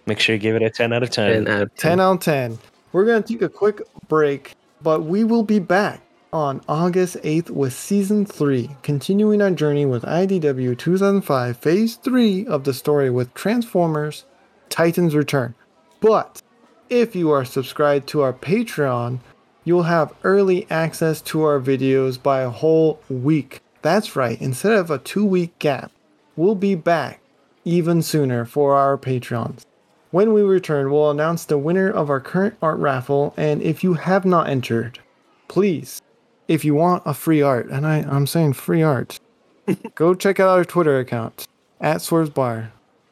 Make 0.07 0.21
sure 0.21 0.35
you 0.35 0.41
give 0.41 0.57
it 0.57 0.63
a 0.63 0.71
10 0.71 0.93
out 0.93 1.03
of 1.03 1.11
10. 1.11 1.33
And 1.33 1.49
out 1.49 1.63
of 1.63 1.75
10 1.75 2.01
out 2.01 2.13
of 2.13 2.21
10. 2.21 2.59
We're 2.93 3.07
going 3.07 3.23
to 3.23 3.33
take 3.33 3.43
a 3.43 3.49
quick 3.49 3.83
break, 4.09 4.55
but 4.83 5.05
we 5.05 5.25
will 5.25 5.43
be 5.43 5.59
back 5.59 6.04
on 6.35 6.61
August 6.69 7.17
8th 7.23 7.49
with 7.49 7.73
Season 7.73 8.27
3, 8.27 8.69
continuing 8.83 9.41
our 9.41 9.53
journey 9.53 9.87
with 9.87 10.03
IDW 10.03 10.77
2005 10.77 11.57
Phase 11.57 11.95
3 11.95 12.47
of 12.49 12.65
the 12.65 12.75
story 12.75 13.09
with 13.09 13.33
Transformers 13.35 14.25
Titans 14.69 15.15
Return. 15.15 15.55
But 16.01 16.43
if 16.91 17.15
you 17.15 17.31
are 17.31 17.45
subscribed 17.45 18.09
to 18.09 18.23
our 18.23 18.33
Patreon, 18.33 19.21
you'll 19.63 19.85
have 19.85 20.13
early 20.25 20.67
access 20.69 21.23
to 21.23 21.45
our 21.45 21.61
videos 21.61 22.21
by 22.21 22.41
a 22.41 22.51
whole 22.51 23.01
week. 23.09 23.61
That's 23.83 24.17
right, 24.17 24.41
instead 24.43 24.73
of 24.73 24.91
a 24.91 24.99
two 24.99 25.25
week 25.25 25.57
gap, 25.61 25.93
we'll 26.35 26.57
be 26.57 26.75
back 26.75 27.21
even 27.65 28.03
sooner 28.03 28.45
for 28.45 28.75
our 28.75 28.99
Patreons. 28.99 29.65
When 30.11 30.33
we 30.33 30.43
return, 30.43 30.91
we'll 30.91 31.13
announce 31.13 31.45
the 31.45 31.59
winner 31.59 31.89
of 31.89 32.11
our 32.11 32.21
current 32.21 32.57
art 32.61 32.81
raffle, 32.81 33.35
and 33.37 33.63
if 33.63 33.85
you 33.85 33.95
have 33.95 34.25
not 34.25 34.49
entered, 34.49 34.99
please, 35.47 36.03
if 36.49 36.65
you 36.65 36.75
want 36.75 37.03
a 37.07 37.15
free 37.15 37.43
art, 37.43 37.69
and 37.69 37.87
I, 37.87 37.99
I'm 37.99 38.27
saying 38.27 38.55
free 38.55 38.83
art, 38.83 39.19
go 39.95 40.15
check 40.15 40.41
out 40.41 40.49
our 40.51 40.65
Twitter 40.65 40.99
account 40.99 41.47
at 41.81 41.99
SwerveBar. 41.99 42.71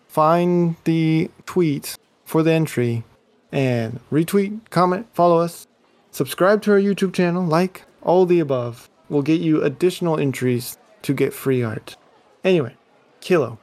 Find 0.09 0.76
the 0.85 1.30
tweet 1.47 1.97
for 2.24 2.43
the 2.43 2.53
entry 2.53 3.05
and 3.51 4.01
retweet, 4.11 4.61
comment, 4.70 5.07
follow 5.14 5.39
us, 5.39 5.66
subscribe 6.11 6.62
to 6.62 6.72
our 6.72 6.78
YouTube 6.78 7.14
channel, 7.14 7.45
like 7.45 7.85
all 8.03 8.26
the 8.26 8.41
above. 8.41 8.89
Will 9.09 9.22
get 9.22 9.41
you 9.43 9.62
additional 9.62 10.18
entries 10.18 10.78
to 11.03 11.12
get 11.12 11.35
free 11.35 11.62
art. 11.62 11.97
Anyway, 12.45 12.74
Kilo, 13.20 13.59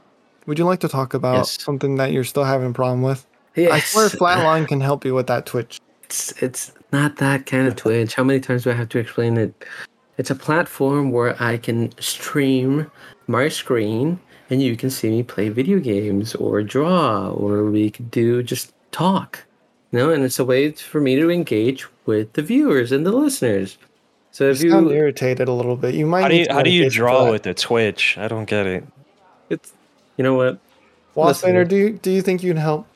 would 0.45 0.59
you 0.59 0.65
like 0.65 0.79
to 0.81 0.87
talk 0.87 1.15
about 1.15 1.37
Yes. 1.37 1.59
something 1.63 1.95
that 1.95 2.11
you're 2.11 2.23
still 2.23 2.43
having 2.43 2.69
a 2.69 2.73
problem 2.73 3.01
with? 3.01 3.25
Yes. 3.55 3.71
I 3.71 3.79
swear 3.79 4.09
Flatline 4.09 4.67
can 4.67 4.79
help 4.79 5.05
you 5.05 5.15
with 5.15 5.25
that 5.27 5.47
Twitch. 5.47 5.79
It's 6.09 6.31
it's 6.41 6.71
not 6.91 7.17
that 7.17 7.45
kind 7.45 7.67
of 7.67 7.75
Twitch. 7.75 8.15
How 8.15 8.23
many 8.23 8.39
times 8.39 8.63
do 8.63 8.71
I 8.71 8.73
have 8.73 8.89
to 8.89 8.97
explain 8.97 9.37
it? 9.37 9.53
It's 10.17 10.31
a 10.31 10.35
platform 10.35 11.11
where 11.11 11.39
I 11.41 11.57
can 11.57 11.91
stream 12.01 12.89
my 13.27 13.47
screen 13.47 14.19
and 14.49 14.59
you 14.59 14.75
can 14.75 14.89
see 14.89 15.11
me 15.11 15.21
play 15.21 15.49
video 15.49 15.77
games 15.77 16.33
or 16.33 16.63
draw 16.63 17.29
or 17.29 17.65
we 17.65 17.91
could 17.91 18.09
do 18.09 18.41
just 18.41 18.73
talk. 18.91 19.45
You 19.91 19.99
know, 19.99 20.09
and 20.09 20.23
it's 20.23 20.39
a 20.39 20.45
way 20.45 20.71
for 20.71 20.99
me 20.99 21.15
to 21.15 21.29
engage 21.29 21.85
with 22.07 22.33
the 22.33 22.41
viewers 22.41 22.91
and 22.91 23.05
the 23.05 23.11
listeners. 23.11 23.77
So 24.31 24.49
if 24.49 24.63
You 24.63 24.71
sound 24.71 24.89
you 24.89 24.95
irritated 24.95 25.47
a 25.47 25.53
little 25.53 25.75
bit. 25.75 25.93
You 25.93 26.07
might. 26.07 26.23
How 26.23 26.27
do 26.27 26.35
you 26.37 26.47
how 26.49 26.63
do 26.63 26.71
you 26.71 26.89
draw 26.89 27.29
with 27.29 27.43
the 27.43 27.53
Twitch? 27.53 28.17
I 28.17 28.27
don't 28.27 28.45
get 28.45 28.65
it. 28.65 28.83
it's 29.51 29.73
you 30.17 30.23
know 30.23 30.33
what? 30.33 30.57
Waspinator, 31.15 31.53
Listen. 31.53 31.67
do 31.67 31.75
you 31.75 31.89
do 31.91 32.09
you 32.09 32.23
think 32.23 32.41
you 32.41 32.49
can 32.49 32.57
help? 32.57 32.87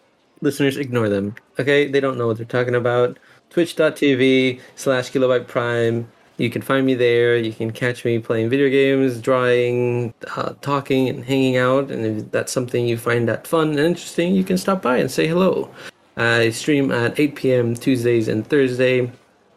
Listeners 0.44 0.78
ignore 0.78 1.10
them 1.10 1.36
okay? 1.60 1.88
They 1.88 2.00
don't 2.00 2.18
know 2.18 2.28
what 2.28 2.38
they're 2.38 2.46
talking 2.46 2.76
about. 2.76 3.18
Twitch.tv 3.50 4.60
slash 4.76 5.12
kilobyte 5.12 5.48
prime. 5.48 6.10
You 6.38 6.50
can 6.50 6.62
find 6.62 6.86
me 6.86 6.96
there. 6.96 7.38
You 7.38 7.54
can 7.54 7.72
catch 7.72 8.04
me 8.04 8.18
playing 8.20 8.50
video 8.50 8.70
games 8.70 9.22
drawing 9.22 10.14
uh, 10.36 10.54
talking 10.62 11.08
and 11.08 11.24
hanging 11.24 11.58
out. 11.58 11.92
And 11.92 12.06
if 12.06 12.32
that's 12.32 12.52
something 12.52 12.88
you 12.88 12.98
find 12.98 13.28
that 13.28 13.46
fun 13.46 13.70
and 13.70 13.80
interesting 13.80 14.36
you 14.36 14.44
can 14.44 14.58
stop 14.58 14.82
by 14.82 14.98
and 14.98 15.12
say 15.12 15.28
hello. 15.28 15.70
I 16.16 16.52
stream 16.52 16.92
at 16.92 17.20
8 17.20 17.36
p.m 17.36 17.76
tuesdays 17.76 18.28
and 18.28 18.46
thursday 18.46 19.12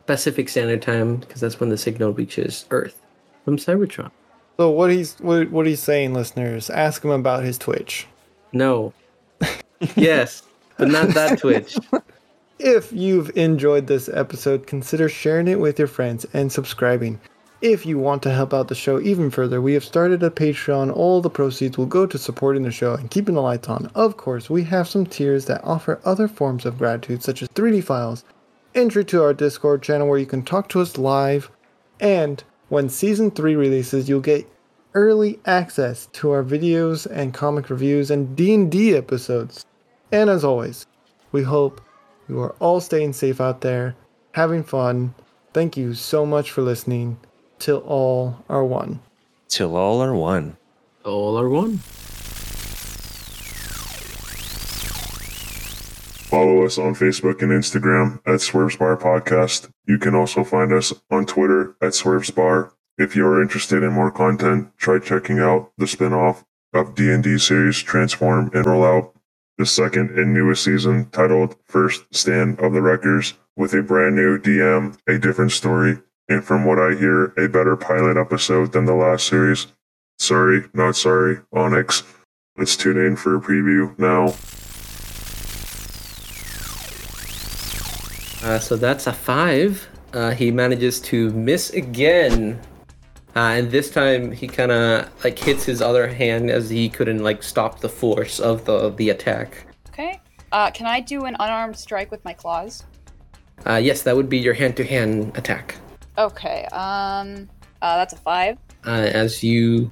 pacific 0.06 0.48
standard 0.48 0.80
time 0.80 1.16
because 1.16 1.38
that's 1.38 1.60
when 1.60 1.68
the 1.68 1.76
signal 1.76 2.14
reaches 2.14 2.64
earth 2.70 2.98
from 3.44 3.58
cybertron. 3.58 4.10
So 4.56 4.70
what 4.70 4.90
he's 4.90 5.16
what, 5.16 5.50
what 5.50 5.66
he's 5.66 5.80
saying, 5.82 6.14
listeners, 6.14 6.70
ask 6.70 7.04
him 7.04 7.10
about 7.10 7.44
his 7.44 7.58
Twitch. 7.58 8.06
no. 8.52 8.92
Yes 9.94 10.42
but 10.78 10.88
not 10.88 11.08
that 11.08 11.38
twitch 11.40 11.76
If 12.58 12.90
you've 12.90 13.36
enjoyed 13.36 13.86
this 13.86 14.08
episode, 14.08 14.66
consider 14.66 15.10
sharing 15.10 15.46
it 15.46 15.60
with 15.60 15.78
your 15.78 15.88
friends 15.88 16.24
and 16.32 16.50
subscribing. 16.50 17.20
If 17.60 17.84
you 17.84 17.98
want 17.98 18.22
to 18.22 18.32
help 18.32 18.54
out 18.54 18.68
the 18.68 18.74
show 18.74 18.98
even 18.98 19.30
further, 19.30 19.60
we 19.60 19.74
have 19.74 19.84
started 19.84 20.22
a 20.22 20.30
Patreon. 20.30 20.94
All 20.94 21.20
the 21.20 21.28
proceeds 21.28 21.76
will 21.76 21.84
go 21.84 22.06
to 22.06 22.16
supporting 22.16 22.62
the 22.62 22.70
show 22.70 22.94
and 22.94 23.10
keeping 23.10 23.34
the 23.34 23.42
lights 23.42 23.68
on. 23.68 23.90
Of 23.94 24.16
course, 24.16 24.48
we 24.48 24.64
have 24.64 24.88
some 24.88 25.04
tiers 25.04 25.44
that 25.46 25.64
offer 25.64 26.00
other 26.02 26.28
forms 26.28 26.64
of 26.64 26.78
gratitude, 26.78 27.22
such 27.22 27.42
as 27.42 27.48
3D 27.48 27.84
files, 27.84 28.24
entry 28.74 29.04
to 29.04 29.22
our 29.22 29.34
Discord 29.34 29.82
channel 29.82 30.08
where 30.08 30.18
you 30.18 30.26
can 30.26 30.42
talk 30.42 30.70
to 30.70 30.80
us 30.80 30.96
live, 30.96 31.50
and 32.00 32.42
when 32.68 32.88
season 32.88 33.30
3 33.30 33.54
releases, 33.54 34.08
you'll 34.08 34.20
get 34.20 34.48
early 34.94 35.40
access 35.44 36.06
to 36.06 36.30
our 36.30 36.42
videos 36.42 37.06
and 37.06 37.34
comic 37.34 37.68
reviews 37.68 38.10
and 38.10 38.34
D&D 38.34 38.96
episodes. 38.96 39.66
And 40.12 40.30
as 40.30 40.44
always, 40.44 40.86
we 41.32 41.42
hope 41.42 41.80
you 42.28 42.40
are 42.40 42.54
all 42.60 42.80
staying 42.80 43.12
safe 43.12 43.40
out 43.40 43.60
there, 43.60 43.96
having 44.32 44.62
fun. 44.62 45.14
Thank 45.52 45.76
you 45.76 45.94
so 45.94 46.24
much 46.24 46.50
for 46.50 46.62
listening. 46.62 47.18
Till 47.58 47.78
all 47.78 48.44
are 48.48 48.64
one. 48.64 49.00
Till 49.48 49.76
all 49.76 50.02
are 50.02 50.14
one. 50.14 50.56
all 51.04 51.38
are 51.38 51.48
one 51.48 51.80
Follow 56.26 56.64
us 56.66 56.76
on 56.76 56.94
Facebook 56.94 57.40
and 57.40 57.52
Instagram 57.52 58.20
at 58.26 58.40
Swerves 58.40 58.76
Bar 58.76 58.96
Podcast. 58.96 59.70
You 59.86 59.96
can 59.96 60.14
also 60.14 60.44
find 60.44 60.72
us 60.72 60.92
on 61.10 61.24
Twitter 61.24 61.76
at 61.80 61.94
Swerves 61.94 62.30
Bar. 62.30 62.72
If 62.98 63.14
you 63.14 63.24
are 63.26 63.40
interested 63.40 63.82
in 63.82 63.92
more 63.92 64.10
content, 64.10 64.76
try 64.76 64.98
checking 64.98 65.38
out 65.38 65.70
the 65.78 65.86
spin-off 65.86 66.44
of 66.74 66.94
D&D 66.94 67.38
series 67.38 67.78
Transform 67.78 68.50
and 68.52 68.66
Rollout, 68.66 69.12
the 69.58 69.66
second 69.66 70.18
and 70.18 70.34
newest 70.34 70.64
season 70.64 71.08
titled 71.10 71.56
First 71.64 72.04
Stand 72.14 72.60
of 72.60 72.72
the 72.72 72.82
Wreckers, 72.82 73.34
with 73.56 73.72
a 73.72 73.82
brand 73.82 74.16
new 74.16 74.38
DM, 74.38 74.98
a 75.08 75.18
different 75.18 75.52
story, 75.52 75.98
and 76.28 76.44
from 76.44 76.64
what 76.64 76.78
I 76.78 76.94
hear, 76.94 77.26
a 77.38 77.48
better 77.48 77.76
pilot 77.76 78.16
episode 78.16 78.72
than 78.72 78.84
the 78.84 78.94
last 78.94 79.26
series. 79.26 79.66
Sorry, 80.18 80.64
not 80.74 80.96
sorry, 80.96 81.38
Onyx. 81.52 82.02
Let's 82.58 82.76
tune 82.76 82.98
in 82.98 83.16
for 83.16 83.36
a 83.36 83.40
preview 83.40 83.98
now. 83.98 84.34
Uh, 88.46 88.58
so 88.58 88.76
that's 88.76 89.06
a 89.06 89.12
five. 89.12 89.88
Uh, 90.12 90.30
he 90.30 90.50
manages 90.50 91.00
to 91.00 91.30
miss 91.30 91.70
again, 91.70 92.60
uh, 93.36 93.52
and 93.56 93.70
this 93.70 93.90
time 93.90 94.32
he 94.32 94.48
kind 94.48 94.72
of 94.72 95.08
like 95.22 95.38
hits 95.38 95.64
his 95.64 95.82
other 95.82 96.08
hand 96.08 96.50
as 96.50 96.70
he 96.70 96.88
couldn't 96.88 97.22
like 97.22 97.42
stop 97.42 97.80
the 97.80 97.88
force 97.88 98.40
of 98.40 98.64
the 98.64 98.90
the 98.90 99.10
attack. 99.10 99.66
Okay. 99.90 100.20
Uh, 100.52 100.70
can 100.70 100.86
I 100.86 101.00
do 101.00 101.26
an 101.26 101.36
unarmed 101.38 101.76
strike 101.76 102.10
with 102.10 102.24
my 102.24 102.32
claws? 102.32 102.84
Uh, 103.66 103.76
yes, 103.76 104.02
that 104.02 104.16
would 104.16 104.28
be 104.28 104.38
your 104.38 104.54
hand 104.54 104.76
to 104.78 104.84
hand 104.84 105.36
attack. 105.36 105.76
Okay. 106.16 106.64
Um. 106.72 107.48
Uh, 107.82 107.98
that's 107.98 108.14
a 108.14 108.16
five. 108.16 108.56
Uh, 108.86 109.10
as 109.12 109.42
you 109.42 109.90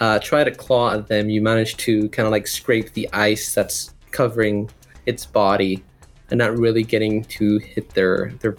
uh, 0.00 0.18
try 0.18 0.44
to 0.44 0.50
claw 0.50 0.92
at 0.92 1.08
them, 1.08 1.30
you 1.30 1.40
manage 1.40 1.78
to 1.78 2.08
kind 2.10 2.26
of 2.26 2.30
like 2.30 2.46
scrape 2.46 2.92
the 2.92 3.08
ice 3.12 3.54
that's 3.54 3.94
covering 4.10 4.70
its 5.06 5.24
body, 5.24 5.82
and 6.30 6.38
not 6.38 6.56
really 6.56 6.82
getting 6.82 7.24
to 7.24 7.58
hit 7.58 7.88
their 7.90 8.32
their 8.40 8.56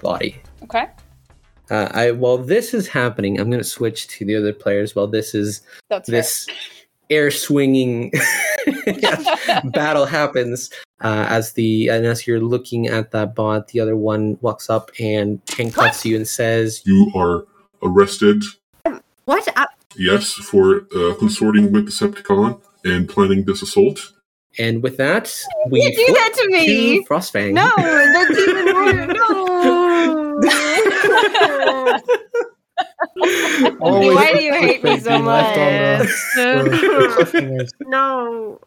body. 0.00 0.42
Okay. 0.64 0.86
Uh, 1.70 1.88
I 1.92 2.10
while 2.12 2.38
this 2.38 2.74
is 2.74 2.86
happening, 2.88 3.40
I'm 3.40 3.50
gonna 3.50 3.64
switch 3.64 4.08
to 4.08 4.24
the 4.24 4.36
other 4.36 4.52
players. 4.52 4.94
While 4.94 5.06
this 5.08 5.34
is 5.34 5.62
That's 5.88 6.08
this 6.08 6.46
air 7.10 7.30
swinging 7.30 8.10
battle 9.64 10.04
happens 10.06 10.70
uh, 11.02 11.26
as 11.28 11.52
the 11.52 11.88
and 11.88 12.04
as 12.04 12.26
you're 12.26 12.40
looking 12.40 12.88
at 12.88 13.12
that 13.12 13.32
bot 13.34 13.68
the 13.68 13.78
other 13.78 13.96
one 13.96 14.36
walks 14.40 14.68
up 14.68 14.90
and 14.98 15.40
handcuffs 15.56 16.04
you 16.04 16.16
and 16.16 16.26
says 16.26 16.82
You 16.84 17.12
are 17.14 17.46
arrested, 17.82 18.42
What? 19.26 19.46
I, 19.56 19.66
yes, 19.96 20.32
for 20.32 20.86
uh, 20.96 21.14
consorting 21.18 21.70
with 21.70 21.86
Decepticon 21.88 22.60
and 22.84 23.08
planning 23.08 23.44
this 23.44 23.62
assault. 23.62 24.12
and 24.58 24.82
with 24.82 24.96
that 24.96 25.32
we 25.70 25.82
you 25.82 25.90
do 26.06 26.12
that 26.14 26.32
to 26.38 26.48
me. 26.48 27.04
frostfang 27.04 27.52
No, 27.52 27.70
that's 27.76 28.38
even 28.38 28.66
worse. 28.74 29.16
No. 29.16 30.40
Always 33.80 34.14
Why 34.14 34.32
do 34.34 34.42
you 34.42 34.54
hate 34.54 34.84
me 34.84 35.00
so 35.00 35.18
much? 35.20 35.54
the- 36.36 37.28
the 37.32 37.70
no. 37.86 38.60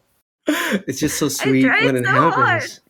it's 0.87 0.99
just 0.99 1.19
so 1.19 1.29
sweet 1.29 1.65
when 1.83 1.95
it 1.97 2.05
so 2.05 2.11
hard. 2.11 2.33
happens 2.35 2.81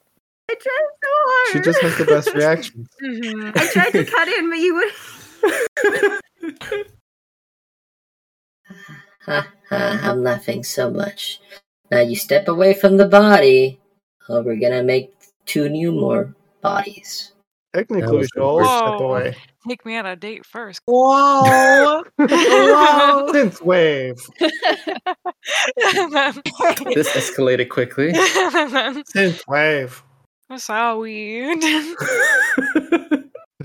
I 0.49 0.55
tried 0.55 0.89
so 1.03 1.09
hard. 1.13 1.53
She 1.53 1.59
just 1.61 1.81
has 1.81 1.97
the 1.97 2.05
best 2.05 2.33
reaction. 2.33 2.87
Mm-hmm. 3.03 3.51
I 3.55 3.67
tried 3.67 3.91
to 3.91 4.05
cut 4.05 4.27
in, 4.27 4.49
but 4.49 4.59
you 4.59 4.75
would. 4.75 4.93
Ha 9.25 9.47
ha, 9.69 9.99
I'm 10.03 10.23
laughing 10.23 10.63
so 10.63 10.89
much. 10.91 11.41
Now 11.91 11.99
you 12.01 12.15
step 12.15 12.47
away 12.47 12.73
from 12.73 12.97
the 12.97 13.07
body, 13.07 13.79
or 14.29 14.41
we're 14.43 14.59
gonna 14.59 14.83
make 14.83 15.13
two 15.45 15.69
new 15.69 15.91
more 15.91 16.35
bodies. 16.61 17.33
Technically, 17.73 18.01
That 18.01 18.11
we 18.11 18.17
was 18.17 18.29
should 18.33 18.41
all 18.41 18.63
step 18.63 18.99
away. 18.99 19.35
Take 19.67 19.85
me 19.85 19.95
on 19.97 20.07
a 20.07 20.15
date 20.15 20.43
first. 20.43 20.81
Whoa. 20.85 22.03
Whoa. 22.17 23.27
Synth 23.31 23.61
wave. 23.61 24.15
this 24.39 24.51
escalated 27.09 27.69
quickly 27.69 28.11
Synth 28.13 29.47
wave. 29.47 30.03
That's 30.49 30.65
how 30.65 31.01
weird. 31.01 31.61
There's 31.61 31.95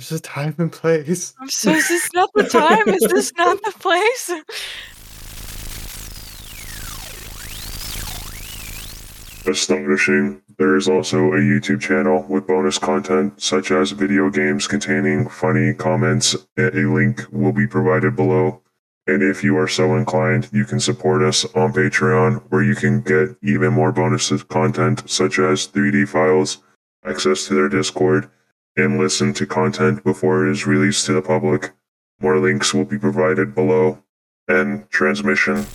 just 0.09 0.24
time 0.24 0.55
and 0.59 0.70
place. 0.70 1.32
I'm 1.40 1.48
so 1.48 1.70
is 1.70 1.88
this 1.88 2.12
not 2.12 2.28
the 2.34 2.42
time? 2.42 2.86
Is 2.88 3.07
this 3.09 3.32
not 3.38 3.62
the 3.62 3.72
place? 3.72 4.30
Astonishing. 9.46 10.42
There 10.57 10.76
is 10.76 10.88
also 10.88 11.32
a 11.32 11.38
YouTube 11.38 11.80
channel 11.80 12.24
with 12.28 12.46
bonus 12.46 12.78
content 12.78 13.42
such 13.42 13.72
as 13.72 13.90
video 13.90 14.30
games 14.30 14.68
containing 14.68 15.28
funny 15.28 15.74
comments. 15.74 16.36
A 16.57 16.70
link 16.70 17.24
will 17.32 17.52
be 17.52 17.66
provided 17.66 18.14
below. 18.14 18.62
And 19.07 19.22
if 19.22 19.42
you 19.42 19.59
are 19.59 19.68
so 19.68 19.96
inclined, 19.96 20.48
you 20.52 20.64
can 20.64 20.80
support 20.80 21.22
us 21.22 21.44
on 21.57 21.72
Patreon 21.72 22.42
where 22.50 22.62
you 22.62 22.74
can 22.74 23.02
get 23.02 23.36
even 23.42 23.72
more 23.72 23.92
bonus 23.92 24.42
content 24.44 25.02
such 25.11 25.38
as 25.38 25.66
3D 25.66 26.09
files, 26.09 26.59
access 27.05 27.46
to 27.46 27.55
their 27.55 27.68
Discord, 27.68 28.30
and 28.76 28.98
listen 28.98 29.34
to 29.34 29.46
content 29.46 30.05
before 30.05 30.46
it 30.46 30.50
is 30.52 30.66
released 30.66 31.05
to 31.07 31.12
the 31.12 31.22
public. 31.22 31.72
More 32.20 32.38
links 32.38 32.72
will 32.72 32.84
be 32.84 32.98
provided 32.98 33.55
below. 33.55 34.02
And 34.46 34.88
transmission. 34.90 35.66